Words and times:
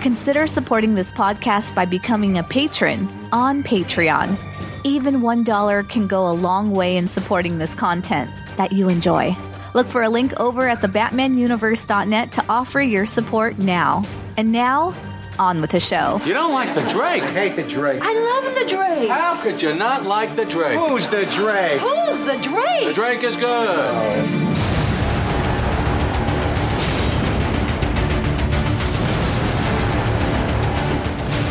Consider 0.00 0.46
supporting 0.46 0.94
this 0.94 1.12
podcast 1.12 1.74
by 1.74 1.84
becoming 1.84 2.38
a 2.38 2.42
patron 2.42 3.06
on 3.32 3.62
Patreon. 3.62 4.38
Even 4.82 5.20
$1 5.20 5.88
can 5.90 6.06
go 6.06 6.26
a 6.26 6.32
long 6.32 6.70
way 6.70 6.96
in 6.96 7.06
supporting 7.06 7.58
this 7.58 7.74
content 7.74 8.30
that 8.56 8.72
you 8.72 8.88
enjoy. 8.88 9.36
Look 9.74 9.86
for 9.88 10.02
a 10.02 10.08
link 10.08 10.32
over 10.40 10.66
at 10.66 10.80
thebatmanuniverse.net 10.80 12.32
to 12.32 12.44
offer 12.48 12.80
your 12.80 13.04
support 13.04 13.58
now. 13.58 14.02
And 14.38 14.52
now, 14.52 14.94
on 15.38 15.60
with 15.60 15.72
the 15.72 15.80
show. 15.80 16.18
You 16.24 16.32
don't 16.32 16.54
like 16.54 16.74
the 16.74 16.88
Drake? 16.88 17.22
I 17.22 17.32
hate 17.32 17.56
the 17.56 17.68
Drake. 17.68 18.00
I 18.02 18.14
love 18.14 18.54
the 18.54 18.74
Drake. 18.74 19.10
How 19.10 19.42
could 19.42 19.60
you 19.60 19.74
not 19.74 20.04
like 20.04 20.34
the 20.34 20.46
Drake? 20.46 20.78
Who's 20.78 21.08
the 21.08 21.26
Drake? 21.26 21.78
Who's 21.78 22.24
the 22.24 22.38
Drake? 22.42 22.86
The 22.86 22.94
Drake? 22.94 23.20
Drake 23.20 23.22
is 23.22 23.36
good. 23.36 24.59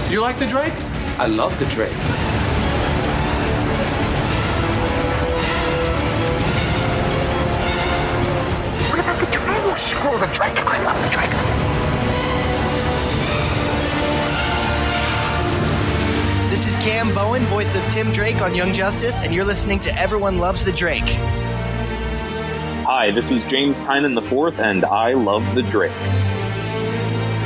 Do 0.09 0.15
you 0.15 0.21
like 0.21 0.39
the 0.39 0.47
Drake? 0.47 0.73
I 1.19 1.27
love 1.27 1.59
the 1.59 1.65
Drake. 1.65 1.93
What 8.89 8.99
about 8.99 9.19
the 9.19 9.27
Drake? 9.27 9.45
Oh, 9.47 9.75
screw 9.77 10.17
the 10.17 10.25
Drake. 10.33 10.65
I 10.65 10.83
love 10.83 10.99
the 11.03 11.09
Drake. 11.11 11.29
This 16.49 16.67
is 16.67 16.75
Cam 16.77 17.13
Bowen, 17.13 17.45
voice 17.45 17.75
of 17.79 17.87
Tim 17.87 18.11
Drake 18.11 18.41
on 18.41 18.55
Young 18.55 18.73
Justice, 18.73 19.21
and 19.21 19.31
you're 19.31 19.45
listening 19.45 19.77
to 19.81 19.95
Everyone 19.95 20.39
Loves 20.39 20.65
the 20.65 20.71
Drake. 20.71 21.07
Hi, 22.87 23.11
this 23.11 23.29
is 23.29 23.43
James 23.43 23.79
Tynion 23.79 24.17
IV, 24.17 24.59
and 24.59 24.85
I 24.85 25.13
love 25.13 25.53
the 25.53 25.61
Drake. 25.61 25.91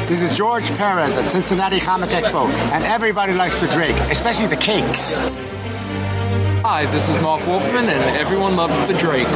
This 0.07 0.21
is 0.21 0.37
George 0.37 0.69
Perez 0.71 1.13
at 1.13 1.29
Cincinnati 1.29 1.79
Comic 1.79 2.09
Expo, 2.09 2.49
and 2.73 2.83
everybody 2.83 3.33
likes 3.33 3.55
the 3.57 3.67
Drake, 3.67 3.95
especially 4.11 4.47
the 4.47 4.57
cakes. 4.57 5.17
Hi, 6.61 6.85
this 6.91 7.07
is 7.07 7.15
Marv 7.21 7.47
Wolfman, 7.47 7.87
and 7.87 8.17
everyone 8.17 8.57
loves 8.57 8.77
the 8.85 8.97
Drake. 8.97 9.27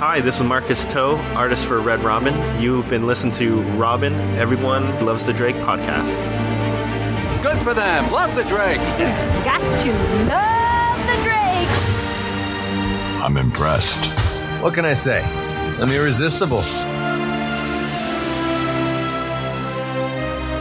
Hi, 0.00 0.20
this 0.22 0.36
is 0.36 0.42
Marcus 0.42 0.86
To, 0.86 1.16
artist 1.36 1.66
for 1.66 1.80
Red 1.80 2.02
Robin. 2.02 2.34
You've 2.60 2.88
been 2.88 3.06
listening 3.06 3.34
to 3.34 3.60
Robin, 3.76 4.14
Everyone 4.38 5.04
Loves 5.04 5.22
the 5.22 5.34
Drake 5.34 5.56
podcast. 5.56 6.10
Good 7.42 7.58
for 7.58 7.74
them. 7.74 8.10
Love 8.10 8.34
the 8.34 8.44
Drake. 8.44 8.78
Got 9.44 9.60
to 9.60 9.92
love 10.24 10.98
the 11.06 11.16
Drake. 11.24 11.68
I'm 13.22 13.36
impressed. 13.36 14.02
What 14.62 14.72
can 14.72 14.86
I 14.86 14.94
say? 14.94 15.22
I'm 15.78 15.90
irresistible. 15.90 16.62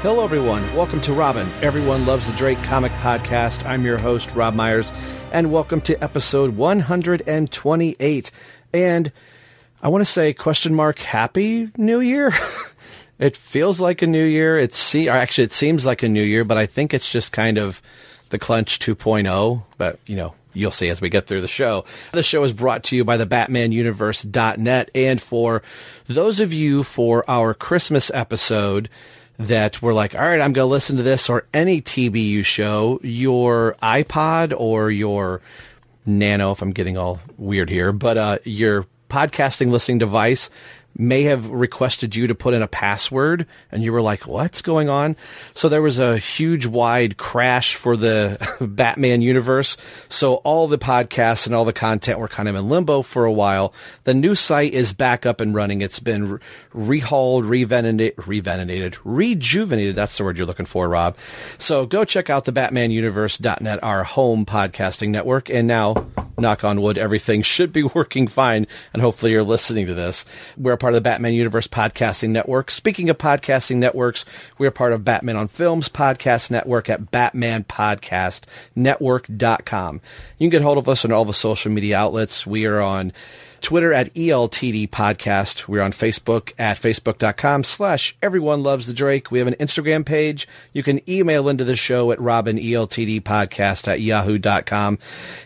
Hello, 0.08 0.24
everyone. 0.24 0.74
Welcome 0.74 1.02
to 1.02 1.12
Robin, 1.12 1.50
Everyone 1.62 2.06
Loves 2.06 2.28
the 2.28 2.38
Drake 2.38 2.64
comic 2.64 2.94
podcast. 2.94 3.66
I'm 3.66 3.84
your 3.84 4.00
host, 4.00 4.34
Rob 4.36 4.54
Myers, 4.54 4.94
and 5.34 5.52
welcome 5.52 5.82
to 5.82 6.02
episode 6.02 6.56
128. 6.56 8.32
And 8.72 9.12
I 9.82 9.90
want 9.90 10.00
to 10.00 10.10
say, 10.10 10.32
question 10.32 10.74
mark, 10.74 11.00
Happy 11.00 11.72
New 11.76 12.00
Year. 12.00 12.32
it 13.20 13.36
feels 13.36 13.82
like 13.82 14.02
a 14.02 14.08
new 14.08 14.24
year. 14.24 14.58
It's 14.58 14.78
see, 14.78 15.10
actually, 15.10 15.44
it 15.44 15.52
seems 15.52 15.86
like 15.86 16.04
a 16.04 16.08
new 16.08 16.24
year, 16.24 16.46
but 16.46 16.58
I 16.58 16.68
think 16.68 16.94
it's 16.94 17.12
just 17.12 17.34
kind 17.34 17.58
of 17.58 17.82
the 18.30 18.40
Clench 18.40 18.80
2.0. 18.80 19.64
But 19.78 20.00
you 20.06 20.16
know, 20.16 20.36
you'll 20.54 20.72
see 20.72 20.88
as 20.88 21.02
we 21.02 21.10
get 21.10 21.28
through 21.28 21.42
the 21.42 21.50
show. 21.50 21.84
The 22.14 22.24
show 22.24 22.46
is 22.46 22.54
brought 22.54 22.86
to 22.86 22.96
you 22.96 23.04
by 23.04 23.18
the 23.18 23.28
BatmanUniverse.net, 23.28 24.90
and 24.96 25.22
for 25.22 25.64
those 26.08 26.40
of 26.40 26.54
you 26.54 26.84
for 26.84 27.30
our 27.30 27.54
Christmas 27.54 28.10
episode 28.14 28.88
that 29.40 29.82
were 29.82 29.94
like, 29.94 30.16
all 30.16 30.22
right, 30.22 30.42
I'm 30.42 30.54
going 30.54 30.66
to 30.68 30.72
listen 30.72 30.98
to 30.98 31.04
this 31.04 31.30
or 31.30 31.46
any 31.54 31.82
TBU 31.82 32.44
show, 32.44 33.00
your 33.04 33.76
iPod 33.82 34.54
or 34.58 34.90
your 34.90 35.42
Nano, 36.06 36.52
if 36.52 36.62
I'm 36.62 36.72
getting 36.72 36.98
all 36.98 37.20
weird 37.38 37.70
here, 37.70 37.92
but 37.92 38.18
uh, 38.18 38.38
your 38.44 38.88
podcasting 39.10 39.72
listening 39.72 40.00
device 40.00 40.50
may 40.98 41.24
have 41.24 41.48
requested 41.50 42.16
you 42.16 42.28
to 42.28 42.36
put 42.36 42.54
in 42.54 42.62
a 42.62 42.68
password 42.68 43.46
and 43.72 43.84
you 43.84 43.94
were 43.94 44.02
like, 44.02 44.26
what's 44.26 44.62
going 44.62 44.90
on? 44.90 45.16
So 45.54 45.70
there 45.70 45.82
was 45.82 46.00
a 46.00 46.18
huge 46.18 46.66
wide 46.66 47.18
crash 47.18 47.76
for 47.76 47.96
the 47.96 48.38
Batman 48.62 49.22
universe. 49.22 49.78
So 50.10 50.36
all 50.36 50.68
the 50.68 50.78
podcasts 50.78 51.46
and 51.46 51.56
all 51.56 51.66
the 51.66 51.74
content 51.74 52.20
were 52.20 52.28
kind 52.28 52.50
of 52.50 52.56
in 52.56 52.68
limbo 52.68 53.04
for 53.04 53.26
a 53.26 53.32
while. 53.32 53.74
The 54.06 54.14
new 54.14 54.36
site 54.36 54.74
is 54.74 54.94
back 54.94 55.26
up 55.26 55.40
and 55.40 55.54
running. 55.54 55.82
It's 55.82 56.00
been 56.00 56.40
rehauled, 56.74 57.48
revenerated, 57.48 58.98
rejuvenated. 59.04 59.96
That's 59.96 60.18
the 60.18 60.24
word 60.24 60.38
you're 60.38 60.48
looking 60.48 60.66
for, 60.66 60.90
Rob. 60.90 61.16
So 61.58 61.86
go 61.86 62.06
check 62.06 62.30
out 62.30 62.46
the 62.46 62.54
BatmanUniverse.net, 62.54 63.84
our 63.84 64.04
home 64.04 64.46
podcasting 64.46 65.10
network. 65.10 65.50
And 65.50 65.68
now, 65.68 66.08
knock 66.40 66.64
on 66.64 66.82
wood, 66.82 66.98
everything 66.98 67.42
should 67.44 67.72
be 67.72 67.84
working 67.84 68.28
fine. 68.28 68.68
And 68.94 69.02
hopefully 69.02 69.32
you're 69.32 69.44
listening 69.44 69.88
to 69.88 69.94
this. 69.94 70.26
We're 70.58 70.78
part 70.88 70.96
of 70.96 71.04
the 71.04 71.10
Batman 71.10 71.34
Universe 71.34 71.68
Podcasting 71.68 72.30
Network. 72.30 72.72
Speaking 72.72 73.10
of 73.10 73.18
podcasting 73.18 73.76
networks, 73.76 74.24
we're 74.58 74.72
part 74.72 74.94
of 74.94 75.04
Batman 75.04 75.36
on 75.36 75.50
Films 75.50 75.90
Podcast 75.90 76.50
Network 76.50 76.90
at 76.90 77.12
BatmanPodcastNetwork.com. 77.12 80.02
You 80.38 80.46
can 80.46 80.50
get 80.50 80.62
hold 80.62 80.78
of 80.78 80.88
us 80.88 81.04
on 81.04 81.12
all 81.12 81.26
the 81.26 81.34
social 81.34 81.74
media 81.74 81.98
outlets. 81.98 82.48
We 82.48 82.66
are 82.66 82.80
on 82.80 83.12
Twitter 83.62 83.94
at 83.94 84.14
ELTD 84.14 84.90
Podcast. 84.90 85.68
We're 85.68 85.82
on 85.82 85.92
Facebook 85.92 86.54
at 86.58 86.78
Facebook.com 86.78 87.64
slash 87.64 88.16
Everyone 88.22 88.64
Loves 88.64 88.88
the 88.88 88.94
Drake. 88.94 89.32
We 89.32 89.40
have 89.40 89.48
an 89.48 89.56
Instagram 89.56 90.06
page. 90.06 90.48
You 90.74 90.84
can 90.84 91.08
email 91.10 91.50
into 91.50 91.64
the 91.64 91.76
show 91.76 92.12
at 92.12 92.20
Robin 92.22 92.58
ELTD 92.58 93.22
Podcast 93.22 93.88
at 93.88 94.02
Yahoo.com. 94.02 95.00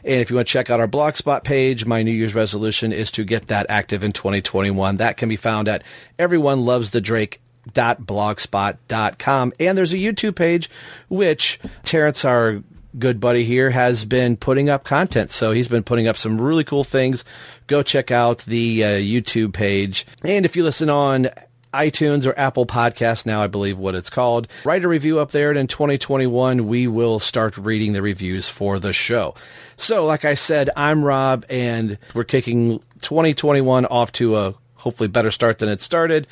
And 0.04 0.22
if 0.22 0.30
you 0.30 0.36
want 0.36 0.48
to 0.48 0.52
check 0.54 0.70
out 0.70 0.80
our 0.80 0.88
Blogspot 0.88 1.44
page, 1.44 1.86
my 1.86 2.04
New 2.04 2.12
Year's 2.12 2.36
resolution 2.36 2.92
is 2.92 3.12
to 3.12 3.24
get 3.24 3.48
that 3.48 3.66
active 3.70 4.04
in 4.04 4.12
2021. 4.12 4.98
That 4.98 5.18
can 5.18 5.30
be 5.30 5.36
found 5.36 5.68
at 5.68 5.84
Everyone 6.20 6.66
Loves 6.66 6.92
the 6.92 7.02
Drake 7.02 7.42
blogspot.com 7.74 9.54
and 9.60 9.78
there's 9.78 9.94
a 9.94 9.98
YouTube 9.98 10.36
page 10.36 10.68
which 11.10 11.60
Terrence 11.84 12.26
our 12.26 12.64
good 12.98 13.20
buddy 13.20 13.44
here 13.44 13.70
has 13.70 14.06
been 14.06 14.36
putting 14.36 14.70
up 14.70 14.84
content 14.84 15.32
so 15.32 15.52
he's 15.52 15.68
been 15.68 15.84
putting 15.84 16.08
up 16.08 16.18
some 16.18 16.42
really 16.42 16.64
cool 16.64 16.84
things 16.84 17.24
go 17.68 17.82
check 17.82 18.12
out 18.12 18.40
the 18.40 18.84
uh, 18.84 18.88
YouTube 18.90 19.54
page 19.54 20.06
and 20.24 20.46
if 20.46 20.56
you 20.56 20.64
listen 20.64 20.90
on 20.90 21.30
iTunes 21.74 22.26
or 22.26 22.38
Apple 22.38 22.66
Podcast 22.66 23.26
now, 23.26 23.42
I 23.42 23.48
believe 23.48 23.80
what 23.80 23.96
it's 23.96 24.10
called. 24.10 24.48
Write 24.66 24.84
a 24.84 24.88
review 24.88 25.20
up 25.20 25.32
there, 25.32 25.50
and 25.50 25.60
in 25.60 25.68
2021, 25.68 26.68
we 26.68 26.88
will 26.88 27.20
start 27.20 27.58
reading 27.58 27.94
the 27.94 28.02
reviews 28.02 28.50
for 28.50 28.80
the 28.80 28.94
show. 28.94 29.36
So, 29.78 30.06
like 30.06 30.26
I 30.26 30.34
said, 30.34 30.70
I'm 30.76 31.04
Rob, 31.04 31.46
and 31.50 31.98
we're 32.14 32.24
kicking 32.24 32.80
2021 33.02 33.86
off 33.86 34.12
to 34.14 34.38
a 34.38 34.56
hopefully 34.82 35.08
better 35.08 35.32
start 35.32 35.60
than 35.60 35.70
it 35.70 35.82
started. 35.82 36.28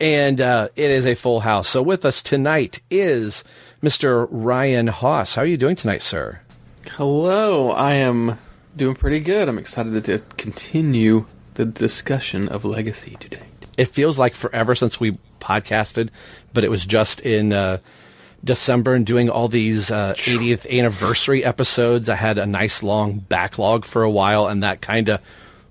And 0.00 0.40
uh, 0.40 0.68
it 0.76 0.90
is 0.90 1.06
a 1.06 1.14
full 1.14 1.40
house. 1.40 1.68
So, 1.68 1.82
with 1.82 2.04
us 2.04 2.22
tonight 2.22 2.80
is 2.90 3.44
Mr. 3.82 4.28
Ryan 4.30 4.86
Haas. 4.86 5.34
How 5.34 5.42
are 5.42 5.46
you 5.46 5.56
doing 5.56 5.76
tonight, 5.76 6.02
sir? 6.02 6.40
Hello, 6.92 7.70
I 7.70 7.94
am 7.94 8.38
doing 8.76 8.94
pretty 8.94 9.20
good. 9.20 9.48
I'm 9.48 9.58
excited 9.58 10.04
to 10.04 10.18
continue 10.36 11.26
the 11.54 11.64
discussion 11.64 12.48
of 12.48 12.64
legacy 12.64 13.16
today. 13.18 13.42
It 13.76 13.86
feels 13.86 14.18
like 14.18 14.34
forever 14.34 14.74
since 14.74 15.00
we 15.00 15.18
podcasted, 15.40 16.10
but 16.52 16.64
it 16.64 16.70
was 16.70 16.86
just 16.86 17.20
in 17.20 17.52
uh, 17.52 17.78
December 18.42 18.94
and 18.94 19.06
doing 19.06 19.30
all 19.30 19.48
these 19.48 19.90
uh, 19.90 20.14
80th 20.16 20.70
anniversary 20.70 21.44
episodes. 21.44 22.08
I 22.08 22.16
had 22.16 22.38
a 22.38 22.46
nice 22.46 22.82
long 22.82 23.18
backlog 23.18 23.84
for 23.84 24.02
a 24.02 24.10
while, 24.10 24.46
and 24.46 24.62
that 24.62 24.80
kind 24.80 25.08
of 25.08 25.20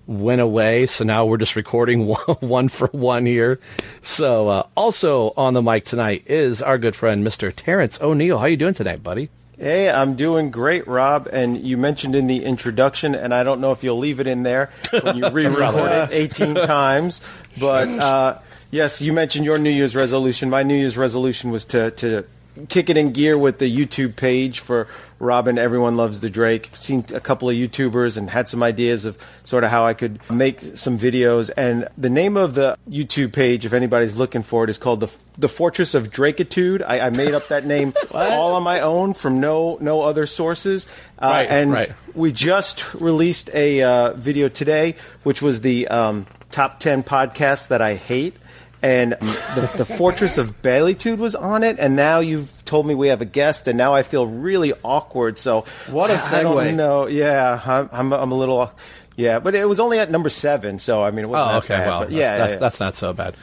went 0.07 0.41
away. 0.41 0.85
So 0.85 1.03
now 1.03 1.25
we're 1.25 1.37
just 1.37 1.55
recording 1.55 2.07
one, 2.39 2.69
for 2.69 2.87
one 2.87 3.25
here. 3.25 3.59
So 4.01 4.47
uh, 4.47 4.67
also 4.75 5.33
on 5.37 5.53
the 5.53 5.61
mic 5.61 5.85
tonight 5.85 6.23
is 6.27 6.61
our 6.61 6.77
good 6.77 6.95
friend 6.95 7.25
Mr. 7.25 7.51
Terrence 7.55 7.99
O'Neill. 8.01 8.37
How 8.37 8.45
are 8.45 8.49
you 8.49 8.57
doing 8.57 8.73
tonight, 8.73 9.03
buddy? 9.03 9.29
Hey, 9.57 9.89
I'm 9.89 10.15
doing 10.15 10.49
great, 10.49 10.87
Rob. 10.87 11.29
And 11.31 11.61
you 11.61 11.77
mentioned 11.77 12.15
in 12.15 12.27
the 12.27 12.43
introduction, 12.43 13.15
and 13.15 13.33
I 13.33 13.43
don't 13.43 13.61
know 13.61 13.71
if 13.71 13.83
you'll 13.83 13.99
leave 13.99 14.19
it 14.19 14.27
in 14.27 14.43
there 14.43 14.71
when 14.91 15.17
you 15.17 15.29
re-record 15.31 15.91
it 15.91 16.09
18 16.11 16.55
times, 16.55 17.21
but 17.59 17.87
uh, 17.99 18.39
yes, 18.71 19.01
you 19.01 19.13
mentioned 19.13 19.45
your 19.45 19.57
New 19.57 19.69
Year's 19.69 19.95
resolution. 19.95 20.49
My 20.49 20.63
New 20.63 20.75
Year's 20.75 20.97
resolution 20.97 21.51
was 21.51 21.65
to 21.65 21.91
to 21.91 22.25
kicking 22.69 22.97
in 22.97 23.11
gear 23.11 23.37
with 23.37 23.57
the 23.59 23.73
YouTube 23.73 24.15
page 24.15 24.59
for 24.59 24.87
Robin. 25.19 25.57
Everyone 25.57 25.97
loves 25.97 26.21
the 26.21 26.29
Drake. 26.29 26.69
Seen 26.73 27.05
a 27.13 27.19
couple 27.19 27.49
of 27.49 27.55
YouTubers 27.55 28.17
and 28.17 28.29
had 28.29 28.47
some 28.47 28.61
ideas 28.61 29.05
of 29.05 29.17
sort 29.43 29.63
of 29.63 29.71
how 29.71 29.85
I 29.85 29.93
could 29.93 30.19
make 30.29 30.59
some 30.59 30.97
videos. 30.99 31.49
And 31.55 31.87
the 31.97 32.09
name 32.09 32.37
of 32.37 32.53
the 32.55 32.77
YouTube 32.89 33.33
page, 33.33 33.65
if 33.65 33.73
anybody's 33.73 34.15
looking 34.17 34.43
for 34.43 34.63
it, 34.63 34.69
is 34.69 34.77
called 34.77 34.99
the 34.99 35.15
the 35.37 35.49
Fortress 35.49 35.95
of 35.95 36.11
Drakeitude. 36.11 36.83
I, 36.85 36.99
I 37.07 37.09
made 37.09 37.33
up 37.33 37.47
that 37.47 37.65
name 37.65 37.93
all 38.11 38.55
on 38.55 38.63
my 38.63 38.81
own 38.81 39.13
from 39.13 39.39
no 39.39 39.77
no 39.81 40.01
other 40.01 40.25
sources. 40.25 40.87
Uh, 41.19 41.27
Right, 41.27 41.49
and 41.49 41.71
right. 41.71 41.91
we 42.13 42.31
just 42.31 42.93
released 42.95 43.49
a 43.53 43.81
uh, 43.81 44.13
video 44.13 44.49
today, 44.49 44.95
which 45.23 45.41
was 45.41 45.61
the 45.61 45.87
um, 45.87 46.27
top 46.51 46.79
ten 46.79 47.01
podcasts 47.03 47.69
that 47.69 47.81
I 47.81 47.95
hate. 47.95 48.35
And 48.83 49.13
the, 49.13 49.71
the 49.77 49.85
Fortress 49.85 50.37
of 50.37 50.61
Baileytude 50.61 51.17
was 51.17 51.35
on 51.35 51.63
it, 51.63 51.79
and 51.79 51.95
now 51.95 52.19
you've 52.19 52.51
told 52.65 52.85
me 52.85 52.93
we 52.93 53.07
have 53.07 53.21
a 53.21 53.25
guest, 53.25 53.67
and 53.69 53.77
now 53.77 53.93
I 53.93 54.03
feel 54.03 54.27
really 54.27 54.73
awkward. 54.83 55.37
So 55.37 55.61
What 55.89 56.11
a 56.11 56.15
I 56.21 56.43
don't 56.43 56.75
know. 56.75 57.07
Yeah, 57.07 57.61
I'm, 57.65 57.89
I'm, 57.93 58.13
I'm 58.13 58.31
a 58.31 58.35
little. 58.35 58.71
Yeah, 59.15 59.39
but 59.39 59.55
it 59.55 59.65
was 59.69 59.79
only 59.79 59.99
at 59.99 60.11
number 60.11 60.27
seven, 60.29 60.79
so 60.79 61.01
I 61.03 61.11
mean, 61.11 61.25
it 61.25 61.29
wasn't 61.29 61.49
Oh, 61.49 61.53
that 61.53 61.63
okay. 61.63 61.75
bad. 61.77 61.87
Well, 61.87 61.99
but 61.99 62.09
that's, 62.09 62.13
yeah, 62.19 62.37
that's, 62.37 62.51
yeah. 62.51 62.57
that's 62.57 62.79
not 62.81 62.97
so 62.97 63.13
bad. 63.13 63.35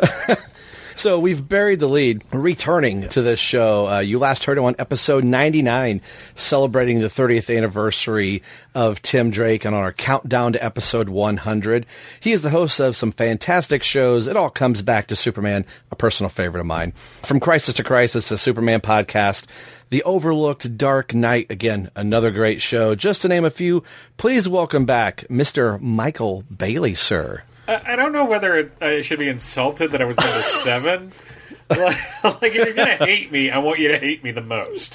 so 0.98 1.18
we've 1.18 1.48
buried 1.48 1.78
the 1.80 1.88
lead. 1.88 2.24
Returning 2.32 3.08
to 3.10 3.22
this 3.22 3.38
show, 3.38 3.86
uh, 3.88 3.98
you 4.00 4.18
last 4.18 4.44
heard 4.44 4.58
him 4.58 4.64
on 4.64 4.74
episode 4.78 5.22
99, 5.22 6.00
celebrating 6.34 6.98
the 6.98 7.06
30th 7.06 7.56
anniversary 7.56 8.42
of 8.74 9.00
Tim 9.00 9.30
Drake, 9.30 9.64
and 9.64 9.74
on 9.74 9.82
our 9.82 9.92
countdown 9.92 10.54
to 10.54 10.64
episode 10.64 11.08
100. 11.08 11.86
He 12.20 12.32
is 12.32 12.42
the 12.42 12.50
host 12.50 12.80
of 12.80 12.96
some 12.96 13.12
fantastic 13.12 13.82
shows. 13.82 14.26
It 14.26 14.36
all 14.36 14.50
comes 14.50 14.82
back 14.82 15.06
to 15.06 15.16
Superman, 15.16 15.64
a 15.90 15.96
personal 15.96 16.30
favorite 16.30 16.60
of 16.60 16.66
mine. 16.66 16.92
From 17.22 17.40
Crisis 17.40 17.76
to 17.76 17.84
Crisis, 17.84 18.30
a 18.30 18.38
Superman 18.38 18.80
podcast. 18.80 19.46
The 19.90 20.02
Overlooked 20.02 20.76
Dark 20.76 21.14
Knight, 21.14 21.50
again, 21.50 21.90
another 21.94 22.30
great 22.30 22.60
show. 22.60 22.94
Just 22.94 23.22
to 23.22 23.28
name 23.28 23.44
a 23.44 23.50
few, 23.50 23.84
please 24.16 24.48
welcome 24.48 24.84
back 24.84 25.24
Mr. 25.30 25.80
Michael 25.80 26.42
Bailey, 26.54 26.94
sir. 26.94 27.42
I, 27.68 27.92
I 27.92 27.96
don't 27.96 28.12
know 28.12 28.24
whether 28.24 28.70
I 28.80 29.02
should 29.02 29.18
be 29.18 29.28
insulted 29.28 29.92
that 29.92 30.00
I 30.02 30.04
was 30.04 30.16
number 30.16 30.42
seven. 30.42 31.12
like, 31.70 31.78
like, 32.24 32.42
if 32.42 32.54
you're 32.54 32.72
gonna 32.72 32.96
hate 32.96 33.30
me, 33.30 33.50
I 33.50 33.58
want 33.58 33.78
you 33.78 33.88
to 33.88 33.98
hate 33.98 34.24
me 34.24 34.30
the 34.30 34.40
most. 34.40 34.94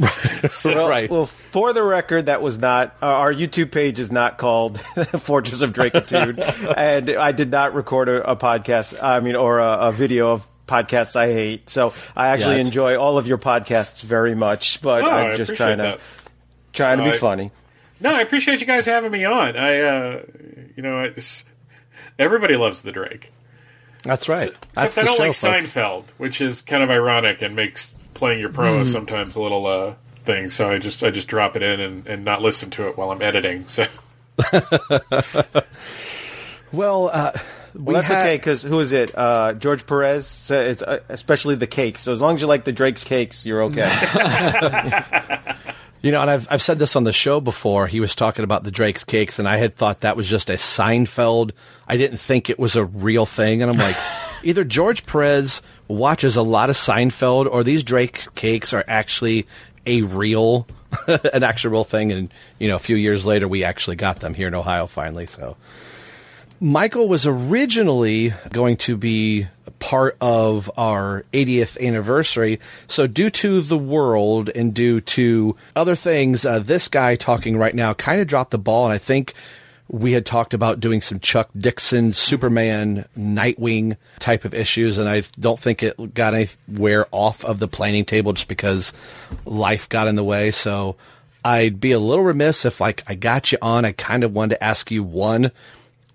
So, 0.50 0.74
well, 0.88 1.08
well, 1.08 1.26
for 1.28 1.72
the 1.72 1.84
record, 1.84 2.26
that 2.26 2.42
was 2.42 2.58
not 2.58 2.96
uh, 3.02 3.06
our 3.06 3.32
YouTube 3.32 3.72
page 3.72 4.00
is 4.00 4.12
not 4.12 4.40
called 4.40 4.80
Fortress 5.22 5.62
of 5.62 5.72
Drakitude, 5.72 6.40
and 6.76 7.12
I 7.12 7.32
did 7.32 7.52
not 7.52 7.76
record 7.76 8.10
a, 8.10 8.32
a 8.32 8.36
podcast. 8.36 8.98
I 9.02 9.20
mean, 9.20 9.36
or 9.36 9.60
a, 9.60 9.90
a 9.90 9.92
video 9.92 10.32
of 10.32 10.48
podcasts 10.66 11.16
I 11.16 11.28
hate. 11.28 11.70
So 11.70 11.94
I 12.16 12.30
actually 12.30 12.56
Yeah, 12.56 12.62
enjoy 12.66 12.98
all 13.00 13.20
of 13.20 13.28
your 13.28 13.38
podcasts 13.38 14.02
very 14.04 14.34
much, 14.34 14.82
but 14.82 15.04
Oh, 15.04 15.10
I 15.10 15.30
I'm 15.30 15.38
just 15.38 15.56
trying 15.56 15.78
to 15.78 15.84
that. 15.84 16.00
trying 16.72 16.98
to 16.98 17.04
No, 17.04 17.10
be 17.12 17.16
I- 17.16 17.20
funny. 17.20 17.52
No, 18.00 18.14
I 18.16 18.22
appreciate 18.22 18.60
you 18.60 18.66
guys 18.68 18.86
having 18.88 19.12
me 19.12 19.24
on. 19.26 19.56
I, 19.56 19.80
uh, 19.82 20.24
you 20.76 20.82
know, 20.84 21.02
it's, 21.04 21.46
everybody 22.20 22.56
loves 22.56 22.82
the 22.82 22.92
Drake. 22.92 23.32
That's 24.04 24.28
right. 24.28 24.50
Except 24.50 24.74
That's 24.76 24.98
I 24.98 25.04
don't 25.04 25.16
show, 25.18 25.24
like 25.24 25.34
folks. 25.34 25.74
Seinfeld, 25.74 26.04
which 26.18 26.42
is 26.42 26.62
kind 26.62 26.84
of 26.84 26.90
ironic 26.92 27.42
and 27.42 27.56
makes 27.56 27.94
playing 28.14 28.40
your 28.40 28.50
promo 28.50 28.80
Hmm. 28.80 28.86
sometimes 28.86 29.36
a 29.36 29.42
little 29.42 29.66
uh, 29.66 29.94
thing. 30.24 30.50
So 30.50 30.70
I 30.70 30.78
just 30.78 31.04
I 31.04 31.10
just 31.10 31.28
drop 31.28 31.56
it 31.56 31.64
in 31.64 31.80
and, 31.80 32.06
and 32.08 32.26
not 32.26 32.42
listen 32.42 32.70
to 32.72 32.88
it 32.90 32.98
while 32.98 33.12
I'm 33.12 33.22
editing. 33.22 33.66
So 33.68 33.86
Well, 36.72 37.10
uh, 37.14 37.32
Well, 37.76 37.96
that's 38.02 38.12
okay 38.12 38.36
because 38.38 38.64
who 38.64 38.80
is 38.80 38.92
it? 38.94 39.16
Uh, 39.18 39.54
George 39.54 39.86
Perez. 39.86 40.26
So 40.28 40.60
it's 40.60 40.82
uh, 40.82 41.00
especially 41.10 41.56
the 41.56 41.68
cakes. 41.68 42.02
So 42.02 42.12
as 42.12 42.20
long 42.22 42.36
as 42.36 42.42
you 42.42 42.48
like 42.48 42.64
the 42.66 42.72
Drake's 42.72 43.04
cakes, 43.04 43.46
you're 43.46 43.64
okay. 43.64 43.84
You 46.04 46.12
know, 46.12 46.22
and 46.22 46.30
I've 46.30 46.48
I've 46.52 46.62
said 46.62 46.80
this 46.80 46.98
on 46.98 47.06
the 47.06 47.14
show 47.14 47.40
before. 47.40 47.88
He 47.88 48.02
was 48.02 48.14
talking 48.14 48.44
about 48.44 48.66
the 48.66 48.72
Drake's 48.72 49.06
cakes, 49.06 49.40
and 49.40 49.48
I 49.48 49.56
had 49.56 49.74
thought 49.74 50.02
that 50.02 50.18
was 50.18 50.30
just 50.30 50.50
a 50.50 50.54
Seinfeld. 50.54 51.52
I 51.88 51.96
didn't 51.96 52.18
think 52.18 52.50
it 52.50 52.60
was 52.60 52.76
a 52.76 52.84
real 52.84 53.26
thing, 53.26 53.62
and 53.62 53.72
I'm 53.72 53.78
like, 53.78 53.96
either 54.44 54.66
George 54.66 55.06
Perez 55.06 55.62
watches 55.88 56.36
a 56.36 56.42
lot 56.42 56.70
of 56.70 56.76
Seinfeld, 56.76 57.50
or 57.50 57.64
these 57.64 57.86
Drake's 57.86 58.28
cakes 58.28 58.74
are 58.74 58.84
actually 58.86 59.48
a 59.86 60.02
real, 60.02 60.68
an 61.08 61.42
actual 61.42 61.72
real 61.72 61.86
thing. 61.86 62.12
And 62.12 62.34
you 62.60 62.68
know, 62.68 62.76
a 62.76 62.80
few 62.80 62.98
years 62.98 63.26
later, 63.26 63.48
we 63.48 63.64
actually 63.64 63.96
got 63.96 64.20
them 64.20 64.34
here 64.34 64.50
in 64.50 64.56
Ohio 64.56 64.88
finally. 64.88 65.26
So. 65.26 65.56
Michael 66.60 67.08
was 67.08 67.26
originally 67.26 68.34
going 68.52 68.78
to 68.78 68.96
be 68.96 69.48
part 69.84 70.16
of 70.22 70.72
our 70.78 71.26
80th 71.34 71.78
anniversary. 71.86 72.62
So, 72.88 73.06
due 73.06 73.30
to 73.32 73.60
the 73.60 73.78
world 73.78 74.50
and 74.50 74.74
due 74.74 75.02
to 75.02 75.58
other 75.76 75.96
things, 75.96 76.46
uh, 76.46 76.60
this 76.60 76.88
guy 76.88 77.16
talking 77.16 77.58
right 77.58 77.76
now 77.76 77.94
kind 77.94 78.22
of 78.22 78.28
dropped 78.28 78.52
the 78.52 78.58
ball. 78.58 78.86
And 78.86 78.94
I 78.94 78.98
think 78.98 79.34
we 79.90 80.14
had 80.14 80.26
talked 80.26 80.54
about 80.54 80.80
doing 80.80 81.02
some 81.02 81.20
Chuck 81.20 81.50
Dixon, 81.58 82.14
Superman, 82.14 83.06
Nightwing 83.18 83.98
type 84.20 84.46
of 84.46 84.54
issues. 84.54 84.98
And 84.98 85.10
I 85.10 85.24
don't 85.38 85.60
think 85.60 85.84
it 85.84 86.14
got 86.14 86.34
anywhere 86.34 87.06
off 87.12 87.44
of 87.44 87.60
the 87.60 87.68
planning 87.68 88.06
table 88.06 88.32
just 88.32 88.48
because 88.48 88.94
life 89.46 89.90
got 89.90 90.08
in 90.08 90.16
the 90.16 90.24
way. 90.24 90.52
So, 90.52 90.96
I'd 91.44 91.82
be 91.82 91.92
a 91.92 92.00
little 92.00 92.24
remiss 92.24 92.64
if 92.64 92.80
like 92.80 93.04
I 93.06 93.16
got 93.16 93.52
you 93.52 93.58
on. 93.62 93.84
I 93.84 93.92
kind 93.92 94.24
of 94.24 94.34
wanted 94.34 94.56
to 94.56 94.64
ask 94.64 94.92
you 94.92 95.04
one 95.04 95.52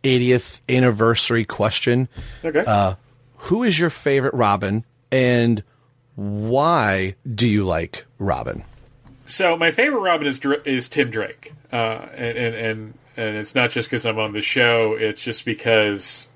80th 0.08 0.60
anniversary 0.69 1.44
question. 1.44 2.08
Okay. 2.44 2.64
Uh, 2.66 2.94
who 3.37 3.62
is 3.62 3.78
your 3.78 3.90
favorite 3.90 4.34
Robin 4.34 4.84
and 5.10 5.62
why 6.16 7.14
do 7.32 7.49
you 7.49 7.64
like 7.64 8.05
Robin? 8.19 8.64
So 9.26 9.56
my 9.56 9.70
favorite 9.70 10.00
Robin 10.00 10.26
is 10.26 10.40
is 10.64 10.88
Tim 10.88 11.10
Drake, 11.10 11.52
uh, 11.70 12.06
and, 12.14 12.38
and 12.38 12.55
and 12.55 12.94
and 13.16 13.37
it's 13.37 13.55
not 13.55 13.70
just 13.70 13.88
because 13.88 14.06
I'm 14.06 14.19
on 14.19 14.32
the 14.32 14.43
show. 14.43 14.94
It's 14.94 15.22
just 15.22 15.44
because 15.44 16.28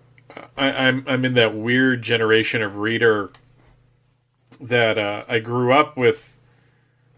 I, 0.56 0.86
I'm 0.86 1.04
I'm 1.08 1.24
in 1.24 1.34
that 1.34 1.54
weird 1.54 2.02
generation 2.02 2.62
of 2.62 2.76
reader 2.76 3.30
that 4.60 4.98
uh, 4.98 5.24
I 5.26 5.40
grew 5.40 5.72
up 5.72 5.96
with 5.96 6.36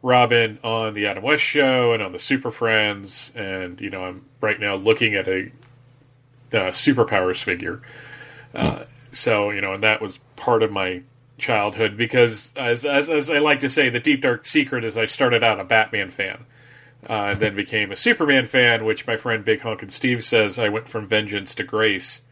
Robin 0.00 0.58
on 0.62 0.94
the 0.94 1.06
Adam 1.06 1.24
West 1.24 1.42
show 1.42 1.92
and 1.92 2.02
on 2.02 2.12
the 2.12 2.18
Super 2.18 2.50
Friends, 2.50 3.32
and 3.34 3.80
you 3.80 3.90
know 3.90 4.04
I'm 4.04 4.24
right 4.40 4.60
now 4.60 4.76
looking 4.76 5.14
at 5.14 5.28
a 5.28 5.50
uh, 6.54 6.70
superpowers 6.70 7.42
figure. 7.42 7.82
Uh, 8.54 8.84
so 9.10 9.50
you 9.50 9.60
know, 9.60 9.74
and 9.74 9.82
that 9.82 10.00
was 10.00 10.18
part 10.36 10.62
of 10.62 10.70
my 10.72 11.02
childhood 11.38 11.96
because, 11.96 12.52
as, 12.56 12.84
as 12.84 13.10
as 13.10 13.30
I 13.30 13.38
like 13.38 13.60
to 13.60 13.68
say, 13.68 13.88
the 13.88 14.00
deep 14.00 14.22
dark 14.22 14.46
secret 14.46 14.84
is 14.84 14.96
I 14.96 15.04
started 15.04 15.42
out 15.42 15.60
a 15.60 15.64
Batman 15.64 16.10
fan. 16.10 16.46
Uh, 17.06 17.32
and 17.32 17.40
then 17.40 17.54
became 17.54 17.92
a 17.92 17.96
Superman 17.96 18.46
fan, 18.46 18.86
which 18.86 19.06
my 19.06 19.18
friend 19.18 19.44
Big 19.44 19.60
Honkin' 19.60 19.90
Steve 19.90 20.24
says 20.24 20.58
I 20.58 20.70
went 20.70 20.88
from 20.88 21.06
vengeance 21.06 21.54
to 21.56 21.62
grace. 21.62 22.22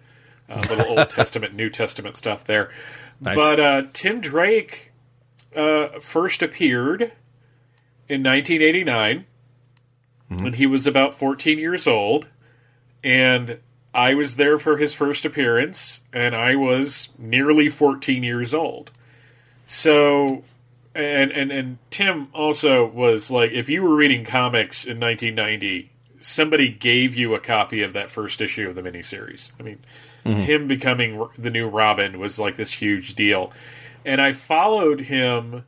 A 0.49 0.61
little 0.61 0.99
Old 0.99 1.11
Testament, 1.11 1.55
New 1.55 1.69
Testament 1.69 2.17
stuff 2.17 2.45
there. 2.45 2.71
Nice. 3.21 3.37
But 3.37 3.61
uh, 3.61 3.83
Tim 3.93 4.23
Drake 4.23 4.93
uh, 5.55 6.01
first 6.01 6.43
appeared 6.43 7.13
in 8.09 8.23
1989 8.23 9.27
when 10.29 10.55
he 10.55 10.67
was 10.67 10.87
about 10.87 11.15
14 11.15 11.59
years 11.59 11.87
old. 11.87 12.29
And 13.05 13.59
I 13.95 14.15
was 14.15 14.37
there 14.37 14.59
for 14.59 14.79
his 14.79 14.95
first 14.95 15.25
appearance, 15.25 16.01
and 16.13 16.35
I 16.35 16.55
was 16.57 17.11
nearly 17.19 17.69
14 17.69 18.23
years 18.23 18.55
old. 18.55 18.91
So, 19.67 20.45
and 20.95 21.31
and 21.31 21.51
and 21.53 21.79
Tim 21.91 22.29
also 22.33 22.87
was 22.87 23.31
like, 23.31 23.53
if 23.53 23.69
you 23.69 23.83
were 23.83 23.95
reading 23.95 24.25
comics 24.25 24.85
in 24.85 24.99
1990, 24.99 25.91
somebody 26.21 26.69
gave 26.71 27.15
you 27.17 27.35
a 27.35 27.41
copy 27.41 27.83
of 27.83 27.93
that 27.93 28.09
first 28.11 28.41
issue 28.41 28.69
of 28.69 28.75
the 28.77 28.83
miniseries. 28.83 29.51
I 29.59 29.63
mean, 29.63 29.79
Mhm. 30.25 30.45
him 30.45 30.69
becoming 30.69 31.27
the 31.37 31.51
new 31.51 31.69
Robin 31.69 32.19
was 32.19 32.39
like 32.39 32.57
this 32.57 32.73
huge 32.75 33.15
deal, 33.15 33.53
and 34.05 34.21
I 34.21 34.33
followed 34.33 35.01
him 35.03 35.65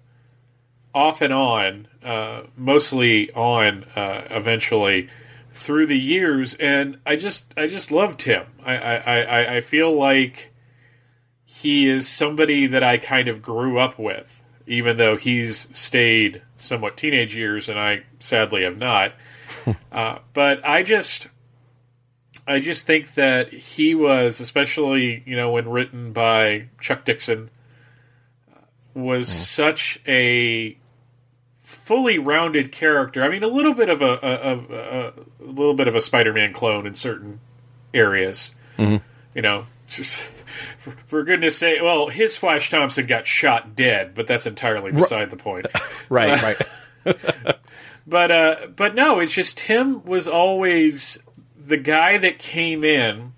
off 0.95 1.21
and 1.21 1.33
on, 1.33 1.89
uh, 2.05 2.43
mostly 2.57 3.31
on 3.33 3.85
uh, 3.97 4.23
eventually 4.31 5.09
through 5.55 5.87
the 5.87 5.99
years, 5.99 6.55
and 6.55 6.99
I 7.07 7.15
just 7.17 7.55
I 7.57 7.69
just 7.69 7.93
loved 7.93 8.23
him. 8.23 8.45
I 8.65 8.77
I, 8.77 8.97
I, 8.97 9.57
I 9.57 9.61
feel 9.61 9.93
like 9.93 10.53
he 11.45 11.87
is 11.87 12.09
somebody 12.09 12.67
that 12.67 12.83
I 12.83 12.99
kind 12.99 13.29
of 13.29 13.41
grew 13.41 13.79
up 13.79 13.99
with, 13.99 14.43
even 14.67 14.97
though 14.97 15.17
he's 15.17 15.69
stayed 15.77 16.43
somewhat 16.57 16.97
teenage 16.97 17.37
years, 17.37 17.69
and 17.69 17.79
I 17.79 18.03
sadly 18.19 18.65
have 18.65 18.77
not. 18.77 19.13
uh, 19.93 20.19
but 20.33 20.67
I 20.67 20.83
just 20.83 21.29
I 22.49 22.59
just 22.59 22.85
think 22.85 23.15
that 23.15 23.53
he 23.53 23.95
was, 23.95 24.41
especially 24.41 25.23
you 25.25 25.37
know 25.37 25.53
when 25.53 25.69
written 25.69 26.13
by 26.13 26.67
Chuck 26.81 27.05
Dixon, 27.05 27.49
uh, 28.53 28.59
was 28.93 29.29
such 29.29 30.01
a 30.09 30.77
fully 31.85 32.19
rounded 32.19 32.73
character. 32.73 33.23
I 33.23 33.29
mean, 33.29 33.43
a 33.43 33.47
little 33.47 33.75
bit 33.75 33.91
of 33.91 34.01
a, 34.01 34.19
a, 34.23 34.55
a, 34.55 35.09
a 35.09 35.13
little 35.45 35.75
bit 35.75 35.87
of 35.87 35.95
a 35.95 36.01
Spider-Man 36.01 36.55
clone 36.55 36.87
in 36.87 36.95
certain 36.95 37.41
areas. 37.93 38.55
Mhm. 38.79 39.03
You 39.35 39.43
know, 39.43 39.67
just 39.87 40.31
for, 40.79 40.93
for 41.05 41.23
goodness 41.25 41.59
sake, 41.59 41.83
well, 41.83 42.09
his 42.09 42.39
Flash 42.39 42.71
Thompson 42.71 43.05
got 43.05 43.27
shot 43.27 43.77
dead, 43.77 44.15
but 44.15 44.27
that's 44.27 44.47
entirely 44.47 44.93
beside 44.93 45.29
the 45.29 45.37
point. 45.37 45.67
right, 46.09 46.43
Uh, 46.43 46.55
right. 47.05 47.57
but 48.07 48.31
uh, 48.31 48.57
but 48.75 48.95
no, 48.95 49.21
it's 49.21 49.35
just 49.35 49.59
Tim 49.59 50.03
was 50.05 50.27
always 50.27 51.19
the 51.67 51.77
guy 51.77 52.17
that 52.17 52.39
came 52.39 52.83
in. 52.83 53.35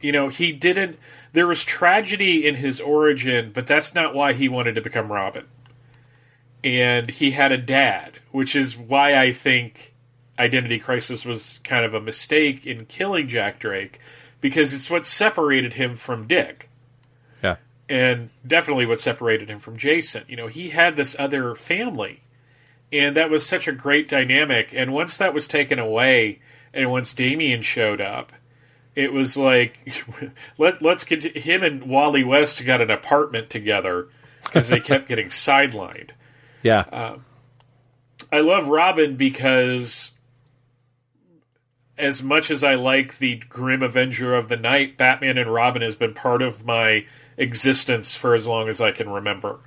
You 0.00 0.12
know, 0.12 0.28
he 0.28 0.52
didn't. 0.52 0.98
There 1.32 1.48
was 1.48 1.64
tragedy 1.64 2.46
in 2.46 2.54
his 2.54 2.80
origin, 2.80 3.50
but 3.52 3.66
that's 3.66 3.92
not 3.92 4.14
why 4.14 4.34
he 4.34 4.48
wanted 4.48 4.76
to 4.76 4.80
become 4.80 5.10
Robin. 5.10 5.46
And 6.64 7.10
he 7.10 7.30
had 7.32 7.52
a 7.52 7.58
dad, 7.58 8.14
which 8.32 8.56
is 8.56 8.76
why 8.76 9.16
I 9.16 9.32
think 9.32 9.94
Identity 10.38 10.78
Crisis 10.78 11.24
was 11.24 11.60
kind 11.64 11.84
of 11.84 11.94
a 11.94 12.00
mistake 12.00 12.66
in 12.66 12.86
killing 12.86 13.28
Jack 13.28 13.58
Drake, 13.60 14.00
because 14.40 14.74
it's 14.74 14.90
what 14.90 15.06
separated 15.06 15.74
him 15.74 15.94
from 15.96 16.26
Dick 16.26 16.68
Yeah. 17.42 17.56
and 17.88 18.30
definitely 18.46 18.86
what 18.86 19.00
separated 19.00 19.48
him 19.48 19.58
from 19.58 19.76
Jason. 19.76 20.24
You 20.28 20.36
know, 20.36 20.46
he 20.48 20.70
had 20.70 20.96
this 20.96 21.14
other 21.18 21.54
family, 21.54 22.20
and 22.92 23.14
that 23.16 23.30
was 23.30 23.46
such 23.46 23.68
a 23.68 23.72
great 23.72 24.08
dynamic. 24.08 24.72
And 24.74 24.92
once 24.92 25.16
that 25.16 25.34
was 25.34 25.46
taken 25.46 25.78
away, 25.78 26.40
and 26.74 26.90
once 26.90 27.14
Damian 27.14 27.62
showed 27.62 28.00
up, 28.00 28.32
it 28.96 29.12
was 29.12 29.36
like 29.36 29.78
let 30.58 30.82
let's 30.82 31.04
get 31.04 31.22
him 31.36 31.62
and 31.62 31.84
Wally 31.84 32.24
West 32.24 32.64
got 32.64 32.80
an 32.80 32.90
apartment 32.90 33.48
together 33.48 34.08
because 34.44 34.68
they 34.68 34.80
kept 34.80 35.08
getting 35.08 35.28
sidelined. 35.28 36.10
Yeah. 36.68 36.84
Uh, 36.92 37.16
I 38.30 38.40
love 38.40 38.68
Robin 38.68 39.16
because 39.16 40.12
as 41.96 42.22
much 42.22 42.50
as 42.50 42.62
I 42.62 42.74
like 42.74 43.16
the 43.16 43.36
Grim 43.36 43.82
Avenger 43.82 44.34
of 44.34 44.48
the 44.48 44.56
Night, 44.58 44.98
Batman 44.98 45.38
and 45.38 45.52
Robin 45.52 45.80
has 45.80 45.96
been 45.96 46.12
part 46.12 46.42
of 46.42 46.66
my 46.66 47.06
existence 47.38 48.14
for 48.14 48.34
as 48.34 48.46
long 48.46 48.68
as 48.68 48.82
I 48.82 48.92
can 48.92 49.08
remember. 49.08 49.60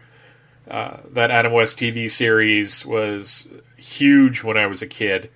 Uh, 0.69 0.97
that 1.09 1.31
Adam 1.31 1.51
West 1.51 1.79
TV 1.79 2.09
series 2.09 2.85
was 2.85 3.47
huge 3.77 4.43
when 4.43 4.57
I 4.57 4.67
was 4.67 4.83
a 4.83 4.87
kid. 4.87 5.31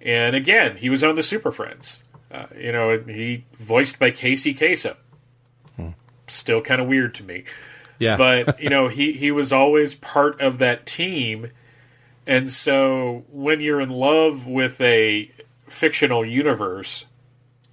And 0.00 0.34
again, 0.34 0.78
he 0.78 0.88
was 0.88 1.04
on 1.04 1.16
the 1.16 1.22
Super 1.22 1.52
Friends. 1.52 2.02
Uh, 2.30 2.46
you 2.58 2.72
know, 2.72 2.98
he 2.98 3.44
voiced 3.52 3.98
by 3.98 4.10
Casey 4.10 4.54
Kasem. 4.54 4.96
Still 6.28 6.62
kind 6.62 6.80
of 6.80 6.88
weird 6.88 7.14
to 7.16 7.22
me. 7.22 7.44
Yeah. 7.98 8.16
But, 8.16 8.60
you 8.60 8.70
know, 8.70 8.88
he, 8.88 9.12
he 9.12 9.30
was 9.30 9.52
always 9.52 9.94
part 9.94 10.40
of 10.40 10.58
that 10.58 10.86
team. 10.86 11.50
And 12.26 12.50
so 12.50 13.24
when 13.30 13.60
you're 13.60 13.80
in 13.80 13.90
love 13.90 14.46
with 14.46 14.80
a 14.80 15.30
fictional 15.68 16.24
universe 16.24 17.04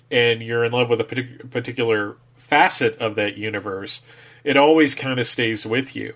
and 0.10 0.42
you're 0.42 0.64
in 0.64 0.72
love 0.72 0.90
with 0.90 1.00
a 1.02 1.04
partic- 1.04 1.50
particular 1.50 2.18
facet 2.36 2.98
of 3.00 3.16
that 3.16 3.38
universe, 3.38 4.02
it 4.44 4.58
always 4.58 4.94
kind 4.96 5.20
of 5.20 5.28
stays 5.28 5.66
with 5.66 5.96
you. 5.96 6.14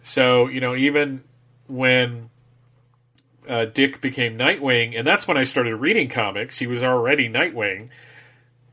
So, 0.00 0.48
you 0.48 0.60
know, 0.60 0.74
even 0.74 1.22
when 1.68 2.30
uh, 3.48 3.66
Dick 3.66 4.00
became 4.00 4.36
Nightwing, 4.36 4.96
and 4.96 5.06
that's 5.06 5.28
when 5.28 5.36
I 5.36 5.44
started 5.44 5.76
reading 5.76 6.08
comics, 6.08 6.58
he 6.58 6.66
was 6.66 6.82
already 6.82 7.28
Nightwing. 7.28 7.88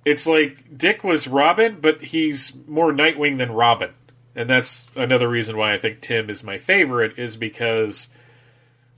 It's 0.05 0.25
like 0.25 0.77
Dick 0.77 1.03
was 1.03 1.27
Robin, 1.27 1.77
but 1.79 2.01
he's 2.01 2.53
more 2.67 2.91
Nightwing 2.91 3.37
than 3.37 3.51
Robin. 3.51 3.91
And 4.39 4.49
that's 4.49 4.87
another 4.95 5.27
reason 5.27 5.57
why 5.57 5.73
I 5.73 5.77
think 5.77 5.99
Tim 5.99 6.29
is 6.29 6.45
my 6.45 6.57
favorite, 6.57 7.19
is 7.19 7.35
because 7.35 8.07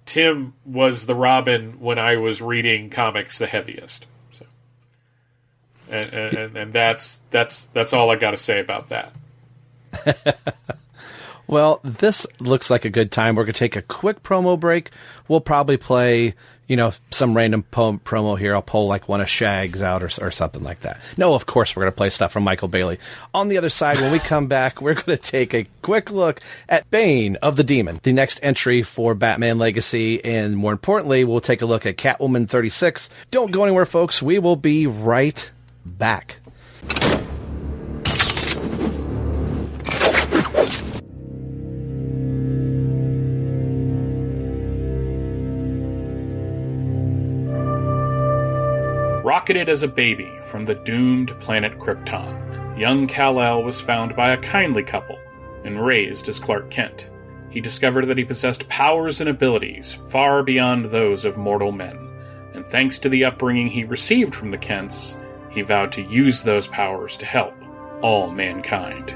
Tim 0.05 0.53
was 0.65 1.07
the 1.07 1.15
Robin 1.15 1.79
when 1.79 1.97
I 1.97 2.17
was 2.17 2.43
reading 2.43 2.91
comics 2.91 3.39
the 3.39 3.47
heaviest. 3.47 4.05
So, 4.33 4.45
and 5.89 6.13
and, 6.13 6.55
and 6.55 6.71
that's 6.71 7.21
that's 7.31 7.65
that's 7.73 7.91
all 7.91 8.11
I 8.11 8.17
got 8.17 8.31
to 8.31 8.37
say 8.37 8.59
about 8.59 8.89
that. 8.89 10.37
Well, 11.47 11.81
this 11.83 12.25
looks 12.39 12.69
like 12.69 12.85
a 12.85 12.89
good 12.89 13.11
time. 13.11 13.35
We're 13.35 13.43
going 13.43 13.51
to 13.51 13.59
take 13.59 13.75
a 13.75 13.81
quick 13.81 14.23
promo 14.23 14.57
break. 14.57 14.89
We'll 15.27 15.41
probably 15.41 15.75
play, 15.75 16.33
you 16.71 16.77
know, 16.77 16.93
some 17.09 17.35
random 17.35 17.63
po- 17.63 17.99
promo 18.05 18.39
here. 18.39 18.55
I'll 18.55 18.61
pull 18.61 18.87
like 18.87 19.09
one 19.09 19.19
of 19.19 19.27
Shag's 19.27 19.81
out 19.81 20.03
or, 20.03 20.09
or 20.25 20.31
something 20.31 20.63
like 20.63 20.79
that. 20.79 21.01
No, 21.17 21.33
of 21.33 21.45
course, 21.45 21.75
we're 21.75 21.81
going 21.81 21.91
to 21.91 21.97
play 21.97 22.09
stuff 22.09 22.31
from 22.31 22.43
Michael 22.43 22.69
Bailey. 22.69 22.97
On 23.33 23.49
the 23.49 23.57
other 23.57 23.67
side, 23.67 23.99
when 23.99 24.09
we 24.09 24.19
come 24.19 24.47
back, 24.47 24.81
we're 24.81 24.93
going 24.93 25.17
to 25.17 25.17
take 25.17 25.53
a 25.53 25.65
quick 25.81 26.11
look 26.11 26.39
at 26.69 26.89
Bane 26.89 27.35
of 27.41 27.57
the 27.57 27.65
Demon, 27.65 27.99
the 28.03 28.13
next 28.13 28.39
entry 28.41 28.83
for 28.83 29.13
Batman 29.13 29.57
Legacy. 29.57 30.23
And 30.23 30.55
more 30.55 30.71
importantly, 30.71 31.25
we'll 31.25 31.41
take 31.41 31.61
a 31.61 31.65
look 31.65 31.85
at 31.85 31.97
Catwoman 31.97 32.47
36. 32.47 33.09
Don't 33.31 33.51
go 33.51 33.65
anywhere, 33.65 33.85
folks. 33.85 34.21
We 34.23 34.39
will 34.39 34.55
be 34.55 34.87
right 34.87 35.51
back. 35.85 36.37
Rocketed 49.41 49.69
as 49.69 49.81
a 49.81 49.87
baby 49.87 50.31
from 50.43 50.65
the 50.65 50.75
doomed 50.75 51.31
planet 51.39 51.79
Krypton, 51.79 52.77
young 52.77 53.07
Kal-El 53.07 53.63
was 53.63 53.81
found 53.81 54.15
by 54.15 54.33
a 54.33 54.37
kindly 54.37 54.83
couple 54.83 55.17
and 55.63 55.83
raised 55.83 56.29
as 56.29 56.37
Clark 56.37 56.69
Kent. 56.69 57.09
He 57.49 57.59
discovered 57.59 58.05
that 58.05 58.19
he 58.19 58.23
possessed 58.23 58.69
powers 58.69 59.19
and 59.19 59.27
abilities 59.27 59.91
far 59.93 60.43
beyond 60.43 60.85
those 60.85 61.25
of 61.25 61.39
mortal 61.39 61.71
men, 61.71 61.97
and 62.53 62.63
thanks 62.67 62.99
to 62.99 63.09
the 63.09 63.25
upbringing 63.25 63.67
he 63.67 63.83
received 63.83 64.35
from 64.35 64.51
the 64.51 64.59
Kents, 64.59 65.17
he 65.49 65.63
vowed 65.63 65.91
to 65.93 66.03
use 66.03 66.43
those 66.43 66.67
powers 66.67 67.17
to 67.17 67.25
help 67.25 67.55
all 68.03 68.29
mankind. 68.29 69.15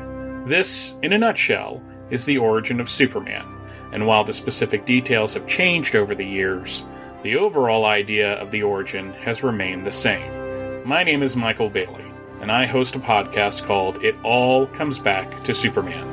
This, 0.50 0.96
in 1.03 1.13
a 1.13 1.20
nutshell, 1.20 1.84
is 2.10 2.25
the 2.25 2.39
origin 2.39 2.79
of 2.79 2.89
Superman, 2.89 3.46
and 3.91 4.08
while 4.08 4.24
the 4.24 4.34
specific 4.34 4.88
details 4.88 5.36
have 5.36 5.46
changed 5.46 5.96
over 5.96 6.15
the 6.15 6.25
years, 6.25 6.84
the 7.25 7.38
overall 7.38 7.86
idea 7.86 8.34
of 8.34 8.51
the 8.51 8.62
origin 8.62 9.12
has 9.13 9.41
remained 9.41 9.84
the 9.84 9.91
same. 9.91 10.88
My 10.88 11.01
name 11.01 11.24
is 11.24 11.36
Michael 11.36 11.72
Bailey, 11.72 12.05
and 12.39 12.51
I 12.51 12.67
host 12.67 12.96
a 12.96 13.00
podcast 13.00 13.65
called 13.65 14.03
It 14.03 14.15
All 14.22 14.67
Comes 14.67 15.00
Back 15.00 15.44
to 15.46 15.51
Superman. 15.51 16.08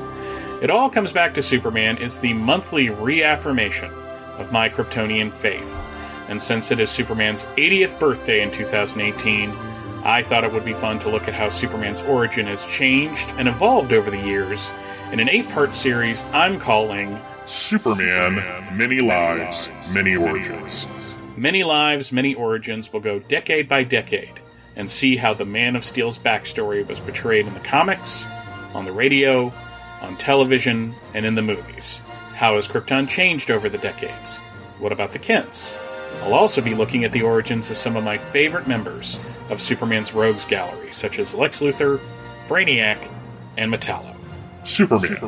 It 0.62 0.70
All 0.70 0.88
Comes 0.88 1.12
Back 1.12 1.34
to 1.34 1.42
Superman 1.42 1.98
is 1.98 2.18
the 2.18 2.32
monthly 2.32 2.88
reaffirmation 2.88 3.92
of 4.38 4.52
my 4.52 4.70
Kryptonian 4.70 5.30
faith, 5.30 5.70
and 6.28 6.40
since 6.40 6.70
it 6.70 6.80
is 6.80 6.90
Superman's 6.90 7.44
80th 7.58 7.98
birthday 7.98 8.40
in 8.40 8.50
2018, 8.50 9.50
I 10.04 10.22
thought 10.22 10.44
it 10.44 10.52
would 10.54 10.64
be 10.64 10.72
fun 10.72 10.98
to 11.00 11.10
look 11.10 11.28
at 11.28 11.34
how 11.34 11.50
Superman's 11.50 12.00
origin 12.00 12.46
has 12.46 12.66
changed 12.66 13.34
and 13.36 13.48
evolved 13.48 13.92
over 13.92 14.10
the 14.10 14.16
years 14.16 14.72
in 15.12 15.20
an 15.20 15.28
eight 15.28 15.50
part 15.50 15.74
series 15.74 16.24
I'm 16.32 16.58
calling 16.58 17.20
Superman, 17.44 18.76
Many 18.76 19.00
Lives, 19.00 19.70
Many 19.92 20.16
Origins. 20.16 20.86
Many 21.36 21.64
Lives, 21.64 22.12
Many 22.12 22.34
Origins 22.34 22.92
will 22.92 23.00
go 23.00 23.18
decade 23.18 23.68
by 23.68 23.84
decade 23.84 24.40
and 24.76 24.88
see 24.88 25.16
how 25.16 25.34
the 25.34 25.44
Man 25.44 25.76
of 25.76 25.84
Steel's 25.84 26.18
backstory 26.18 26.86
was 26.86 27.00
portrayed 27.00 27.46
in 27.46 27.54
the 27.54 27.60
comics, 27.60 28.24
on 28.74 28.84
the 28.84 28.92
radio, 28.92 29.52
on 30.00 30.16
television, 30.16 30.94
and 31.14 31.26
in 31.26 31.34
the 31.34 31.42
movies. 31.42 32.00
How 32.34 32.54
has 32.54 32.68
Krypton 32.68 33.08
changed 33.08 33.50
over 33.50 33.68
the 33.68 33.78
decades? 33.78 34.38
What 34.78 34.92
about 34.92 35.12
the 35.12 35.18
Kents? 35.18 35.74
I'll 36.22 36.34
also 36.34 36.60
be 36.60 36.74
looking 36.74 37.04
at 37.04 37.12
the 37.12 37.22
origins 37.22 37.70
of 37.70 37.76
some 37.76 37.96
of 37.96 38.04
my 38.04 38.18
favorite 38.18 38.66
members 38.66 39.18
of 39.50 39.60
Superman's 39.60 40.14
Rogues 40.14 40.44
Gallery, 40.44 40.92
such 40.92 41.18
as 41.18 41.34
Lex 41.34 41.60
Luthor, 41.60 42.00
Brainiac, 42.48 42.98
and 43.56 43.72
Metallo. 43.72 44.14
Superman, 44.64 45.18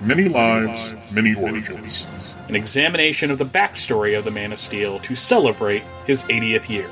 Many 0.00 0.28
Lives, 0.30 0.94
Many 1.12 1.34
Origins. 1.34 2.06
An 2.48 2.56
examination 2.56 3.30
of 3.30 3.36
the 3.36 3.44
backstory 3.44 4.16
of 4.16 4.24
the 4.24 4.30
Man 4.30 4.50
of 4.50 4.58
Steel 4.58 4.98
to 5.00 5.14
celebrate 5.14 5.82
his 6.06 6.22
80th 6.24 6.70
year. 6.70 6.88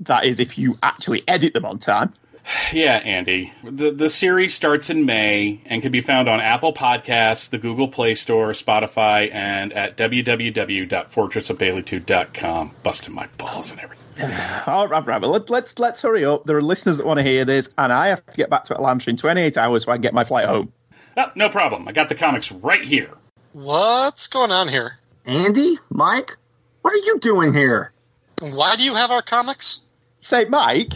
That 0.02 0.24
is, 0.24 0.40
if 0.40 0.58
you 0.58 0.76
actually 0.82 1.22
edit 1.26 1.54
them 1.54 1.64
on 1.64 1.78
time. 1.78 2.12
Yeah, 2.72 2.96
Andy. 2.96 3.52
The 3.62 3.90
the 3.90 4.08
series 4.08 4.54
starts 4.54 4.88
in 4.90 5.04
May 5.04 5.60
and 5.66 5.82
can 5.82 5.92
be 5.92 6.00
found 6.00 6.28
on 6.28 6.40
Apple 6.40 6.72
Podcasts, 6.72 7.50
the 7.50 7.58
Google 7.58 7.88
Play 7.88 8.14
Store, 8.14 8.52
Spotify, 8.52 9.32
and 9.32 9.72
at 9.72 9.96
www.fortressofbaileytude.com. 9.96 12.70
Busting 12.82 13.14
my 13.14 13.28
balls 13.38 13.70
and 13.70 13.80
everything. 13.80 13.99
All 14.66 14.88
right, 14.88 15.06
right. 15.06 15.20
Well, 15.20 15.30
let, 15.30 15.48
let's 15.48 15.78
let's 15.78 16.02
hurry 16.02 16.24
up. 16.24 16.44
There 16.44 16.56
are 16.56 16.62
listeners 16.62 16.98
that 16.98 17.06
want 17.06 17.18
to 17.18 17.24
hear 17.24 17.44
this, 17.44 17.72
and 17.78 17.92
I 17.92 18.08
have 18.08 18.24
to 18.26 18.36
get 18.36 18.50
back 18.50 18.64
to 18.64 18.74
Atlanta 18.74 19.08
in 19.08 19.16
28 19.16 19.56
hours 19.56 19.84
so 19.84 19.92
I 19.92 19.94
can 19.94 20.02
get 20.02 20.14
my 20.14 20.24
flight 20.24 20.46
home. 20.46 20.72
Oh, 21.16 21.30
no 21.34 21.48
problem. 21.48 21.88
I 21.88 21.92
got 21.92 22.08
the 22.08 22.14
comics 22.14 22.52
right 22.52 22.82
here. 22.82 23.10
What's 23.52 24.28
going 24.28 24.50
on 24.50 24.68
here? 24.68 24.98
Andy? 25.26 25.76
Mike? 25.90 26.36
What 26.82 26.94
are 26.94 27.04
you 27.04 27.18
doing 27.20 27.52
here? 27.52 27.92
Why 28.40 28.76
do 28.76 28.84
you 28.84 28.94
have 28.94 29.10
our 29.10 29.22
comics? 29.22 29.80
Say, 30.20 30.44
Mike. 30.44 30.92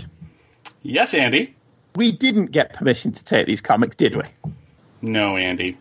Yes, 0.83 1.15
Andy. 1.15 1.55
We 1.97 2.13
didn't 2.13 2.47
get 2.47 2.75
permission 2.75 3.13
to 3.13 3.25
take 3.25 3.47
these 3.47 3.61
comics, 3.61 3.97
did 3.97 4.17
we? 4.17 4.53
No, 5.03 5.37
Andy. 5.37 5.79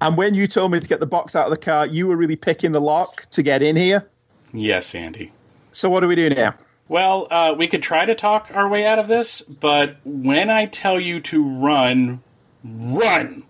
And 0.00 0.16
when 0.16 0.34
you 0.34 0.46
told 0.46 0.72
me 0.72 0.80
to 0.80 0.88
get 0.88 1.00
the 1.00 1.06
box 1.06 1.36
out 1.36 1.44
of 1.44 1.50
the 1.50 1.56
car, 1.56 1.86
you 1.86 2.06
were 2.06 2.16
really 2.16 2.36
picking 2.36 2.72
the 2.72 2.80
lock 2.80 3.22
to 3.30 3.42
get 3.42 3.62
in 3.62 3.76
here? 3.76 4.08
Yes, 4.52 4.94
Andy. 4.94 5.32
So 5.72 5.90
what 5.90 6.00
do 6.00 6.08
we 6.08 6.16
do 6.16 6.30
now? 6.30 6.54
Well, 6.90 7.28
uh, 7.30 7.54
we 7.56 7.68
could 7.68 7.84
try 7.84 8.04
to 8.04 8.16
talk 8.16 8.50
our 8.52 8.68
way 8.68 8.84
out 8.84 8.98
of 8.98 9.06
this, 9.06 9.42
but 9.42 9.98
when 10.04 10.50
I 10.50 10.66
tell 10.66 10.98
you 10.98 11.20
to 11.20 11.48
run, 11.48 12.20
run! 12.64 13.44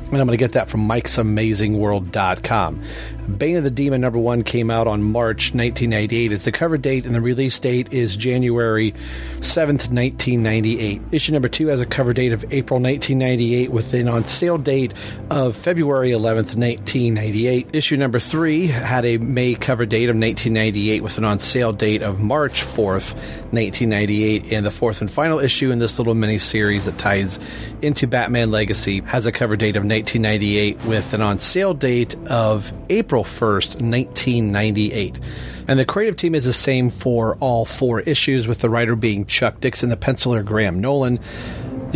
And 0.06 0.20
I'm 0.20 0.26
going 0.26 0.38
to 0.38 0.42
get 0.42 0.52
that 0.52 0.68
from 0.68 0.87
Mike'sAmazingWorld.com. 0.88 2.82
Bane 3.26 3.56
of 3.56 3.64
the 3.64 3.70
Demon 3.70 4.00
number 4.00 4.18
one 4.18 4.42
came 4.42 4.70
out 4.70 4.86
on 4.86 5.02
March 5.02 5.52
1998. 5.52 6.32
It's 6.32 6.44
the 6.44 6.52
cover 6.52 6.78
date, 6.78 7.04
and 7.04 7.14
the 7.14 7.20
release 7.20 7.58
date 7.58 7.92
is 7.92 8.16
January 8.16 8.92
7th, 9.40 9.90
1998. 9.90 11.02
Issue 11.10 11.32
number 11.32 11.48
two 11.48 11.66
has 11.66 11.80
a 11.80 11.86
cover 11.86 12.12
date 12.12 12.32
of 12.32 12.44
April 12.52 12.80
1998 12.80 13.70
with 13.70 13.92
an 13.94 14.08
on 14.08 14.24
sale 14.24 14.58
date 14.58 14.94
of 15.30 15.56
February 15.56 16.10
11th, 16.10 16.56
1998. 16.56 17.68
Issue 17.72 17.96
number 17.96 18.18
three 18.18 18.68
had 18.68 19.04
a 19.04 19.18
May 19.18 19.54
cover 19.54 19.86
date 19.86 20.08
of 20.08 20.16
1998 20.16 21.02
with 21.02 21.18
an 21.18 21.24
on 21.24 21.40
sale 21.40 21.72
date 21.72 22.02
of 22.02 22.20
March 22.20 22.62
4th, 22.62 23.14
1998. 23.52 24.52
And 24.52 24.64
the 24.64 24.70
fourth 24.70 25.00
and 25.00 25.10
final 25.10 25.40
issue 25.40 25.70
in 25.70 25.80
this 25.80 25.98
little 25.98 26.14
mini 26.14 26.38
series 26.38 26.84
that 26.84 26.96
ties 26.98 27.40
into 27.82 28.06
Batman 28.06 28.50
Legacy 28.50 29.00
has 29.00 29.26
a 29.26 29.32
cover 29.32 29.56
date 29.56 29.76
of 29.76 29.84
1998 29.84 30.84
with 30.84 31.12
an 31.12 31.20
on 31.20 31.38
sale 31.38 31.74
date 31.74 32.14
of 32.26 32.72
April 32.88 33.15
1st, 33.22 33.81
1998. 33.81 35.20
And 35.68 35.79
the 35.79 35.85
creative 35.85 36.16
team 36.16 36.35
is 36.35 36.44
the 36.44 36.52
same 36.52 36.90
for 36.90 37.37
all 37.37 37.64
four 37.64 38.00
issues, 38.00 38.46
with 38.46 38.61
the 38.61 38.70
writer 38.70 38.96
being 38.96 39.26
Chuck 39.26 39.61
Dixon, 39.61 39.88
the 39.88 39.96
penciler 39.96 40.44
Graham 40.44 40.81
Nolan, 40.81 41.18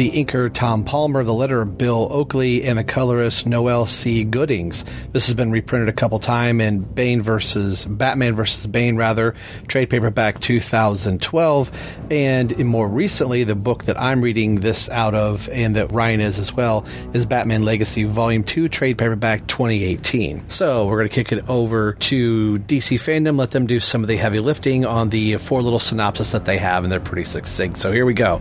the 0.00 0.12
inker 0.12 0.50
Tom 0.50 0.82
Palmer, 0.82 1.22
the 1.24 1.32
letterer 1.32 1.66
Bill 1.76 2.08
Oakley, 2.10 2.64
and 2.64 2.78
the 2.78 2.84
colorist 2.84 3.46
Noel 3.46 3.84
C. 3.84 4.24
Giddings. 4.24 4.82
This 5.12 5.26
has 5.26 5.34
been 5.34 5.50
reprinted 5.50 5.90
a 5.90 5.92
couple 5.92 6.18
times 6.18 6.62
in 6.62 6.80
Bane 6.80 7.20
versus 7.20 7.84
Batman 7.84 8.34
versus 8.34 8.66
Bane, 8.66 8.96
rather 8.96 9.34
trade 9.68 9.90
paperback 9.90 10.40
2012, 10.40 11.98
and 12.10 12.64
more 12.64 12.88
recently, 12.88 13.44
the 13.44 13.54
book 13.54 13.84
that 13.84 14.00
I'm 14.00 14.22
reading 14.22 14.60
this 14.60 14.88
out 14.88 15.14
of, 15.14 15.50
and 15.50 15.76
that 15.76 15.92
Ryan 15.92 16.22
is 16.22 16.38
as 16.38 16.50
well, 16.50 16.86
is 17.12 17.26
Batman 17.26 17.66
Legacy 17.66 18.04
Volume 18.04 18.42
Two, 18.42 18.70
trade 18.70 18.96
paperback 18.96 19.48
2018. 19.48 20.48
So 20.48 20.86
we're 20.86 20.96
going 20.96 21.10
to 21.10 21.14
kick 21.14 21.30
it 21.30 21.46
over 21.46 21.92
to 21.92 22.58
DC 22.60 22.96
fandom, 22.96 23.36
let 23.38 23.50
them 23.50 23.66
do 23.66 23.78
some 23.80 24.00
of 24.02 24.08
the 24.08 24.16
heavy 24.16 24.40
lifting 24.40 24.86
on 24.86 25.10
the 25.10 25.36
four 25.36 25.60
little 25.60 25.78
synopsis 25.78 26.32
that 26.32 26.46
they 26.46 26.56
have, 26.56 26.84
and 26.84 26.90
they're 26.90 27.00
pretty 27.00 27.24
succinct. 27.24 27.76
So 27.76 27.92
here 27.92 28.06
we 28.06 28.14
go. 28.14 28.40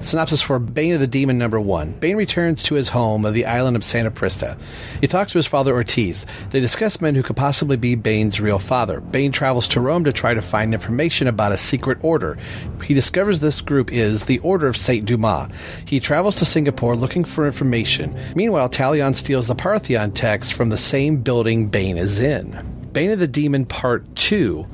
Synopsis 0.00 0.40
for 0.40 0.58
Bane 0.58 0.93
of 0.94 1.00
the 1.00 1.06
Demon 1.06 1.38
number 1.38 1.60
one. 1.60 1.92
Bane 1.92 2.16
returns 2.16 2.62
to 2.64 2.74
his 2.74 2.88
home 2.88 3.24
of 3.24 3.34
the 3.34 3.46
island 3.46 3.76
of 3.76 3.84
Santa 3.84 4.10
Prisca. 4.10 4.56
He 5.00 5.06
talks 5.06 5.32
to 5.32 5.38
his 5.38 5.46
father 5.46 5.74
Ortiz. 5.74 6.24
They 6.50 6.60
discuss 6.60 7.00
men 7.00 7.14
who 7.14 7.22
could 7.22 7.36
possibly 7.36 7.76
be 7.76 7.94
Bane's 7.94 8.40
real 8.40 8.58
father. 8.58 9.00
Bane 9.00 9.32
travels 9.32 9.68
to 9.68 9.80
Rome 9.80 10.04
to 10.04 10.12
try 10.12 10.34
to 10.34 10.40
find 10.40 10.72
information 10.72 11.28
about 11.28 11.52
a 11.52 11.56
secret 11.56 11.98
order. 12.02 12.38
He 12.82 12.94
discovers 12.94 13.40
this 13.40 13.60
group 13.60 13.92
is 13.92 14.24
the 14.24 14.38
Order 14.38 14.66
of 14.66 14.76
Saint 14.76 15.04
Dumas. 15.04 15.50
He 15.86 16.00
travels 16.00 16.36
to 16.36 16.44
Singapore 16.44 16.96
looking 16.96 17.24
for 17.24 17.46
information. 17.46 18.16
Meanwhile, 18.34 18.70
Talion 18.70 19.14
steals 19.14 19.46
the 19.46 19.54
Parthenon 19.54 20.12
text 20.12 20.54
from 20.54 20.70
the 20.70 20.78
same 20.78 21.18
building 21.18 21.68
Bane 21.68 21.98
is 21.98 22.20
in. 22.20 22.88
Bane 22.92 23.10
of 23.10 23.18
the 23.18 23.26
Demon 23.26 23.66
Part 23.66 24.14
2. 24.16 24.64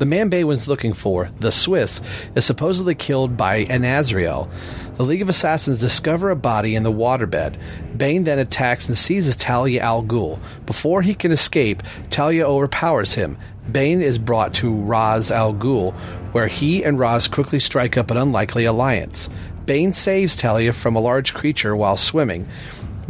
The 0.00 0.06
man 0.06 0.30
was 0.46 0.66
looking 0.66 0.94
for, 0.94 1.30
the 1.40 1.52
Swiss, 1.52 2.00
is 2.34 2.46
supposedly 2.46 2.94
killed 2.94 3.36
by 3.36 3.66
an 3.68 3.84
Azrael. 3.84 4.48
The 4.94 5.02
League 5.02 5.20
of 5.20 5.28
Assassins 5.28 5.78
discover 5.78 6.30
a 6.30 6.36
body 6.36 6.74
in 6.74 6.84
the 6.84 6.90
waterbed. 6.90 7.58
Bane 7.94 8.24
then 8.24 8.38
attacks 8.38 8.88
and 8.88 8.96
seizes 8.96 9.36
Talia 9.36 9.82
al 9.82 10.02
Ghul. 10.02 10.38
Before 10.64 11.02
he 11.02 11.12
can 11.14 11.32
escape, 11.32 11.82
Talia 12.08 12.46
overpowers 12.46 13.12
him. 13.12 13.36
Bane 13.70 14.00
is 14.00 14.16
brought 14.16 14.54
to 14.54 14.74
Ra's 14.74 15.30
al 15.30 15.52
Ghul, 15.52 15.92
where 16.32 16.48
he 16.48 16.82
and 16.82 16.98
Ra's 16.98 17.28
quickly 17.28 17.60
strike 17.60 17.98
up 17.98 18.10
an 18.10 18.16
unlikely 18.16 18.64
alliance. 18.64 19.28
Bane 19.66 19.92
saves 19.92 20.34
Talia 20.34 20.72
from 20.72 20.96
a 20.96 21.00
large 21.00 21.34
creature 21.34 21.76
while 21.76 21.98
swimming. 21.98 22.48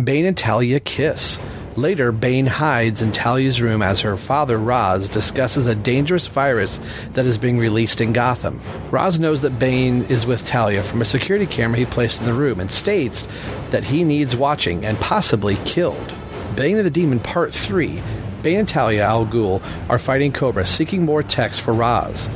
Bane 0.02 0.26
and 0.26 0.36
Talia 0.36 0.80
kiss. 0.80 1.38
Later, 1.76 2.10
Bane 2.10 2.46
hides 2.46 3.00
in 3.00 3.12
Talia's 3.12 3.62
room 3.62 3.80
as 3.80 4.00
her 4.00 4.16
father, 4.16 4.58
Ra's, 4.58 5.08
discusses 5.08 5.66
a 5.66 5.74
dangerous 5.74 6.26
virus 6.26 6.80
that 7.12 7.26
is 7.26 7.38
being 7.38 7.58
released 7.58 8.00
in 8.00 8.12
Gotham. 8.12 8.60
Ra's 8.90 9.20
knows 9.20 9.42
that 9.42 9.58
Bane 9.58 10.02
is 10.04 10.26
with 10.26 10.46
Talia 10.46 10.82
from 10.82 11.00
a 11.00 11.04
security 11.04 11.46
camera 11.46 11.78
he 11.78 11.86
placed 11.86 12.20
in 12.20 12.26
the 12.26 12.34
room 12.34 12.58
and 12.58 12.72
states 12.72 13.28
that 13.70 13.84
he 13.84 14.02
needs 14.02 14.34
watching 14.34 14.84
and 14.84 14.98
possibly 14.98 15.56
killed. 15.64 16.12
Bane 16.56 16.76
of 16.78 16.84
the 16.84 16.90
Demon 16.90 17.20
Part 17.20 17.54
3 17.54 18.02
Bane 18.42 18.60
and 18.60 18.68
Talia 18.68 19.04
al 19.04 19.26
Ghul 19.26 19.62
are 19.88 19.98
fighting 19.98 20.32
Kobra, 20.32 20.66
seeking 20.66 21.04
more 21.04 21.22
texts 21.22 21.62
for 21.62 21.72
Ra's. 21.72 22.28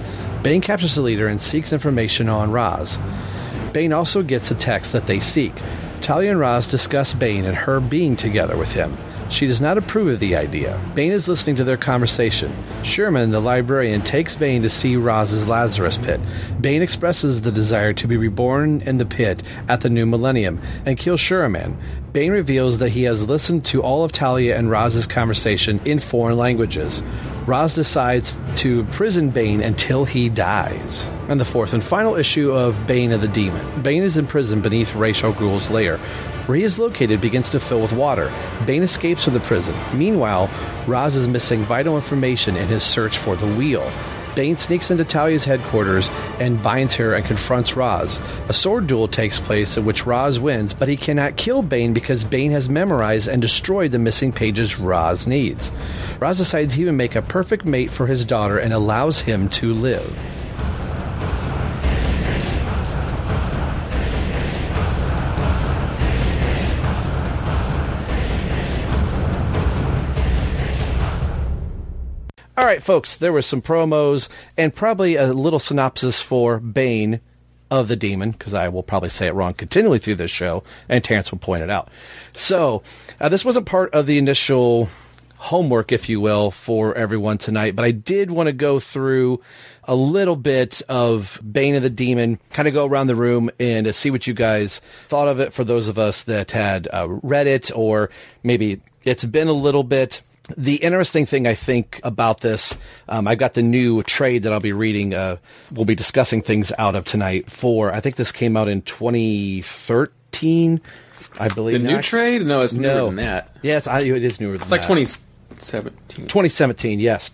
Bane 0.42 0.60
captures 0.60 0.94
the 0.94 1.00
leader 1.00 1.26
and 1.26 1.40
seeks 1.40 1.72
information 1.72 2.28
on 2.28 2.52
Ra's. 2.52 2.98
Bane 3.72 3.92
also 3.92 4.22
gets 4.22 4.48
the 4.48 4.54
text 4.54 4.92
that 4.92 5.06
they 5.06 5.18
seek. 5.18 5.54
Talia 6.02 6.30
and 6.30 6.38
Ra's 6.38 6.68
discuss 6.68 7.14
Bane 7.14 7.46
and 7.46 7.56
her 7.56 7.80
being 7.80 8.14
together 8.14 8.56
with 8.56 8.72
him. 8.72 8.94
She 9.34 9.48
does 9.48 9.60
not 9.60 9.78
approve 9.78 10.06
of 10.06 10.20
the 10.20 10.36
idea. 10.36 10.80
Bane 10.94 11.10
is 11.10 11.26
listening 11.26 11.56
to 11.56 11.64
their 11.64 11.76
conversation. 11.76 12.52
Sherman, 12.84 13.32
the 13.32 13.40
librarian, 13.40 14.00
takes 14.00 14.36
Bane 14.36 14.62
to 14.62 14.70
see 14.70 14.94
Ra's' 14.94 15.48
Lazarus 15.48 15.98
pit. 15.98 16.20
Bane 16.60 16.82
expresses 16.82 17.42
the 17.42 17.50
desire 17.50 17.92
to 17.94 18.06
be 18.06 18.16
reborn 18.16 18.80
in 18.82 18.98
the 18.98 19.04
pit 19.04 19.42
at 19.68 19.80
the 19.80 19.90
new 19.90 20.06
millennium 20.06 20.60
and 20.86 20.96
kills 20.96 21.18
Sherman. 21.18 21.76
Bane 22.14 22.30
reveals 22.30 22.78
that 22.78 22.90
he 22.90 23.02
has 23.02 23.28
listened 23.28 23.64
to 23.64 23.82
all 23.82 24.04
of 24.04 24.12
Talia 24.12 24.56
and 24.56 24.70
Ra's' 24.70 25.04
conversation 25.04 25.80
in 25.84 25.98
foreign 25.98 26.38
languages. 26.38 27.02
Ra's 27.44 27.74
decides 27.74 28.38
to 28.58 28.80
imprison 28.80 29.30
Bane 29.30 29.60
until 29.60 30.04
he 30.04 30.28
dies. 30.28 31.08
And 31.26 31.40
the 31.40 31.44
fourth 31.44 31.74
and 31.74 31.82
final 31.82 32.14
issue 32.14 32.52
of 32.52 32.86
Bane 32.86 33.10
of 33.10 33.20
the 33.20 33.26
Demon. 33.26 33.82
Bane 33.82 34.04
is 34.04 34.16
imprisoned 34.16 34.62
beneath 34.62 34.94
Ra's 34.94 35.24
al 35.24 35.32
Ghul's 35.32 35.70
lair. 35.70 35.96
Where 36.46 36.56
he 36.56 36.62
is 36.62 36.78
located 36.78 37.20
begins 37.20 37.50
to 37.50 37.58
fill 37.58 37.80
with 37.80 37.92
water. 37.92 38.32
Bane 38.64 38.84
escapes 38.84 39.24
from 39.24 39.34
the 39.34 39.40
prison. 39.40 39.74
Meanwhile, 39.98 40.48
Ra's 40.86 41.16
is 41.16 41.26
missing 41.26 41.62
vital 41.62 41.96
information 41.96 42.56
in 42.56 42.68
his 42.68 42.84
search 42.84 43.18
for 43.18 43.34
the 43.34 43.52
wheel. 43.56 43.90
Bane 44.34 44.56
sneaks 44.56 44.90
into 44.90 45.04
Talia's 45.04 45.44
headquarters 45.44 46.08
and 46.38 46.62
binds 46.62 46.94
her 46.94 47.14
and 47.14 47.24
confronts 47.24 47.76
Ra's. 47.76 48.18
A 48.48 48.52
sword 48.52 48.86
duel 48.86 49.08
takes 49.08 49.40
place 49.40 49.76
in 49.76 49.84
which 49.84 50.06
Ra's 50.06 50.40
wins, 50.40 50.74
but 50.74 50.88
he 50.88 50.96
cannot 50.96 51.36
kill 51.36 51.62
Bane 51.62 51.92
because 51.92 52.24
Bane 52.24 52.50
has 52.50 52.68
memorized 52.68 53.28
and 53.28 53.40
destroyed 53.40 53.90
the 53.90 53.98
missing 53.98 54.32
pages 54.32 54.78
Ra's 54.78 55.26
needs. 55.26 55.70
Ra's 56.20 56.38
decides 56.38 56.74
he 56.74 56.84
would 56.84 56.92
make 56.92 57.14
a 57.14 57.22
perfect 57.22 57.64
mate 57.64 57.90
for 57.90 58.06
his 58.06 58.24
daughter 58.24 58.58
and 58.58 58.72
allows 58.72 59.20
him 59.20 59.48
to 59.50 59.72
live. 59.72 60.18
All 72.64 72.70
right, 72.70 72.82
folks, 72.82 73.18
there 73.18 73.30
were 73.30 73.42
some 73.42 73.60
promos 73.60 74.30
and 74.56 74.74
probably 74.74 75.16
a 75.16 75.34
little 75.34 75.58
synopsis 75.58 76.22
for 76.22 76.58
Bane 76.58 77.20
of 77.70 77.88
the 77.88 77.94
Demon, 77.94 78.30
because 78.30 78.54
I 78.54 78.70
will 78.70 78.82
probably 78.82 79.10
say 79.10 79.26
it 79.26 79.34
wrong 79.34 79.52
continually 79.52 79.98
through 79.98 80.14
this 80.14 80.30
show, 80.30 80.64
and 80.88 81.04
Terrence 81.04 81.30
will 81.30 81.40
point 81.40 81.62
it 81.62 81.68
out. 81.68 81.90
So, 82.32 82.82
uh, 83.20 83.28
this 83.28 83.44
wasn't 83.44 83.66
part 83.66 83.92
of 83.92 84.06
the 84.06 84.16
initial 84.16 84.88
homework, 85.36 85.92
if 85.92 86.08
you 86.08 86.22
will, 86.22 86.50
for 86.50 86.94
everyone 86.94 87.36
tonight, 87.36 87.76
but 87.76 87.84
I 87.84 87.90
did 87.90 88.30
want 88.30 88.46
to 88.46 88.54
go 88.54 88.80
through 88.80 89.42
a 89.84 89.94
little 89.94 90.34
bit 90.34 90.80
of 90.88 91.38
Bane 91.52 91.74
of 91.74 91.82
the 91.82 91.90
Demon, 91.90 92.38
kind 92.54 92.66
of 92.66 92.72
go 92.72 92.86
around 92.86 93.08
the 93.08 93.14
room 93.14 93.50
and 93.60 93.86
uh, 93.86 93.92
see 93.92 94.10
what 94.10 94.26
you 94.26 94.32
guys 94.32 94.80
thought 95.08 95.28
of 95.28 95.38
it 95.38 95.52
for 95.52 95.64
those 95.64 95.86
of 95.86 95.98
us 95.98 96.22
that 96.22 96.52
had 96.52 96.88
uh, 96.94 97.08
read 97.10 97.46
it, 97.46 97.70
or 97.76 98.08
maybe 98.42 98.80
it's 99.04 99.26
been 99.26 99.48
a 99.48 99.52
little 99.52 99.84
bit 99.84 100.22
the 100.56 100.76
interesting 100.76 101.26
thing 101.26 101.46
I 101.46 101.54
think 101.54 102.00
about 102.02 102.40
this, 102.40 102.76
um, 103.08 103.26
I've 103.26 103.38
got 103.38 103.54
the 103.54 103.62
new 103.62 104.02
trade 104.02 104.42
that 104.42 104.52
I'll 104.52 104.60
be 104.60 104.72
reading. 104.72 105.14
Uh, 105.14 105.38
we'll 105.72 105.86
be 105.86 105.94
discussing 105.94 106.42
things 106.42 106.72
out 106.78 106.94
of 106.94 107.04
tonight. 107.04 107.50
For 107.50 107.92
I 107.92 108.00
think 108.00 108.16
this 108.16 108.32
came 108.32 108.56
out 108.56 108.68
in 108.68 108.82
2013, 108.82 110.80
I 111.38 111.48
believe. 111.48 111.80
The 111.80 111.88
new 111.88 112.02
trade? 112.02 112.42
No, 112.42 112.60
it's 112.60 112.74
newer 112.74 112.94
no. 112.94 113.06
than 113.06 113.16
that. 113.16 113.56
Yeah, 113.62 113.78
it's, 113.78 113.86
I, 113.86 114.00
it 114.00 114.22
is 114.22 114.40
newer 114.40 114.52
than 114.52 114.58
that. 114.60 114.64
It's 114.64 114.70
like 114.70 114.82
2017. 114.82 116.26
2017, 116.26 117.00
yes. 117.00 117.30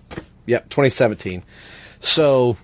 Yep, 0.46 0.68
2017. 0.68 1.42
So 2.00 2.56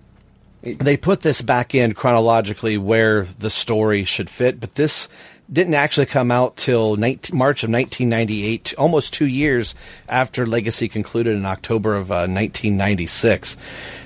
they 0.62 0.96
put 0.96 1.20
this 1.20 1.42
back 1.42 1.74
in 1.74 1.92
chronologically 1.92 2.78
where 2.78 3.24
the 3.38 3.50
story 3.50 4.04
should 4.04 4.30
fit, 4.30 4.60
but 4.60 4.74
this 4.74 5.08
didn't 5.52 5.74
actually 5.74 6.06
come 6.06 6.30
out 6.30 6.56
till 6.56 6.96
19, 6.96 7.36
March 7.36 7.62
of 7.62 7.70
1998, 7.70 8.74
almost 8.78 9.12
two 9.12 9.26
years 9.26 9.74
after 10.08 10.46
Legacy 10.46 10.88
concluded 10.88 11.36
in 11.36 11.44
October 11.44 11.94
of 11.94 12.10
uh, 12.10 12.26
1996. 12.26 13.56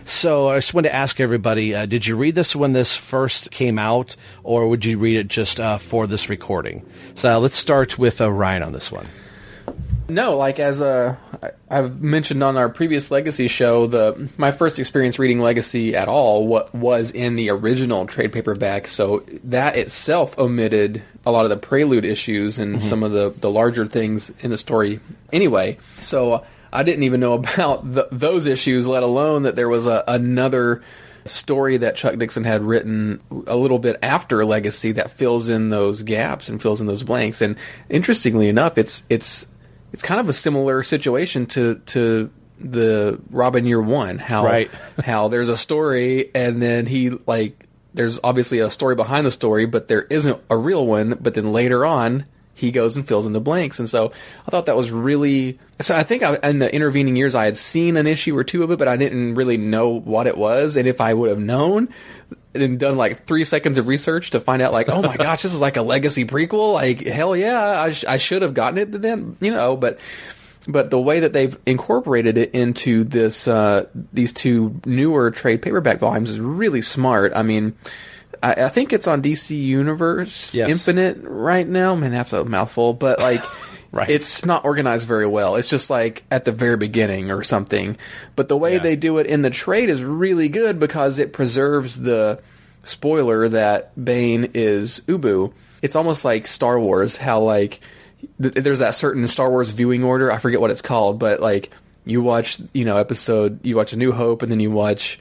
So 0.05 0.49
I 0.49 0.59
just 0.59 0.75
wanted 0.75 0.89
to 0.89 0.95
ask 0.95 1.21
everybody: 1.21 1.75
uh, 1.75 1.87
Did 1.87 2.07
you 2.07 2.17
read 2.17 2.35
this 2.35 2.55
when 2.55 2.73
this 2.73 2.97
first 2.97 3.51
came 3.51 3.79
out, 3.79 4.17
or 4.43 4.69
would 4.69 4.85
you 4.85 4.99
read 4.99 5.17
it 5.17 5.29
just 5.29 5.61
uh, 5.61 5.79
for 5.79 6.07
this 6.07 6.29
recording? 6.29 6.85
So 7.15 7.39
let's 7.39 7.57
start 7.57 7.99
with 7.99 8.21
uh, 8.21 8.31
Ryan 8.31 8.63
on 8.63 8.73
this 8.73 8.93
one. 8.93 9.07
No, 10.11 10.37
like 10.37 10.59
as 10.59 10.83
uh, 10.83 11.17
I- 11.43 11.51
I've 11.71 12.03
mentioned 12.03 12.43
on 12.43 12.57
our 12.57 12.69
previous 12.69 13.11
Legacy 13.11 13.49
show, 13.49 13.87
the 13.87 14.29
my 14.37 14.51
first 14.51 14.79
experience 14.79 15.19
reading 15.19 15.39
Legacy 15.41 15.95
at 15.97 16.09
all 16.09 16.47
what 16.47 16.75
was 16.75 17.11
in 17.13 17.37
the 17.37 17.51
original 17.51 18.07
trade 18.07 18.33
paperback. 18.33 18.89
So 18.89 19.23
that 19.45 19.77
itself 19.77 20.39
omitted 20.39 21.03
a 21.25 21.31
lot 21.31 21.45
of 21.45 21.51
the 21.51 21.57
prelude 21.57 22.05
issues 22.05 22.59
and 22.59 22.77
Mhm. 22.77 22.81
some 22.83 23.03
of 23.03 23.13
the 23.13 23.33
the 23.41 23.51
larger 23.51 23.87
things 23.87 24.33
in 24.41 24.51
the 24.51 24.59
story. 24.59 25.01
Anyway, 25.33 25.79
so 26.01 26.45
I 26.73 26.83
didn't 26.83 27.05
even 27.05 27.21
know 27.21 27.33
about 27.43 27.95
th- 27.95 28.07
those 28.11 28.47
issues, 28.47 28.87
let 28.87 29.03
alone 29.03 29.45
that 29.45 29.57
there 29.57 29.69
was 29.69 29.87
a, 29.87 30.03
another 30.09 30.83
story 31.27 31.77
that 31.77 31.97
Chuck 31.97 32.17
Dixon 32.19 32.45
had 32.45 32.63
written 32.63 33.21
a 33.47 33.55
little 33.55 33.79
bit 33.79 33.99
after 34.03 34.43
Legacy 34.45 34.93
that 34.93 35.13
fills 35.13 35.51
in 35.51 35.69
those 35.69 36.03
gaps 36.03 36.49
and 36.49 36.61
fills 36.63 36.81
in 36.81 36.87
those 36.87 37.03
blanks. 37.03 37.43
And 37.43 37.57
interestingly 37.91 38.49
enough, 38.49 38.79
it's 38.79 39.05
it's 39.11 39.47
it's 39.93 40.03
kind 40.03 40.21
of 40.21 40.29
a 40.29 40.33
similar 40.33 40.83
situation 40.83 41.47
to 41.47 41.77
to 41.87 42.31
the 42.59 43.21
Robin 43.31 43.65
Year 43.65 43.81
One. 43.81 44.19
How 44.19 44.45
Right. 44.45 44.71
how 45.05 45.29
there's 45.29 45.49
a 45.49 45.57
story 45.57 46.31
and 46.35 46.61
then 46.61 46.87
he 46.87 47.11
like 47.11 47.67
there's 47.95 48.21
obviously 48.23 48.61
a 48.61 48.71
story 48.71 48.95
behind 48.95 49.27
the 49.27 49.31
story, 49.31 49.67
but 49.67 49.89
there 49.89 50.03
isn't 50.03 50.41
a 50.49 50.57
real 50.57 50.87
one. 50.87 51.19
But 51.21 51.35
then 51.35 51.53
later 51.53 51.85
on, 51.85 52.25
he 52.61 52.71
goes 52.71 52.97
and 52.97 53.09
fills 53.09 53.27
in 53.27 53.33
the 53.33 53.41
blanks. 53.41 53.79
And 53.79 53.89
so 53.89 54.13
I 54.47 54.51
thought 54.51 54.67
that 54.67 54.77
was 54.77 54.91
really. 54.91 55.59
So 55.81 55.97
I 55.97 56.03
think 56.03 56.23
I, 56.23 56.37
in 56.43 56.59
the 56.59 56.73
intervening 56.73 57.17
years, 57.17 57.35
I 57.35 57.47
had 57.47 57.57
seen 57.57 57.97
an 57.97 58.07
issue 58.07 58.37
or 58.37 58.45
two 58.45 58.63
of 58.63 58.71
it, 58.71 58.79
but 58.79 58.87
I 58.87 58.97
didn't 58.97 59.35
really 59.35 59.57
know 59.57 59.89
what 59.89 60.27
it 60.27 60.37
was. 60.37 60.77
And 60.77 60.87
if 60.87 61.01
I 61.01 61.15
would 61.15 61.31
have 61.31 61.39
known 61.39 61.89
and 62.55 62.79
done 62.79 62.99
like 62.99 63.27
three 63.27 63.45
seconds 63.45 63.79
of 63.79 63.87
research 63.89 64.31
to 64.31 64.41
find 64.41 64.61
out, 64.61 64.73
like, 64.73 64.91
oh 64.91 65.01
my 65.01 65.17
gosh, 65.19 65.43
this 65.43 65.55
is 65.55 65.61
like 65.61 65.79
a 65.79 65.83
legacy 65.83 66.27
prequel. 66.27 66.75
Like, 66.75 67.01
hell 67.01 67.35
yeah, 67.35 67.83
I, 67.83 67.91
sh- 67.93 68.05
I 68.05 68.19
should 68.19 68.43
have 68.43 68.53
gotten 68.53 68.79
it 68.79 68.93
then, 68.93 69.37
you 69.41 69.51
know. 69.51 69.77
But 69.77 69.99
but 70.69 70.91
the 70.91 71.01
way 71.01 71.21
that 71.21 71.33
they've 71.33 71.59
incorporated 71.65 72.37
it 72.37 72.51
into 72.53 73.05
this 73.05 73.49
uh, 73.49 73.87
these 74.13 74.33
two 74.33 74.79
newer 74.85 75.31
trade 75.31 75.63
paperback 75.63 75.99
volumes 75.99 76.31
is 76.31 76.39
really 76.39 76.83
smart. 76.83 77.33
I 77.35 77.43
mean, 77.43 77.75
I, 78.43 78.53
I 78.65 78.69
think 78.69 78.93
it's 78.93 79.07
on 79.07 79.23
DC 79.23 79.57
Universe 79.57 80.55
Yes. 80.55 80.71
Infinite 80.71 81.19
right 81.23 81.67
now. 81.67 81.95
Man, 81.95 82.11
that's 82.11 82.33
a 82.33 82.45
mouthful, 82.45 82.95
but 82.95 83.19
like. 83.19 83.43
It's 84.09 84.45
not 84.47 84.65
organized 84.65 85.05
very 85.09 85.27
well. 85.27 85.57
It's 85.57 85.69
just 85.69 85.91
like 85.91 86.23
at 86.31 86.45
the 86.45 86.53
very 86.53 86.77
beginning 86.77 87.33
or 87.33 87.43
something. 87.43 87.97
But 88.37 88.49
the 88.49 88.57
way 88.57 88.79
they 88.79 88.95
do 88.95 89.19
it 89.19 89.27
in 89.27 89.43
the 89.43 89.51
trade 89.51 89.89
is 89.89 90.05
really 90.05 90.49
good 90.49 90.79
because 90.79 91.19
it 91.19 91.33
preserves 91.33 91.99
the 91.99 92.41
spoiler 92.85 93.49
that 93.49 93.93
Bane 94.03 94.53
is 94.55 95.01
Ubu. 95.09 95.53
It's 95.83 95.97
almost 95.97 96.25
like 96.25 96.47
Star 96.47 96.79
Wars, 96.79 97.17
how 97.17 97.41
like 97.41 97.81
th- 98.41 98.55
there's 98.55 98.79
that 98.79 98.95
certain 98.95 99.27
Star 99.27 99.51
Wars 99.51 99.71
viewing 99.71 100.05
order. 100.05 100.31
I 100.31 100.39
forget 100.39 100.61
what 100.61 100.71
it's 100.71 100.83
called, 100.83 101.19
but 101.19 101.41
like 101.41 101.73
you 102.05 102.23
watch, 102.23 102.61
you 102.73 102.85
know, 102.85 102.97
episode, 102.97 103.59
you 103.65 103.75
watch 103.75 103.93
A 103.93 103.97
New 103.97 104.13
Hope, 104.13 104.43
and 104.43 104.53
then 104.53 104.61
you 104.61 104.71
watch 104.71 105.19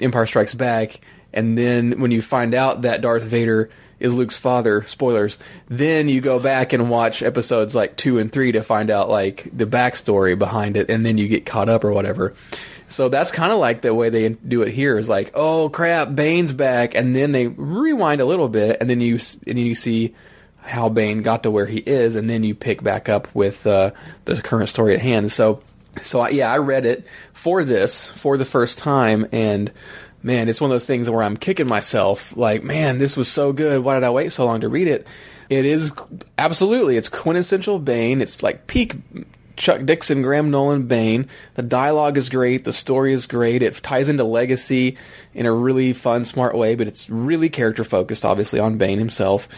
Empire 0.00 0.26
Strikes 0.26 0.54
Back, 0.54 1.00
and 1.32 1.56
then 1.56 2.00
when 2.00 2.10
you 2.10 2.22
find 2.22 2.54
out 2.54 2.82
that 2.82 3.00
Darth 3.00 3.22
Vader 3.22 3.70
is 3.98 4.14
Luke's 4.14 4.36
father, 4.36 4.82
spoilers, 4.82 5.38
then 5.68 6.08
you 6.08 6.20
go 6.22 6.40
back 6.40 6.72
and 6.72 6.88
watch 6.88 7.22
episodes 7.22 7.74
like 7.74 7.96
two 7.96 8.18
and 8.18 8.32
three 8.32 8.52
to 8.52 8.62
find 8.62 8.90
out 8.90 9.10
like 9.10 9.46
the 9.52 9.66
backstory 9.66 10.38
behind 10.38 10.76
it, 10.76 10.90
and 10.90 11.04
then 11.04 11.18
you 11.18 11.28
get 11.28 11.44
caught 11.44 11.68
up 11.68 11.84
or 11.84 11.92
whatever. 11.92 12.34
So 12.88 13.08
that's 13.08 13.30
kind 13.30 13.52
of 13.52 13.58
like 13.58 13.82
the 13.82 13.94
way 13.94 14.08
they 14.08 14.30
do 14.30 14.62
it 14.62 14.72
here 14.72 14.98
is 14.98 15.08
like, 15.08 15.30
oh 15.34 15.68
crap, 15.68 16.14
Bane's 16.14 16.52
back, 16.52 16.94
and 16.94 17.14
then 17.14 17.32
they 17.32 17.46
rewind 17.46 18.20
a 18.20 18.24
little 18.24 18.48
bit, 18.48 18.78
and 18.80 18.88
then 18.88 19.00
you 19.00 19.18
and 19.46 19.58
you 19.58 19.74
see 19.74 20.14
how 20.62 20.88
Bane 20.88 21.22
got 21.22 21.44
to 21.44 21.50
where 21.50 21.66
he 21.66 21.78
is, 21.78 22.16
and 22.16 22.28
then 22.28 22.42
you 22.42 22.54
pick 22.54 22.82
back 22.82 23.08
up 23.08 23.32
with 23.34 23.66
uh, 23.66 23.92
the 24.24 24.40
current 24.40 24.68
story 24.68 24.94
at 24.94 25.00
hand. 25.00 25.30
So, 25.30 25.62
so 26.02 26.20
I, 26.20 26.30
yeah, 26.30 26.50
I 26.52 26.58
read 26.58 26.84
it 26.84 27.06
for 27.32 27.64
this 27.64 28.10
for 28.10 28.36
the 28.36 28.44
first 28.44 28.78
time, 28.78 29.26
and 29.32 29.70
man, 30.22 30.48
it's 30.48 30.60
one 30.60 30.70
of 30.70 30.74
those 30.74 30.86
things 30.86 31.08
where 31.08 31.22
I'm 31.22 31.36
kicking 31.36 31.68
myself, 31.68 32.36
like, 32.36 32.62
man, 32.62 32.98
this 32.98 33.16
was 33.16 33.28
so 33.28 33.52
good. 33.52 33.82
Why 33.82 33.94
did 33.94 34.04
I 34.04 34.10
wait 34.10 34.32
so 34.32 34.44
long 34.44 34.60
to 34.60 34.68
read 34.68 34.88
it? 34.88 35.06
It 35.48 35.64
is 35.64 35.92
absolutely, 36.38 36.96
it's 36.96 37.08
quintessential 37.08 37.78
Bane. 37.78 38.20
It's 38.20 38.42
like 38.42 38.66
peak 38.66 38.94
Chuck 39.56 39.84
Dixon, 39.84 40.22
Graham 40.22 40.50
Nolan, 40.50 40.86
Bane. 40.86 41.28
The 41.54 41.62
dialogue 41.62 42.16
is 42.16 42.28
great. 42.30 42.64
The 42.64 42.72
story 42.72 43.12
is 43.12 43.26
great. 43.26 43.62
It 43.62 43.74
ties 43.74 44.08
into 44.08 44.24
Legacy 44.24 44.96
in 45.34 45.44
a 45.46 45.52
really 45.52 45.92
fun, 45.92 46.24
smart 46.24 46.56
way, 46.56 46.76
but 46.76 46.86
it's 46.86 47.10
really 47.10 47.50
character 47.50 47.84
focused, 47.84 48.24
obviously, 48.24 48.58
on 48.58 48.78
Bane 48.78 48.98
himself. 48.98 49.48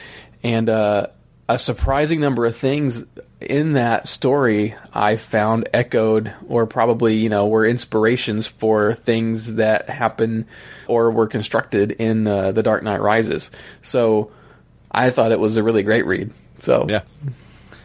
And 0.43 0.69
uh, 0.69 1.09
a 1.49 1.59
surprising 1.59 2.21
number 2.21 2.47
of 2.47 2.57
things 2.57 3.05
in 3.41 3.73
that 3.73 4.07
story 4.07 4.75
I 4.93 5.17
found 5.17 5.69
echoed 5.75 6.33
or 6.49 6.67
probably, 6.67 7.17
you 7.17 7.29
know, 7.29 7.49
were 7.49 7.67
inspirations 7.67 8.47
for 8.47 8.95
things 8.95 9.55
that 9.55 9.91
happen 9.91 10.47
or 10.87 11.11
were 11.11 11.27
constructed 11.27 11.93
in 11.93 12.27
uh, 12.27 12.53
The 12.53 12.63
Dark 12.63 12.83
Knight 12.83 13.01
Rises. 13.01 13.51
So 13.83 14.33
I 14.91 15.11
thought 15.11 15.33
it 15.33 15.41
was 15.41 15.57
a 15.57 15.63
really 15.63 15.83
great 15.83 16.07
read. 16.07 16.33
So 16.59 16.87
yeah. 16.89 17.03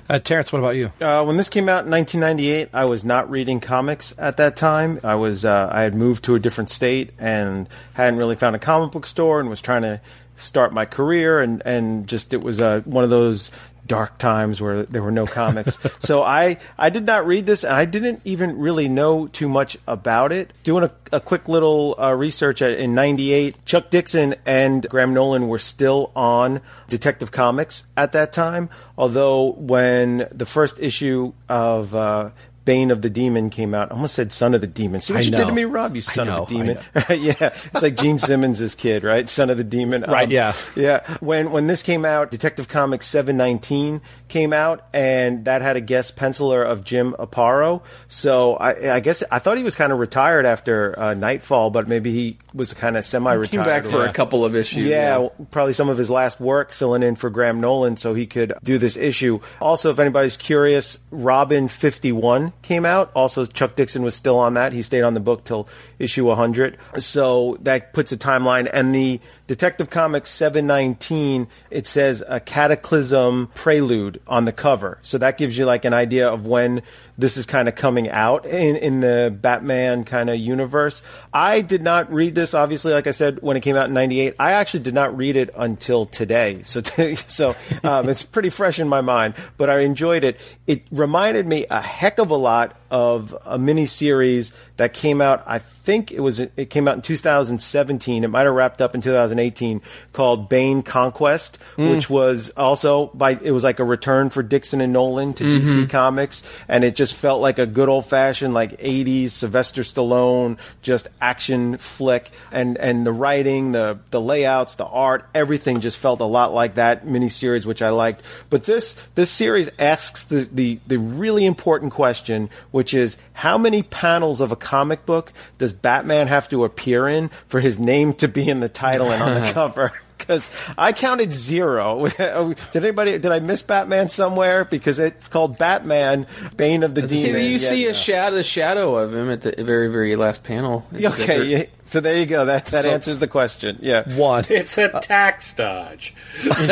Uh, 0.10 0.20
Terrence, 0.20 0.54
what 0.54 0.60
about 0.60 0.78
you? 0.78 0.92
Uh, 1.02 1.26
when 1.26 1.36
this 1.36 1.50
came 1.50 1.68
out 1.68 1.84
in 1.84 1.92
1998, 1.92 2.70
I 2.74 2.86
was 2.86 3.04
not 3.04 3.30
reading 3.30 3.60
comics 3.60 4.14
at 4.18 4.38
that 4.38 4.56
time. 4.56 5.02
I 5.04 5.16
was 5.16 5.44
uh, 5.44 5.70
I 5.70 5.82
had 5.82 5.96
moved 5.96 6.24
to 6.26 6.36
a 6.36 6.40
different 6.40 6.70
state 6.70 7.12
and 7.20 7.68
hadn't 7.94 8.18
really 8.18 8.36
found 8.36 8.56
a 8.56 8.60
comic 8.60 8.94
book 8.94 9.06
store 9.06 9.42
and 9.42 9.50
was 9.50 9.60
trying 9.60 9.82
to 9.82 10.00
start 10.38 10.74
my 10.74 10.86
career 10.86 11.42
and 11.42 11.62
and 11.66 12.08
just 12.08 12.34
it 12.34 12.44
was 12.44 12.62
uh, 12.62 12.82
one 12.86 13.04
of 13.04 13.10
those 13.10 13.52
dark 13.86 14.18
times 14.18 14.60
where 14.60 14.84
there 14.84 15.02
were 15.02 15.12
no 15.12 15.26
comics. 15.26 15.80
so 16.00 16.22
I 16.22 16.58
I 16.78 16.90
did 16.90 17.06
not 17.06 17.26
read 17.26 17.46
this 17.46 17.64
and 17.64 17.74
I 17.74 17.86
didn't 17.86 18.22
even 18.26 18.58
really 18.58 18.88
know 18.88 19.28
too 19.28 19.50
much 19.50 19.78
about 19.88 20.32
it. 20.32 20.52
Doing 20.64 20.84
a, 20.84 20.92
a 21.16 21.20
quick 21.20 21.48
little 21.48 21.96
uh, 21.98 22.14
research 22.14 22.62
at, 22.62 22.72
in 22.78 22.94
'98, 22.94 23.66
Chuck 23.66 23.90
Dixon 23.90 24.36
and 24.46 24.88
Graham 24.88 25.14
Nolan 25.14 25.48
were 25.48 25.60
still 25.60 26.12
on 26.16 26.62
Detective 26.90 27.32
Comics 27.32 27.88
at 27.96 28.12
that 28.12 28.34
time. 28.34 28.70
Although 28.98 29.52
when 29.54 30.28
the 30.32 30.46
first 30.46 30.80
issue 30.80 31.34
of 31.50 31.96
uh, 31.96 32.32
Bane 32.68 32.92
of 32.92 33.02
the 33.02 33.10
Demon 33.10 33.50
came 33.50 33.74
out. 33.74 33.92
I 33.92 33.96
almost 33.96 34.14
said 34.14 34.34
Son 34.34 34.54
of 34.54 34.60
the 34.60 34.68
Demon. 34.68 35.00
See 35.00 35.14
what 35.14 35.20
I 35.20 35.26
you 35.26 35.32
know. 35.32 35.38
did 35.38 35.46
to 35.46 35.54
me, 35.54 35.64
Rob? 35.64 35.96
You 35.96 36.02
son 36.02 36.28
know, 36.28 36.44
of 36.44 36.50
the 36.50 36.56
demon. 36.56 36.78
yeah, 37.10 37.34
it's 37.40 37.82
like 37.82 37.96
Gene 37.96 38.20
Simmons' 38.20 38.76
kid, 38.76 39.06
right? 39.06 39.30
Son 39.30 39.50
of 39.50 39.56
the 39.56 39.64
Demon. 39.64 40.04
Um, 40.04 40.12
Right, 40.12 40.28
yeah. 40.28 40.52
yeah. 40.76 41.16
When 41.22 41.52
when 41.52 41.68
this 41.68 41.82
came 41.82 42.04
out, 42.04 42.30
Detective 42.30 42.68
Comics 42.68 43.06
719 43.06 44.02
came 44.28 44.52
out, 44.52 44.86
and 44.94 45.46
that 45.46 45.62
had 45.62 45.78
a 45.78 45.82
guest 45.82 46.18
penciler 46.18 46.66
of 46.66 46.84
Jim 46.84 47.14
Aparo. 47.18 47.84
So 48.10 48.56
I, 48.58 48.96
I 48.96 49.00
guess 49.00 49.24
I 49.32 49.40
thought 49.40 49.56
he 49.56 49.64
was 49.64 49.76
kind 49.76 49.94
of 49.94 50.00
retired 50.00 50.46
after 50.46 51.00
uh, 51.00 51.14
Knightfall, 51.14 51.70
but 51.70 51.88
maybe 51.88 52.12
he 52.12 52.38
was 52.54 52.74
kind 52.74 52.98
of 52.98 53.06
semi-retired. 53.06 53.52
Came 53.52 53.64
back 53.64 53.86
for 53.86 54.04
a 54.04 54.12
couple 54.12 54.44
of 54.44 54.58
issues. 54.58 54.86
Yeah, 54.86 55.20
yeah. 55.20 55.30
probably 55.52 55.72
some 55.72 55.88
of 55.88 55.98
his 55.98 56.10
last 56.10 56.42
work 56.42 56.74
filling 56.74 57.02
in 57.02 57.16
for 57.16 57.30
Graham 57.30 57.62
Nolan 57.62 57.96
so 57.96 58.14
he 58.14 58.26
could 58.26 58.52
do 58.62 58.78
this 58.78 58.98
issue. 58.98 59.40
Also, 59.62 59.90
if 59.90 60.00
anybody's 60.00 60.36
curious, 60.36 61.00
Robin 61.12 61.70
51 61.70 62.52
came 62.62 62.86
out. 62.86 63.12
Also, 63.16 63.46
Chuck 63.46 63.76
Dixon 63.76 64.04
was 64.04 64.16
still 64.16 64.38
on 64.38 64.56
that. 64.56 64.74
He 64.74 64.82
stayed 64.82 65.04
on 65.04 65.14
the 65.14 65.20
book 65.20 65.44
till 65.44 65.68
issue 66.00 66.26
100. 66.26 66.78
So 67.00 67.58
that 67.62 67.94
puts 67.94 68.12
a 68.12 68.18
timeline. 68.18 68.70
And 68.72 68.94
the 68.94 69.20
Detective 69.48 69.90
Comics 69.90 70.30
719, 70.32 71.48
it 71.72 71.88
says 71.88 72.24
a 72.28 72.40
cataclysm 72.40 73.50
prelude 73.54 74.22
on 74.28 74.46
the 74.46 74.52
cover. 74.52 75.00
So 75.02 75.18
that 75.18 75.38
gives 75.38 75.58
you 75.58 75.66
like 75.66 75.86
an 75.86 75.94
idea 75.94 76.28
of 76.28 76.46
when 76.46 76.82
this 77.18 77.38
is 77.38 77.46
kind 77.46 77.68
of 77.68 77.76
coming 77.76 78.10
out 78.10 78.46
in, 78.46 78.76
in 78.76 79.00
the 79.00 79.36
Batman 79.42 80.04
kind 80.04 80.30
of 80.30 80.38
universe. 80.38 81.04
I 81.34 81.62
did 81.62 81.82
not 81.82 82.12
read 82.12 82.36
this, 82.36 82.54
obviously, 82.54 82.94
like 82.94 83.08
I 83.08 83.12
said, 83.12 83.42
when 83.42 83.58
it 83.58 83.62
came 83.62 83.76
out 83.76 83.88
in 83.88 83.94
98. 83.94 84.36
I 84.40 84.54
actually 84.54 84.84
did 84.84 84.94
not 84.94 85.16
read 85.16 85.36
it 85.36 85.50
until 85.56 86.06
today. 86.06 86.64
So, 86.78 86.82
so 86.82 87.56
um, 87.84 88.08
it's 88.10 88.24
pretty 88.24 88.50
fresh 88.50 88.78
in 88.80 88.88
my 88.88 89.02
mind, 89.02 89.34
but 89.58 89.70
I 89.70 89.80
enjoyed 89.80 90.24
it. 90.24 90.40
It 90.68 90.84
reminded 90.92 91.48
me 91.48 91.66
a 91.70 91.82
heck 91.82 92.20
of 92.20 92.30
a 92.30 92.36
lot 92.36 92.47
of 92.48 93.34
uh, 93.34 93.40
a 93.46 93.58
mini 93.58 93.86
series 93.86 94.54
that 94.78 94.94
came 94.94 95.22
out. 95.22 95.44
I 95.46 95.60
think 95.60 96.12
it 96.12 96.20
was 96.22 96.40
it 96.40 96.70
came 96.70 96.88
out 96.88 96.96
in 96.96 97.02
2017. 97.02 98.24
It 98.24 98.28
might 98.30 98.44
have 98.46 98.54
wrapped 98.54 98.82
up 98.82 98.94
in 98.96 99.02
2018 99.02 99.82
called 100.14 100.50
Bane 100.50 100.82
Conquest, 100.84 101.60
Mm. 101.78 101.92
which 101.92 102.10
was 102.10 102.50
also 102.58 103.08
by 103.14 103.38
it 103.42 103.52
was 103.52 103.64
like 103.64 103.80
a 103.80 103.84
return 103.84 104.30
for 104.30 104.44
Dixon 104.44 104.82
and 104.82 104.94
Nolan 104.94 105.34
to 105.36 105.44
Mhm. 105.44 105.60
DC 105.62 105.86
Comics, 105.90 106.44
and 106.68 106.84
it 106.84 106.96
just 106.96 107.14
felt 107.14 107.42
like 107.42 107.60
a 107.60 107.66
good 107.66 107.90
old 107.90 108.06
fashioned 108.06 108.54
like 108.54 108.76
80s 108.80 109.34
Sylvester 109.34 109.82
Stallone 109.84 110.58
just 110.82 111.08
action 111.22 111.78
flick, 111.78 112.30
and 112.52 112.78
and 112.78 113.06
the 113.06 113.12
writing, 113.12 113.72
the 113.72 113.98
the 114.12 114.22
layouts, 114.22 114.76
the 114.76 114.86
art, 114.86 115.26
everything 115.34 115.80
just 115.80 115.98
felt 115.98 116.20
a 116.20 116.26
lot 116.26 116.54
like 116.54 116.76
that 116.76 117.06
miniseries, 117.06 117.66
which 117.66 117.82
I 117.82 117.90
liked. 117.90 118.22
But 118.50 118.66
this 118.66 118.96
this 119.16 119.30
series 119.30 119.70
asks 119.80 120.24
the 120.24 120.48
the, 120.52 120.80
the 120.88 120.98
really 120.98 121.46
important 121.46 121.92
question, 121.94 122.50
which 122.72 122.94
is 122.94 123.18
how 123.34 123.58
many 123.58 123.84
panels 123.84 124.42
of 124.42 124.52
a 124.52 124.56
comic 124.68 125.06
book 125.06 125.32
does 125.58 125.72
Batman 125.74 126.28
have 126.28 126.50
to 126.50 126.64
appear 126.66 127.08
in 127.08 127.30
for 127.48 127.60
his 127.62 127.80
name 127.80 128.14
to 128.16 128.28
be 128.28 128.50
in 128.50 128.60
the 128.60 128.70
title 128.70 129.12
and 129.12 129.24
on 129.24 129.42
the 129.42 129.52
cover? 129.54 129.92
Because 130.18 130.50
I 130.78 130.94
counted 130.94 131.32
zero. 131.32 132.08
did 132.18 132.58
anybody? 132.76 133.12
Did 133.20 133.28
I 133.32 133.38
miss 133.40 133.62
Batman 133.62 134.10
somewhere? 134.10 134.66
Because 134.66 134.98
it's 134.98 135.28
called 135.28 135.60
Batman, 135.60 136.26
Bane 136.58 136.82
of 136.82 136.96
the 136.96 137.04
Demon. 137.04 137.40
You 137.44 137.60
see 137.60 137.86
yeah. 137.86 137.92
a 137.92 137.94
shadow, 137.94 138.36
the 138.36 138.44
shadow 138.44 138.96
of 138.98 139.14
him 139.14 139.30
at 139.30 139.42
the 139.44 139.54
very, 139.64 139.90
very 139.90 140.16
last 140.16 140.44
panel. 140.44 140.86
in 140.92 140.98
the 141.04 141.08
Okay, 141.10 141.44
yeah. 141.46 141.64
so 141.84 142.00
there 142.02 142.18
you 142.18 142.26
go. 142.26 142.46
That 142.46 142.66
that 142.66 142.84
So- 142.84 142.90
answers 142.90 143.20
the 143.20 143.28
question. 143.28 143.78
Yeah, 143.80 144.04
one. 144.18 144.46
It's 144.50 144.78
a 144.80 144.90
tax 145.00 145.54
dodge. 145.54 146.16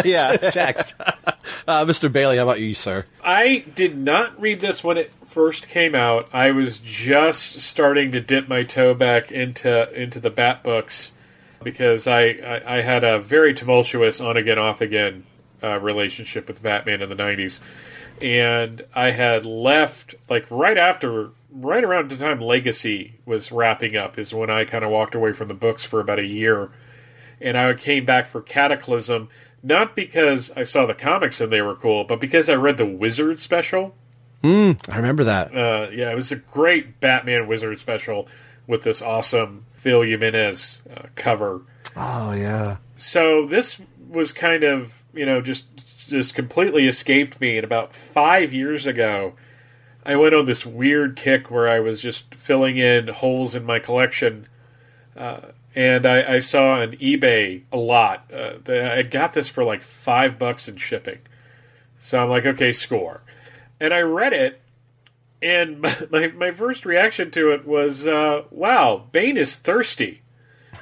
yeah, 0.03 0.35
tax. 0.37 0.95
Uh, 1.67 1.85
Mr. 1.85 2.11
Bailey, 2.11 2.37
how 2.37 2.43
about 2.43 2.59
you, 2.59 2.73
sir? 2.73 3.05
I 3.23 3.63
did 3.75 3.95
not 3.95 4.41
read 4.41 4.59
this 4.59 4.83
when 4.83 4.97
it 4.97 5.11
first 5.35 5.67
came 5.67 5.93
out. 5.93 6.29
I 6.33 6.51
was 6.51 6.77
just 6.77 7.59
starting 7.59 8.13
to 8.13 8.21
dip 8.21 8.47
my 8.47 8.63
toe 8.63 8.93
back 8.93 9.33
into 9.33 9.91
into 9.91 10.21
the 10.21 10.29
Bat 10.29 10.63
books 10.63 11.11
because 11.61 12.07
I, 12.07 12.21
I, 12.21 12.77
I 12.77 12.81
had 12.81 13.03
a 13.03 13.19
very 13.19 13.53
tumultuous 13.53 14.21
on 14.21 14.37
again 14.37 14.57
off 14.57 14.79
again 14.79 15.25
uh, 15.61 15.77
relationship 15.81 16.47
with 16.47 16.63
Batman 16.63 17.01
in 17.01 17.09
the 17.09 17.17
'90s, 17.17 17.59
and 18.21 18.85
I 18.93 19.11
had 19.11 19.45
left 19.45 20.15
like 20.29 20.45
right 20.49 20.77
after, 20.77 21.31
right 21.51 21.83
around 21.83 22.11
the 22.11 22.15
time 22.15 22.39
Legacy 22.39 23.15
was 23.25 23.51
wrapping 23.51 23.97
up 23.97 24.17
is 24.17 24.33
when 24.33 24.49
I 24.49 24.63
kind 24.63 24.85
of 24.85 24.89
walked 24.89 25.15
away 25.15 25.33
from 25.33 25.49
the 25.49 25.53
books 25.53 25.83
for 25.83 25.99
about 25.99 26.19
a 26.19 26.25
year, 26.25 26.71
and 27.41 27.57
I 27.57 27.73
came 27.73 28.05
back 28.05 28.27
for 28.27 28.41
Cataclysm. 28.41 29.27
Not 29.61 29.97
because 29.97 30.49
I 30.55 30.63
saw 30.63 30.85
the 30.85 30.93
comics 30.93 31.41
and 31.41 31.51
they 31.51 31.61
were 31.61 31.75
cool, 31.75 32.05
but 32.05 32.21
because 32.21 32.49
I 32.49 32.55
read 32.55 32.77
the 32.77 32.85
Wizard 32.85 33.37
special. 33.37 33.95
Mm, 34.43 34.89
I 34.89 34.97
remember 34.97 35.23
that. 35.23 35.55
Uh, 35.55 35.89
yeah, 35.91 36.11
it 36.11 36.15
was 36.15 36.31
a 36.31 36.35
great 36.35 36.99
Batman 36.99 37.47
Wizard 37.47 37.79
special 37.79 38.27
with 38.67 38.83
this 38.83 39.01
awesome 39.01 39.65
Phil 39.73 40.01
Jimenez 40.01 40.81
uh, 40.95 41.07
cover. 41.15 41.61
Oh 41.95 42.31
yeah. 42.33 42.77
So 42.95 43.45
this 43.45 43.79
was 44.09 44.31
kind 44.31 44.63
of 44.63 45.03
you 45.13 45.25
know 45.25 45.41
just 45.41 46.07
just 46.07 46.35
completely 46.35 46.87
escaped 46.87 47.39
me. 47.41 47.57
And 47.57 47.63
about 47.63 47.95
five 47.95 48.53
years 48.53 48.85
ago, 48.85 49.33
I 50.05 50.15
went 50.15 50.35
on 50.35 50.45
this 50.45 50.65
weird 50.65 51.15
kick 51.15 51.49
where 51.49 51.67
I 51.67 51.79
was 51.79 52.01
just 52.01 52.35
filling 52.35 52.77
in 52.77 53.07
holes 53.07 53.55
in 53.55 53.65
my 53.65 53.79
collection. 53.79 54.47
Uh, 55.15 55.39
and 55.75 56.05
I, 56.05 56.35
I 56.35 56.39
saw 56.39 56.81
on 56.81 56.93
eBay 56.93 57.63
a 57.71 57.77
lot. 57.77 58.31
Uh, 58.33 58.53
I 58.69 59.01
got 59.01 59.33
this 59.33 59.49
for 59.49 59.63
like 59.63 59.81
five 59.81 60.39
bucks 60.39 60.67
in 60.67 60.77
shipping. 60.77 61.19
So 61.97 62.21
I'm 62.21 62.29
like, 62.29 62.45
okay, 62.45 62.71
score. 62.71 63.21
And 63.85 63.93
I 63.93 64.01
read 64.01 64.33
it, 64.33 64.59
and 65.41 65.79
my, 65.79 65.95
my, 66.11 66.27
my 66.29 66.51
first 66.51 66.85
reaction 66.85 67.31
to 67.31 67.51
it 67.51 67.65
was, 67.65 68.07
uh, 68.07 68.43
wow, 68.51 69.05
Bane 69.11 69.37
is 69.37 69.55
thirsty. 69.55 70.21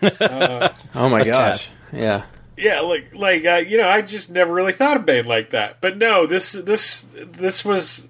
Uh, 0.01 0.69
Oh 0.95 1.09
my 1.09 1.23
gosh. 1.23 1.69
Yeah. 1.91 2.23
yeah, 2.57 2.79
like 2.79 3.13
like 3.13 3.45
uh, 3.45 3.57
you 3.57 3.77
know, 3.77 3.87
I 3.89 4.01
just 4.01 4.29
never 4.31 4.53
really 4.53 4.73
thought 4.73 4.97
of 4.97 5.05
Bane 5.05 5.25
like 5.25 5.51
that. 5.51 5.81
But 5.81 5.97
no, 5.97 6.25
this 6.25 6.53
this 6.53 7.07
this 7.15 7.63
was. 7.63 8.07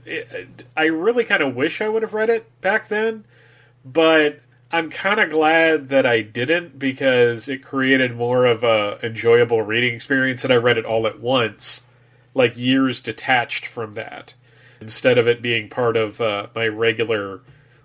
I 0.77 0.83
really 0.85 1.23
kind 1.25 1.43
of 1.43 1.55
wish 1.55 1.81
I 1.81 1.89
would 1.89 2.01
have 2.01 2.13
read 2.13 2.29
it 2.29 2.45
back 2.61 2.87
then, 2.87 3.25
but 3.83 4.39
I'm 4.71 4.89
kind 4.89 5.19
of 5.19 5.29
glad 5.29 5.89
that 5.89 6.05
I 6.05 6.21
didn't 6.21 6.79
because 6.79 7.47
it 7.49 7.61
created 7.63 8.15
more 8.15 8.45
of 8.45 8.63
a 8.63 8.97
enjoyable 9.03 9.61
reading 9.61 9.93
experience 9.93 10.41
that 10.41 10.51
I 10.51 10.55
read 10.55 10.77
it 10.77 10.85
all 10.85 11.05
at 11.07 11.19
once, 11.19 11.83
like 12.33 12.57
years 12.57 13.01
detached 13.01 13.65
from 13.65 13.93
that, 13.95 14.33
instead 14.83 15.17
of 15.17 15.27
it 15.27 15.41
being 15.41 15.69
part 15.69 15.97
of 15.97 16.21
uh, 16.21 16.47
my 16.55 16.67
regular 16.67 17.41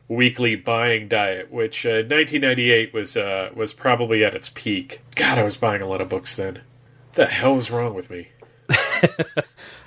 weekly 0.09 0.57
buying 0.57 1.09
diet, 1.09 1.51
which 1.51 1.87
uh, 1.87 2.03
1998 2.09 2.93
was 2.93 3.17
uh, 3.17 3.51
was 3.55 3.73
probably 3.73 4.25
at 4.25 4.35
its 4.35 4.51
peak. 4.51 5.01
God, 5.15 5.39
I 5.39 5.43
was 5.43 5.57
buying 5.57 5.83
a 5.83 5.87
lot 5.87 6.01
of 6.01 6.09
books 6.09 6.37
then. 6.37 6.63
The 7.13 7.27
hell 7.27 7.55
was 7.55 7.71
wrong 7.71 7.95
with 7.95 8.11
me? 8.11 8.29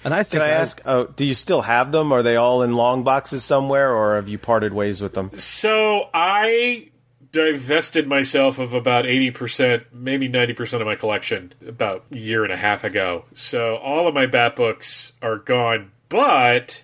And 0.04 0.14
I 0.14 0.24
Can 0.24 0.42
I 0.42 0.50
ask? 0.50 0.82
Oh, 0.86 1.06
do 1.06 1.26
you 1.26 1.34
still 1.34 1.62
have 1.62 1.92
them? 1.92 2.12
Are 2.12 2.24
they 2.24 2.36
all 2.36 2.64
in 2.64 2.76
long 2.76 3.04
boxes 3.04 3.44
somewhere, 3.44 3.94
or 3.94 4.16
have 4.16 4.28
you 4.28 4.40
parted 4.40 4.74
ways 4.74 5.02
with 5.02 5.14
them? 5.14 5.32
So 5.38 6.10
I 6.14 6.90
divested 7.32 8.08
myself 8.08 8.60
of 8.60 8.74
about 8.74 9.06
80%, 9.06 9.86
maybe 9.94 10.28
90% 10.28 10.82
of 10.82 10.88
my 10.88 10.96
collection 10.96 11.54
about 11.66 12.04
a 12.12 12.18
year 12.18 12.44
and 12.44 12.52
a 12.52 12.58
half 12.58 12.84
ago. 12.84 13.26
So 13.34 13.78
all 13.78 14.08
of 14.08 14.14
my 14.14 14.26
Bat 14.26 14.56
books 14.56 15.14
are 15.22 15.38
gone, 15.38 15.92
but 16.10 16.84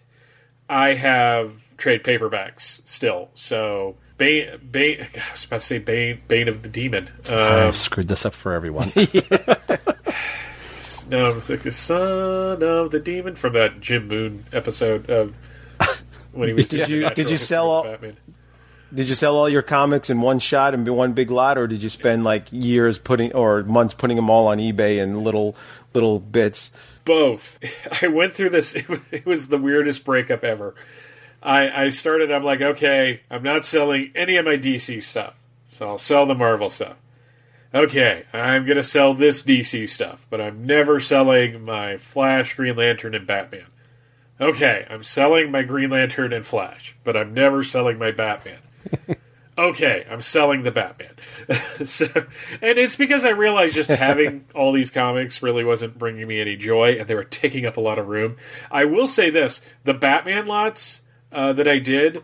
I 0.69 0.93
have 0.93 1.75
trade 1.77 2.03
paperbacks 2.03 2.85
still. 2.87 3.29
So 3.35 3.95
Bane, 4.17 4.59
Bane 4.71 5.01
I 5.15 5.31
was 5.31 5.45
about 5.45 5.59
to 5.61 5.65
say 5.65 5.79
Bane, 5.79 6.21
Bane 6.27 6.47
of 6.47 6.63
the 6.63 6.69
Demon. 6.69 7.09
Um, 7.29 7.37
I've 7.37 7.77
screwed 7.77 8.07
this 8.07 8.25
up 8.25 8.33
for 8.33 8.53
everyone. 8.53 8.91
No, 11.09 11.39
the 11.39 11.71
son 11.71 12.61
of 12.61 12.91
the 12.91 12.99
demon 12.99 13.35
from 13.35 13.53
that 13.53 13.79
Jim 13.79 14.07
Moon 14.07 14.43
episode 14.51 15.09
of 15.09 15.35
when 16.33 16.49
he 16.49 16.53
was. 16.53 16.67
Did 16.69 16.89
you 16.89 17.09
did 17.11 17.29
you 17.29 17.37
sell 17.37 17.69
all? 17.69 17.83
Batman. 17.83 18.17
Did 18.93 19.09
you 19.09 19.15
sell 19.15 19.35
all 19.35 19.49
your 19.49 19.61
comics 19.61 20.09
in 20.09 20.21
one 20.21 20.39
shot 20.39 20.73
and 20.73 20.85
be 20.85 20.91
one 20.91 21.13
big 21.13 21.29
lot, 21.29 21.57
or 21.57 21.67
did 21.67 21.83
you 21.83 21.89
spend 21.89 22.23
like 22.23 22.47
years 22.51 22.97
putting 22.97 23.33
or 23.33 23.63
months 23.63 23.93
putting 23.93 24.15
them 24.15 24.29
all 24.29 24.47
on 24.47 24.59
eBay 24.59 24.97
in 24.97 25.23
little 25.23 25.55
little 25.93 26.19
bits? 26.19 26.71
Both. 27.07 27.57
I 28.03 28.07
went 28.07 28.33
through 28.33 28.51
this. 28.51 28.75
It 28.75 28.87
was, 28.87 28.99
it 29.11 29.25
was 29.25 29.47
the 29.47 29.57
weirdest 29.57 30.05
breakup 30.05 30.43
ever. 30.43 30.75
I, 31.41 31.85
I 31.85 31.89
started. 31.89 32.31
I'm 32.31 32.43
like, 32.43 32.61
okay, 32.61 33.21
I'm 33.31 33.41
not 33.41 33.65
selling 33.65 34.11
any 34.13 34.37
of 34.37 34.45
my 34.45 34.57
DC 34.57 35.01
stuff, 35.01 35.35
so 35.65 35.87
I'll 35.87 35.97
sell 35.97 36.25
the 36.25 36.35
Marvel 36.35 36.69
stuff. 36.69 36.97
Okay, 37.73 38.25
I'm 38.33 38.65
gonna 38.65 38.83
sell 38.83 39.13
this 39.13 39.43
DC 39.43 39.89
stuff, 39.89 40.27
but 40.29 40.41
I'm 40.41 40.65
never 40.65 40.99
selling 40.99 41.63
my 41.63 41.97
Flash, 41.97 42.53
Green 42.55 42.75
Lantern, 42.75 43.15
and 43.15 43.27
Batman. 43.27 43.67
Okay, 44.39 44.85
I'm 44.89 45.03
selling 45.03 45.51
my 45.51 45.63
Green 45.63 45.89
Lantern 45.89 46.33
and 46.33 46.45
Flash, 46.45 46.95
but 47.03 47.17
I'm 47.17 47.33
never 47.33 47.63
selling 47.63 47.97
my 47.97 48.11
Batman. 48.11 48.59
okay, 49.57 50.05
I'm 50.09 50.21
selling 50.21 50.63
the 50.63 50.71
Batman. 50.71 51.13
so, 51.85 52.07
and 52.61 52.77
it's 52.77 52.95
because 52.95 53.25
I 53.25 53.29
realized 53.29 53.73
just 53.73 53.89
having 53.89 54.45
all 54.55 54.71
these 54.71 54.91
comics 54.91 55.41
really 55.41 55.63
wasn't 55.63 55.97
bringing 55.97 56.27
me 56.27 56.39
any 56.39 56.55
joy, 56.55 56.97
and 56.99 57.07
they 57.07 57.15
were 57.15 57.23
taking 57.23 57.65
up 57.65 57.77
a 57.77 57.81
lot 57.81 57.99
of 57.99 58.07
room. 58.07 58.37
I 58.71 58.85
will 58.85 59.07
say 59.07 59.29
this: 59.29 59.61
the 59.83 59.93
Batman 59.93 60.45
lots 60.45 61.01
uh, 61.31 61.53
that 61.53 61.67
I 61.67 61.79
did, 61.79 62.23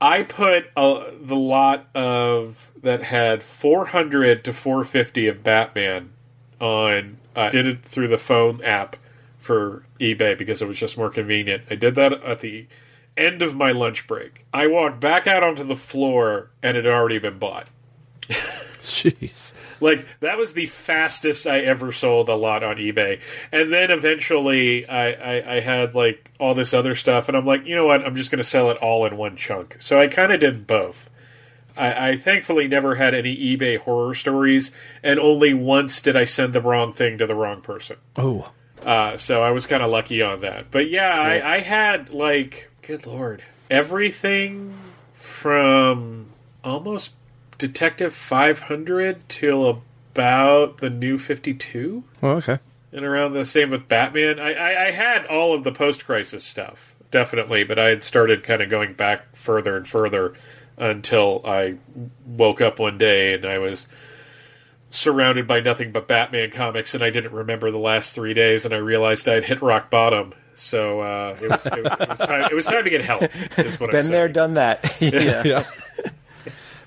I 0.00 0.22
put 0.22 0.70
uh, 0.76 1.10
the 1.20 1.36
lot 1.36 1.88
of 1.94 2.70
that 2.82 3.02
had 3.04 3.42
400 3.42 4.44
to 4.44 4.52
450 4.52 5.28
of 5.28 5.42
Batman 5.42 6.12
on. 6.60 7.18
I 7.34 7.48
did 7.48 7.66
it 7.66 7.82
through 7.82 8.08
the 8.08 8.18
phone 8.18 8.62
app 8.62 8.96
for 9.38 9.84
eBay 9.98 10.36
because 10.36 10.60
it 10.60 10.68
was 10.68 10.78
just 10.78 10.98
more 10.98 11.08
convenient. 11.08 11.62
I 11.70 11.76
did 11.76 11.94
that 11.94 12.12
at 12.12 12.40
the 12.40 12.66
end 13.16 13.42
of 13.42 13.54
my 13.54 13.72
lunch 13.72 14.06
break. 14.06 14.46
I 14.52 14.66
walked 14.66 15.00
back 15.00 15.26
out 15.26 15.42
onto 15.42 15.64
the 15.64 15.76
floor 15.76 16.50
and 16.62 16.76
it 16.76 16.84
had 16.84 16.94
already 16.94 17.18
been 17.18 17.38
bought. 17.38 17.68
Jeez. 18.28 19.54
Like 19.80 20.06
that 20.20 20.38
was 20.38 20.54
the 20.54 20.66
fastest 20.66 21.46
I 21.46 21.60
ever 21.60 21.92
sold 21.92 22.28
a 22.28 22.34
lot 22.34 22.62
on 22.62 22.76
eBay. 22.76 23.20
And 23.50 23.72
then 23.72 23.90
eventually 23.90 24.88
I, 24.88 25.12
I, 25.12 25.56
I 25.56 25.60
had 25.60 25.94
like 25.94 26.30
all 26.38 26.54
this 26.54 26.72
other 26.72 26.94
stuff 26.94 27.28
and 27.28 27.36
I'm 27.36 27.46
like, 27.46 27.66
you 27.66 27.76
know 27.76 27.86
what, 27.86 28.04
I'm 28.04 28.16
just 28.16 28.30
gonna 28.30 28.44
sell 28.44 28.70
it 28.70 28.76
all 28.78 29.06
in 29.06 29.16
one 29.16 29.36
chunk. 29.36 29.76
So 29.80 30.00
I 30.00 30.08
kinda 30.08 30.38
did 30.38 30.66
both. 30.66 31.10
I, 31.76 32.10
I 32.10 32.16
thankfully 32.16 32.68
never 32.68 32.96
had 32.96 33.14
any 33.14 33.34
eBay 33.34 33.78
horror 33.78 34.14
stories, 34.14 34.72
and 35.02 35.18
only 35.18 35.54
once 35.54 36.00
did 36.00 36.16
I 36.16 36.24
send 36.24 36.52
the 36.52 36.60
wrong 36.60 36.92
thing 36.92 37.18
to 37.18 37.26
the 37.26 37.34
wrong 37.34 37.60
person. 37.60 37.96
Oh. 38.16 38.50
Uh, 38.84 39.16
so 39.16 39.42
I 39.42 39.52
was 39.52 39.66
kind 39.66 39.82
of 39.82 39.90
lucky 39.90 40.22
on 40.22 40.40
that. 40.40 40.70
But 40.70 40.90
yeah, 40.90 41.14
I, 41.18 41.54
I 41.54 41.58
had 41.60 42.12
like, 42.12 42.70
good 42.82 43.06
lord, 43.06 43.42
everything 43.70 44.74
from 45.12 46.26
almost 46.64 47.14
Detective 47.58 48.12
500 48.12 49.28
till 49.28 49.68
about 49.68 50.78
the 50.78 50.90
new 50.90 51.16
52. 51.16 52.04
Oh, 52.22 52.28
okay. 52.30 52.58
And 52.92 53.04
around 53.04 53.32
the 53.32 53.44
same 53.44 53.70
with 53.70 53.88
Batman. 53.88 54.38
I, 54.38 54.52
I, 54.52 54.86
I 54.86 54.90
had 54.90 55.26
all 55.26 55.54
of 55.54 55.64
the 55.64 55.72
post 55.72 56.04
crisis 56.04 56.44
stuff, 56.44 56.94
definitely, 57.10 57.64
but 57.64 57.78
I 57.78 57.86
had 57.86 58.02
started 58.02 58.42
kind 58.42 58.60
of 58.60 58.68
going 58.68 58.94
back 58.94 59.34
further 59.34 59.76
and 59.76 59.86
further 59.86 60.34
until 60.76 61.40
I 61.44 61.76
woke 62.26 62.60
up 62.60 62.78
one 62.78 62.98
day 62.98 63.34
and 63.34 63.44
I 63.44 63.58
was 63.58 63.86
surrounded 64.90 65.46
by 65.46 65.60
nothing 65.60 65.92
but 65.92 66.06
Batman 66.06 66.50
comics, 66.50 66.94
and 66.94 67.02
I 67.02 67.10
didn't 67.10 67.32
remember 67.32 67.70
the 67.70 67.78
last 67.78 68.14
three 68.14 68.34
days, 68.34 68.64
and 68.64 68.74
I 68.74 68.78
realized 68.78 69.28
I'd 69.28 69.44
hit 69.44 69.62
rock 69.62 69.88
bottom. 69.88 70.34
So 70.54 71.00
uh, 71.00 71.36
it, 71.40 71.48
was, 71.50 71.66
it, 71.66 71.78
it 71.78 72.08
was 72.08 72.18
time, 72.18 72.42
it 72.42 72.54
was 72.54 72.66
time 72.66 72.84
to 72.84 72.90
get 72.90 73.00
help. 73.02 73.22
Is 73.58 73.80
what 73.80 73.94
I'm 73.94 74.02
Been 74.02 74.10
there, 74.10 74.28
done 74.28 74.54
that. 74.54 74.96
yeah. 75.00 75.64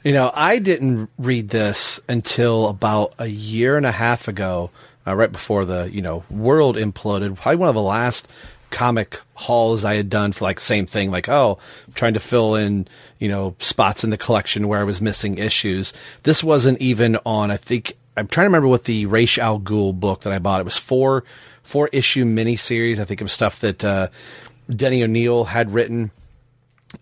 You 0.05 0.13
know, 0.13 0.31
I 0.35 0.59
didn't 0.59 1.09
read 1.17 1.49
this 1.49 1.99
until 2.07 2.67
about 2.67 3.15
a 3.17 3.25
year 3.25 3.75
and 3.75 3.87
a 3.87 3.91
half 3.91 4.27
ago, 4.27 4.69
uh, 5.07 5.15
right 5.15 5.31
before 5.31 5.65
the 5.65 5.89
you 5.91 6.03
know 6.03 6.23
world 6.29 6.75
imploded. 6.75 7.35
Probably 7.35 7.55
one 7.55 7.69
of 7.69 7.75
the 7.75 7.81
last 7.81 8.27
comic 8.69 9.19
hauls 9.33 9.83
I 9.83 9.95
had 9.95 10.07
done 10.07 10.31
for 10.31 10.45
like 10.45 10.59
same 10.59 10.85
thing, 10.85 11.09
like 11.09 11.27
oh, 11.27 11.57
I'm 11.87 11.93
trying 11.93 12.13
to 12.13 12.19
fill 12.19 12.53
in 12.53 12.87
you 13.17 13.27
know 13.27 13.55
spots 13.57 14.03
in 14.03 14.11
the 14.11 14.17
collection 14.17 14.67
where 14.67 14.79
I 14.79 14.83
was 14.83 15.01
missing 15.01 15.39
issues. 15.39 15.91
This 16.21 16.43
wasn't 16.43 16.79
even 16.79 17.17
on. 17.25 17.49
I 17.49 17.57
think 17.57 17.97
I'm 18.15 18.27
trying 18.27 18.45
to 18.45 18.49
remember 18.49 18.67
what 18.67 18.83
the 18.83 19.07
Raish 19.07 19.39
Al 19.39 19.59
Ghul 19.59 19.99
book 19.99 20.21
that 20.21 20.33
I 20.33 20.37
bought. 20.37 20.61
It 20.61 20.65
was 20.65 20.77
four 20.77 21.23
four 21.65 21.89
issue 21.89 22.23
miniseries. 22.25 22.99
I 22.99 23.05
think 23.05 23.21
of 23.21 23.29
stuff 23.29 23.59
that 23.59 23.83
uh, 23.83 24.07
Denny 24.69 25.03
O'Neil 25.03 25.43
had 25.45 25.71
written 25.71 26.11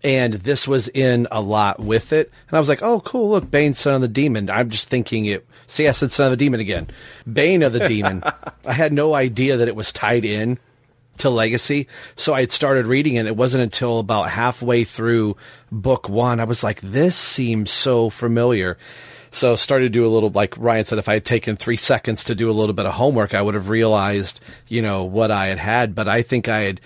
and 0.02 0.34
this 0.34 0.66
was 0.66 0.88
in 0.88 1.28
a 1.30 1.40
lot 1.40 1.78
with 1.78 2.12
it. 2.12 2.32
And 2.48 2.56
I 2.56 2.58
was 2.58 2.68
like, 2.68 2.82
oh, 2.82 3.00
cool, 3.00 3.30
look, 3.30 3.50
Bane, 3.50 3.74
son 3.74 3.94
of 3.94 4.00
the 4.00 4.08
demon. 4.08 4.50
I'm 4.50 4.70
just 4.70 4.88
thinking 4.88 5.26
it. 5.26 5.46
See, 5.66 5.86
I 5.86 5.92
said 5.92 6.10
son 6.10 6.26
of 6.26 6.32
the 6.32 6.44
demon 6.44 6.60
again. 6.60 6.88
Bane 7.30 7.62
of 7.62 7.72
the 7.72 7.86
demon. 7.86 8.22
I 8.66 8.72
had 8.72 8.92
no 8.92 9.14
idea 9.14 9.56
that 9.56 9.68
it 9.68 9.76
was 9.76 9.92
tied 9.92 10.24
in 10.24 10.58
to 11.18 11.30
Legacy. 11.30 11.86
So 12.16 12.34
I 12.34 12.40
had 12.40 12.52
started 12.52 12.86
reading 12.86 13.14
it. 13.16 13.26
It 13.26 13.36
wasn't 13.36 13.62
until 13.62 14.00
about 14.00 14.30
halfway 14.30 14.84
through 14.84 15.36
book 15.70 16.08
one, 16.08 16.40
I 16.40 16.44
was 16.44 16.62
like, 16.62 16.80
this 16.80 17.16
seems 17.16 17.70
so 17.70 18.10
familiar. 18.10 18.78
So 19.34 19.56
started 19.56 19.86
to 19.86 19.90
do 19.90 20.06
a 20.06 20.08
little, 20.08 20.30
like 20.30 20.56
Ryan 20.56 20.84
said, 20.84 20.98
if 21.00 21.08
I 21.08 21.14
had 21.14 21.24
taken 21.24 21.56
three 21.56 21.76
seconds 21.76 22.22
to 22.24 22.36
do 22.36 22.48
a 22.48 22.52
little 22.52 22.72
bit 22.72 22.86
of 22.86 22.94
homework, 22.94 23.34
I 23.34 23.42
would 23.42 23.56
have 23.56 23.68
realized, 23.68 24.38
you 24.68 24.80
know, 24.80 25.02
what 25.02 25.32
I 25.32 25.48
had 25.48 25.58
had. 25.58 25.94
But 25.96 26.06
I 26.06 26.22
think 26.22 26.48
I 26.48 26.60
had 26.60 26.80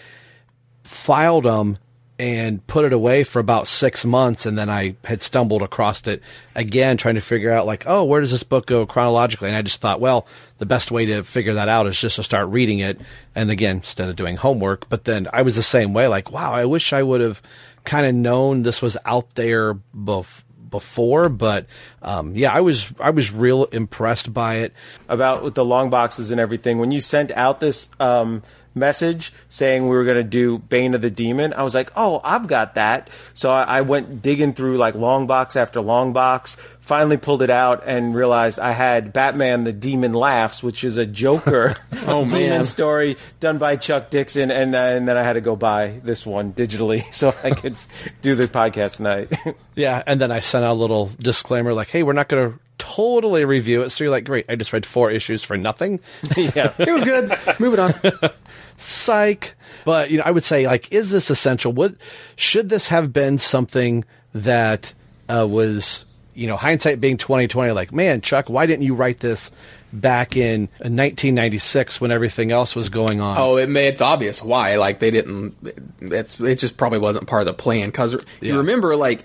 filed 0.82 1.44
them 1.44 1.76
and 2.18 2.66
put 2.66 2.86
it 2.86 2.94
away 2.94 3.22
for 3.22 3.38
about 3.38 3.68
six 3.68 4.02
months. 4.02 4.46
And 4.46 4.56
then 4.56 4.70
I 4.70 4.96
had 5.04 5.20
stumbled 5.20 5.60
across 5.60 6.06
it 6.06 6.22
again, 6.54 6.96
trying 6.96 7.16
to 7.16 7.20
figure 7.20 7.52
out, 7.52 7.66
like, 7.66 7.84
oh, 7.86 8.04
where 8.04 8.22
does 8.22 8.30
this 8.30 8.42
book 8.44 8.64
go 8.64 8.86
chronologically? 8.86 9.48
And 9.48 9.56
I 9.56 9.60
just 9.60 9.82
thought, 9.82 10.00
well, 10.00 10.26
the 10.56 10.64
best 10.64 10.90
way 10.90 11.04
to 11.04 11.24
figure 11.24 11.52
that 11.52 11.68
out 11.68 11.86
is 11.86 12.00
just 12.00 12.16
to 12.16 12.22
start 12.22 12.48
reading 12.48 12.78
it. 12.78 12.98
And 13.34 13.50
again, 13.50 13.76
instead 13.76 14.08
of 14.08 14.16
doing 14.16 14.36
homework. 14.36 14.88
But 14.88 15.04
then 15.04 15.28
I 15.34 15.42
was 15.42 15.54
the 15.54 15.62
same 15.62 15.92
way, 15.92 16.08
like, 16.08 16.32
wow, 16.32 16.54
I 16.54 16.64
wish 16.64 16.94
I 16.94 17.02
would 17.02 17.20
have 17.20 17.42
kind 17.84 18.06
of 18.06 18.14
known 18.14 18.62
this 18.62 18.80
was 18.80 18.96
out 19.04 19.34
there 19.34 19.74
bef- 19.94 20.44
before, 20.70 21.28
but 21.28 21.66
um, 22.02 22.34
yeah, 22.34 22.52
I 22.52 22.60
was 22.60 22.92
I 23.00 23.10
was 23.10 23.32
real 23.32 23.64
impressed 23.66 24.32
by 24.32 24.56
it. 24.56 24.72
About 25.08 25.42
with 25.42 25.54
the 25.54 25.64
long 25.64 25.90
boxes 25.90 26.30
and 26.30 26.40
everything. 26.40 26.78
When 26.78 26.90
you 26.90 27.00
sent 27.00 27.30
out 27.32 27.60
this 27.60 27.90
um, 28.00 28.42
message 28.78 29.32
saying 29.48 29.82
we 29.84 29.96
were 29.96 30.04
going 30.04 30.16
to 30.16 30.24
do 30.24 30.58
Bane 30.58 30.94
of 30.94 31.02
the 31.02 31.10
Demon, 31.10 31.52
I 31.52 31.62
was 31.62 31.74
like, 31.74 31.90
oh, 31.96 32.20
I've 32.24 32.46
got 32.46 32.74
that. 32.74 33.10
So 33.34 33.50
I, 33.50 33.62
I 33.64 33.80
went 33.82 34.22
digging 34.22 34.52
through 34.52 34.78
like 34.78 34.94
long 34.94 35.26
box 35.26 35.56
after 35.56 35.80
long 35.80 36.12
box. 36.12 36.56
Finally 36.80 37.18
pulled 37.18 37.42
it 37.42 37.50
out 37.50 37.82
and 37.84 38.14
realized 38.14 38.58
I 38.58 38.72
had 38.72 39.12
Batman 39.12 39.64
the 39.64 39.72
Demon 39.74 40.14
Laughs, 40.14 40.62
which 40.62 40.82
is 40.84 40.96
a 40.96 41.04
Joker 41.04 41.76
Oh, 42.06 42.24
demon 42.28 42.48
man. 42.48 42.64
story 42.64 43.16
done 43.40 43.58
by 43.58 43.76
Chuck 43.76 44.08
Dixon, 44.08 44.50
and 44.50 44.74
uh, 44.74 44.78
and 44.78 45.06
then 45.06 45.16
I 45.18 45.22
had 45.22 45.34
to 45.34 45.42
go 45.42 45.54
buy 45.56 46.00
this 46.02 46.24
one 46.24 46.54
digitally 46.54 47.04
so 47.12 47.34
I 47.44 47.50
could 47.50 47.76
do 48.22 48.34
the 48.34 48.44
podcast 48.48 48.96
tonight. 48.96 49.30
Yeah, 49.74 50.02
and 50.06 50.18
then 50.20 50.30
I 50.32 50.40
sent 50.40 50.64
out 50.64 50.72
a 50.72 50.80
little 50.80 51.10
disclaimer 51.20 51.74
like, 51.74 51.88
"Hey, 51.88 52.02
we're 52.02 52.14
not 52.14 52.28
going 52.28 52.52
to 52.52 52.58
totally 52.78 53.44
review 53.44 53.82
it." 53.82 53.90
So 53.90 54.04
you're 54.04 54.10
like, 54.10 54.24
"Great, 54.24 54.46
I 54.48 54.56
just 54.56 54.72
read 54.72 54.86
four 54.86 55.10
issues 55.10 55.44
for 55.44 55.56
nothing." 55.56 56.00
yeah, 56.36 56.72
it 56.78 56.92
was 56.92 57.04
good. 57.04 57.32
Moving 57.60 57.80
on. 57.80 57.94
Psych. 58.76 59.54
But 59.84 60.10
you 60.10 60.18
know, 60.18 60.24
I 60.24 60.30
would 60.30 60.44
say 60.44 60.66
like, 60.66 60.92
is 60.92 61.10
this 61.10 61.30
essential? 61.30 61.72
What 61.72 61.94
should 62.36 62.68
this 62.68 62.88
have 62.88 63.12
been 63.12 63.38
something 63.38 64.04
that 64.34 64.92
uh, 65.28 65.46
was 65.48 66.04
you 66.34 66.46
know 66.46 66.56
hindsight 66.56 67.00
being 67.00 67.16
2020? 67.16 67.72
Like, 67.72 67.92
man, 67.92 68.20
Chuck, 68.20 68.48
why 68.48 68.66
didn't 68.66 68.82
you 68.84 68.94
write 68.94 69.20
this 69.20 69.50
back 69.92 70.36
in 70.36 70.62
1996 70.80 72.00
when 72.00 72.10
everything 72.10 72.52
else 72.52 72.76
was 72.76 72.88
going 72.88 73.20
on? 73.20 73.36
Oh, 73.38 73.56
it 73.56 73.68
may, 73.68 73.88
it's 73.88 74.02
obvious 74.02 74.42
why. 74.42 74.76
Like 74.76 74.98
they 75.00 75.10
didn't. 75.10 75.56
It's 76.00 76.38
it 76.40 76.56
just 76.56 76.76
probably 76.76 76.98
wasn't 76.98 77.26
part 77.26 77.42
of 77.42 77.46
the 77.46 77.54
plan 77.54 77.88
because 77.88 78.12
Yeah. 78.40 78.52
you 78.52 78.58
remember 78.58 78.94
like 78.96 79.24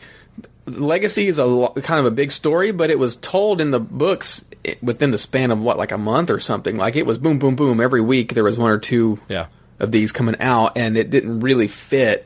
Legacy 0.65 1.28
is 1.28 1.39
a 1.39 1.67
kind 1.84 1.99
of 1.99 2.06
a 2.06 2.12
big 2.12 2.32
story, 2.32 2.71
but 2.71 2.89
it 2.89 2.97
was 2.97 3.15
told 3.17 3.60
in 3.60 3.71
the 3.71 3.80
books 3.80 4.45
within 4.82 5.12
the 5.12 5.17
span 5.17 5.52
of 5.52 5.60
what 5.60 5.78
like 5.78 5.91
a 5.91 5.97
month 5.97 6.30
or 6.30 6.39
something. 6.39 6.78
Like 6.78 6.95
it 6.95 7.06
was 7.06 7.17
boom, 7.17 7.38
boom, 7.39 7.56
boom 7.56 7.82
every 7.82 8.02
week. 8.02 8.34
There 8.34 8.45
was 8.45 8.58
one 8.58 8.71
or 8.71 8.78
two 8.78 9.19
Yeah. 9.28 9.47
of 9.80 9.92
these 9.92 10.12
coming 10.13 10.38
out, 10.40 10.77
and 10.77 10.96
it 10.98 11.10
didn't 11.10 11.42
really 11.42 11.67
fit. 11.67 12.25